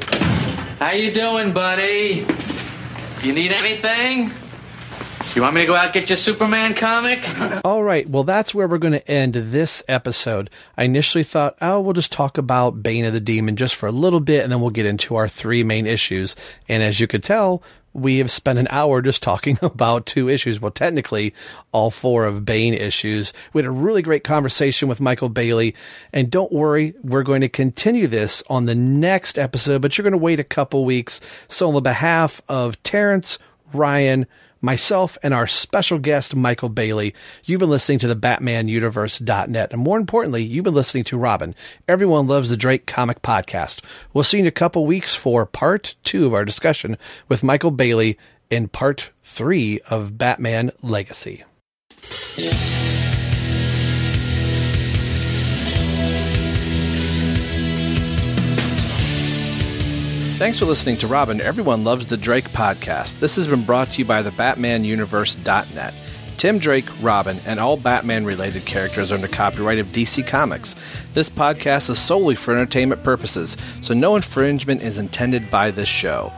how 0.78 0.92
you 0.92 1.12
doing, 1.12 1.52
buddy? 1.52 2.26
You 3.24 3.32
need 3.32 3.52
anything? 3.52 4.30
You 5.34 5.40
want 5.40 5.54
me 5.54 5.62
to 5.62 5.66
go 5.66 5.74
out 5.74 5.94
get 5.94 6.10
your 6.10 6.16
Superman 6.16 6.74
comic? 6.74 7.24
All 7.64 7.82
right. 7.82 8.06
Well, 8.06 8.22
that's 8.22 8.54
where 8.54 8.68
we're 8.68 8.76
going 8.76 8.92
to 8.92 9.10
end 9.10 9.32
this 9.32 9.82
episode. 9.88 10.50
I 10.76 10.84
initially 10.84 11.24
thought, 11.24 11.56
oh, 11.62 11.80
we'll 11.80 11.94
just 11.94 12.12
talk 12.12 12.36
about 12.36 12.82
Bane 12.82 13.06
of 13.06 13.14
the 13.14 13.20
Demon 13.20 13.56
just 13.56 13.76
for 13.76 13.86
a 13.86 13.92
little 13.92 14.20
bit, 14.20 14.42
and 14.42 14.52
then 14.52 14.60
we'll 14.60 14.68
get 14.68 14.84
into 14.84 15.16
our 15.16 15.26
three 15.26 15.64
main 15.64 15.86
issues. 15.86 16.36
And 16.68 16.82
as 16.82 17.00
you 17.00 17.06
could 17.06 17.24
tell, 17.24 17.62
we 17.94 18.18
have 18.18 18.30
spent 18.30 18.58
an 18.58 18.66
hour 18.70 19.00
just 19.00 19.22
talking 19.22 19.58
about 19.62 20.04
two 20.04 20.28
issues. 20.28 20.60
Well, 20.60 20.70
technically, 20.70 21.32
all 21.72 21.90
four 21.90 22.26
of 22.26 22.44
Bane 22.44 22.74
issues. 22.74 23.32
We 23.52 23.60
had 23.60 23.66
a 23.66 23.70
really 23.70 24.02
great 24.02 24.24
conversation 24.24 24.88
with 24.88 25.00
Michael 25.00 25.30
Bailey. 25.30 25.74
And 26.12 26.30
don't 26.30 26.52
worry, 26.52 26.94
we're 27.02 27.22
going 27.22 27.40
to 27.40 27.48
continue 27.48 28.06
this 28.06 28.42
on 28.50 28.66
the 28.66 28.74
next 28.74 29.38
episode, 29.38 29.80
but 29.80 29.96
you're 29.96 30.02
going 30.02 30.12
to 30.12 30.18
wait 30.18 30.40
a 30.40 30.44
couple 30.44 30.84
weeks. 30.84 31.20
So, 31.48 31.68
on 31.68 31.74
the 31.74 31.80
behalf 31.80 32.42
of 32.48 32.82
Terrence, 32.82 33.38
Ryan, 33.72 34.26
myself, 34.64 35.16
and 35.22 35.32
our 35.34 35.46
special 35.46 35.98
guest, 35.98 36.34
Michael 36.34 36.68
Bailey, 36.68 37.14
you've 37.44 37.60
been 37.60 37.70
listening 37.70 37.98
to 38.00 38.08
the 38.08 38.16
BatmanUniverse.net. 38.16 39.72
And 39.72 39.80
more 39.80 39.98
importantly, 39.98 40.42
you've 40.42 40.64
been 40.64 40.74
listening 40.74 41.04
to 41.04 41.18
Robin. 41.18 41.54
Everyone 41.86 42.26
loves 42.26 42.50
the 42.50 42.56
Drake 42.56 42.86
Comic 42.86 43.22
Podcast. 43.22 43.84
We'll 44.12 44.24
see 44.24 44.38
you 44.38 44.44
in 44.44 44.48
a 44.48 44.52
couple 44.52 44.86
weeks 44.86 45.14
for 45.14 45.46
part 45.46 45.94
two 46.04 46.26
of 46.26 46.34
our 46.34 46.44
discussion 46.44 46.96
with 47.28 47.44
Michael 47.44 47.70
Bailey 47.70 48.18
in 48.50 48.68
part 48.68 49.10
three 49.22 49.80
of 49.90 50.18
Batman 50.18 50.70
Legacy. 50.82 51.44
Thanks 60.36 60.58
for 60.58 60.64
listening 60.64 60.96
to 60.98 61.06
Robin. 61.06 61.40
Everyone 61.40 61.84
loves 61.84 62.08
the 62.08 62.16
Drake 62.16 62.48
podcast. 62.48 63.20
This 63.20 63.36
has 63.36 63.46
been 63.46 63.62
brought 63.62 63.92
to 63.92 64.00
you 64.00 64.04
by 64.04 64.20
the 64.20 64.32
BatmanUniverse.net. 64.32 65.94
Tim 66.38 66.58
Drake, 66.58 66.88
Robin, 67.00 67.40
and 67.46 67.60
all 67.60 67.76
Batman 67.76 68.24
related 68.24 68.64
characters 68.66 69.12
are 69.12 69.14
under 69.14 69.28
copyright 69.28 69.78
of 69.78 69.86
DC 69.86 70.26
Comics. 70.26 70.74
This 71.14 71.30
podcast 71.30 71.88
is 71.88 72.00
solely 72.00 72.34
for 72.34 72.52
entertainment 72.52 73.04
purposes, 73.04 73.56
so 73.80 73.94
no 73.94 74.16
infringement 74.16 74.82
is 74.82 74.98
intended 74.98 75.48
by 75.52 75.70
this 75.70 75.88
show. 75.88 76.32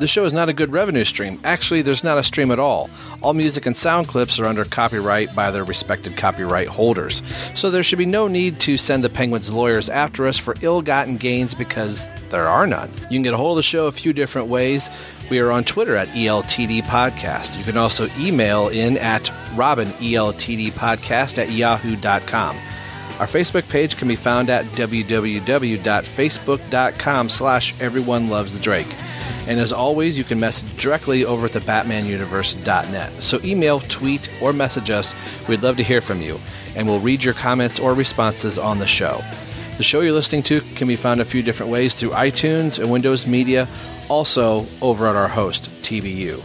The 0.00 0.06
show 0.06 0.24
is 0.24 0.32
not 0.32 0.48
a 0.48 0.54
good 0.54 0.72
revenue 0.72 1.04
stream. 1.04 1.38
Actually, 1.44 1.82
there's 1.82 2.02
not 2.02 2.16
a 2.16 2.22
stream 2.22 2.50
at 2.50 2.58
all. 2.58 2.88
All 3.20 3.34
music 3.34 3.66
and 3.66 3.76
sound 3.76 4.08
clips 4.08 4.38
are 4.38 4.46
under 4.46 4.64
copyright 4.64 5.34
by 5.34 5.50
their 5.50 5.62
respected 5.62 6.16
copyright 6.16 6.68
holders. 6.68 7.20
So 7.54 7.68
there 7.68 7.82
should 7.82 7.98
be 7.98 8.06
no 8.06 8.26
need 8.26 8.60
to 8.60 8.78
send 8.78 9.04
the 9.04 9.10
Penguins 9.10 9.52
lawyers 9.52 9.90
after 9.90 10.26
us 10.26 10.38
for 10.38 10.54
ill 10.62 10.80
gotten 10.80 11.18
gains 11.18 11.52
because 11.52 12.08
there 12.30 12.48
are 12.48 12.66
none. 12.66 12.88
You 13.02 13.16
can 13.18 13.22
get 13.22 13.34
a 13.34 13.36
hold 13.36 13.52
of 13.52 13.56
the 13.56 13.62
show 13.62 13.88
a 13.88 13.92
few 13.92 14.14
different 14.14 14.48
ways. 14.48 14.88
We 15.30 15.38
are 15.38 15.50
on 15.50 15.64
Twitter 15.64 15.96
at 15.96 16.08
ELTD 16.08 16.82
Podcast. 16.84 17.56
You 17.58 17.64
can 17.64 17.76
also 17.76 18.08
email 18.18 18.68
in 18.68 18.96
at 18.96 19.30
Robin 19.54 19.88
E 20.00 20.14
ELTD 20.14 20.72
Podcast 20.72 21.36
at 21.36 21.50
yahoo.com. 21.50 22.56
Our 23.20 23.26
Facebook 23.26 23.68
page 23.68 23.96
can 23.98 24.08
be 24.08 24.16
found 24.16 24.48
at 24.48 24.64
www.facebook.com 24.64 27.28
slash 27.28 27.78
everyone 27.78 28.30
loves 28.30 28.54
the 28.54 28.60
Drake. 28.60 28.88
And 29.46 29.60
as 29.60 29.74
always, 29.74 30.16
you 30.16 30.24
can 30.24 30.40
message 30.40 30.74
directly 30.82 31.26
over 31.26 31.44
at 31.44 31.52
the 31.52 31.60
BatmanUniverse.net. 31.60 33.22
So 33.22 33.38
email, 33.44 33.80
tweet, 33.80 34.30
or 34.40 34.54
message 34.54 34.88
us. 34.88 35.14
We'd 35.46 35.62
love 35.62 35.76
to 35.76 35.82
hear 35.82 36.00
from 36.00 36.22
you, 36.22 36.40
and 36.74 36.86
we'll 36.86 37.00
read 37.00 37.22
your 37.22 37.34
comments 37.34 37.78
or 37.78 37.92
responses 37.92 38.56
on 38.56 38.78
the 38.78 38.86
show. 38.86 39.20
The 39.76 39.82
show 39.82 40.00
you're 40.00 40.12
listening 40.12 40.44
to 40.44 40.62
can 40.74 40.88
be 40.88 40.96
found 40.96 41.20
a 41.20 41.26
few 41.26 41.42
different 41.42 41.70
ways 41.70 41.92
through 41.92 42.12
iTunes 42.12 42.78
and 42.78 42.90
Windows 42.90 43.26
Media, 43.26 43.68
also 44.08 44.66
over 44.80 45.06
at 45.06 45.14
our 45.14 45.28
host, 45.28 45.70
TBU. 45.82 46.42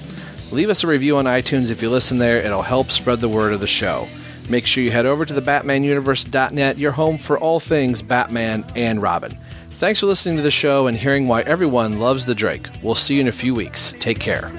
Leave 0.52 0.70
us 0.70 0.84
a 0.84 0.88
review 0.88 1.16
on 1.16 1.24
iTunes 1.24 1.70
if 1.70 1.82
you 1.82 1.90
listen 1.90 2.18
there, 2.18 2.40
it'll 2.40 2.62
help 2.62 2.92
spread 2.92 3.22
the 3.22 3.30
word 3.30 3.54
of 3.54 3.62
the 3.62 3.68
show. 3.68 4.10
Make 4.50 4.66
sure 4.66 4.84
you 4.84 4.92
head 4.92 5.06
over 5.06 5.26
to 5.26 5.34
the 5.34 5.42
BatmanUniverse.net, 5.42 6.78
your 6.78 6.92
home 6.92 7.18
for 7.18 7.38
all 7.40 7.60
things 7.60 8.02
Batman 8.02 8.64
and 8.76 9.02
Robin. 9.02 9.38
Thanks 9.72 10.00
for 10.00 10.06
listening 10.06 10.38
to 10.38 10.44
the 10.44 10.52
show 10.52 10.88
and 10.88 10.96
hearing 10.96 11.28
why 11.28 11.42
everyone 11.42 12.00
loves 12.00 12.26
the 12.26 12.36
Drake. 12.36 12.68
We'll 12.82 12.96
see 12.96 13.16
you 13.16 13.22
in 13.22 13.28
a 13.28 13.32
few 13.34 13.54
weeks. 13.54 13.94
Take 14.00 14.20
care. 14.20 14.52